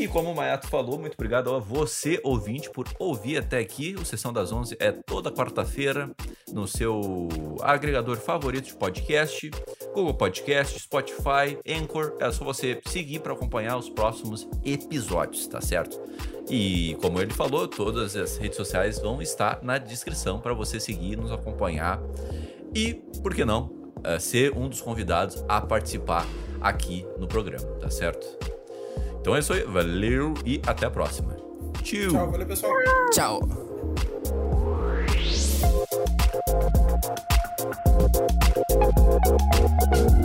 E 0.00 0.08
como 0.08 0.30
o 0.30 0.34
Mayato 0.34 0.66
falou, 0.66 0.98
muito 0.98 1.12
obrigado 1.12 1.54
a 1.54 1.58
você, 1.58 2.18
ouvinte, 2.24 2.70
por 2.70 2.88
ouvir 2.98 3.36
até 3.36 3.58
aqui. 3.58 3.94
O 4.00 4.04
Sessão 4.06 4.32
das 4.32 4.50
11 4.50 4.74
é 4.80 4.90
toda 4.90 5.30
quarta-feira 5.30 6.10
no 6.50 6.66
seu 6.66 7.28
agregador 7.60 8.16
favorito 8.16 8.64
de 8.64 8.74
podcast, 8.76 9.50
Google 9.92 10.14
Podcast, 10.14 10.80
Spotify, 10.80 11.58
Anchor. 11.68 12.16
É 12.18 12.32
só 12.32 12.42
você 12.42 12.80
seguir 12.86 13.18
para 13.18 13.34
acompanhar 13.34 13.76
os 13.76 13.90
próximos 13.90 14.48
episódios, 14.64 15.46
tá 15.46 15.60
certo? 15.60 16.00
E 16.48 16.96
como 17.02 17.20
ele 17.20 17.34
falou, 17.34 17.68
todas 17.68 18.16
as 18.16 18.38
redes 18.38 18.56
sociais 18.56 18.98
vão 18.98 19.20
estar 19.20 19.62
na 19.62 19.76
descrição 19.76 20.40
para 20.40 20.54
você 20.54 20.80
seguir, 20.80 21.18
nos 21.18 21.30
acompanhar 21.30 22.00
e, 22.74 22.94
por 23.22 23.34
que 23.34 23.44
não, 23.44 23.92
eh, 24.02 24.18
ser 24.18 24.56
um 24.56 24.66
dos 24.66 24.80
convidados 24.80 25.44
a 25.46 25.60
participar 25.60 26.26
aqui 26.58 27.06
no 27.18 27.28
programa, 27.28 27.66
tá 27.74 27.90
certo? 27.90 28.59
Então 29.20 29.36
é 29.36 29.38
isso 29.38 29.52
aí. 29.52 29.62
Valeu 29.64 30.34
e 30.44 30.60
até 30.66 30.86
a 30.86 30.90
próxima. 30.90 31.36
Tchau. 31.82 32.10
Tchau, 32.10 32.30
valeu, 32.30 32.46
pessoal. 32.46 32.72
Tchau. 33.12 33.40
Thank. 39.90 40.19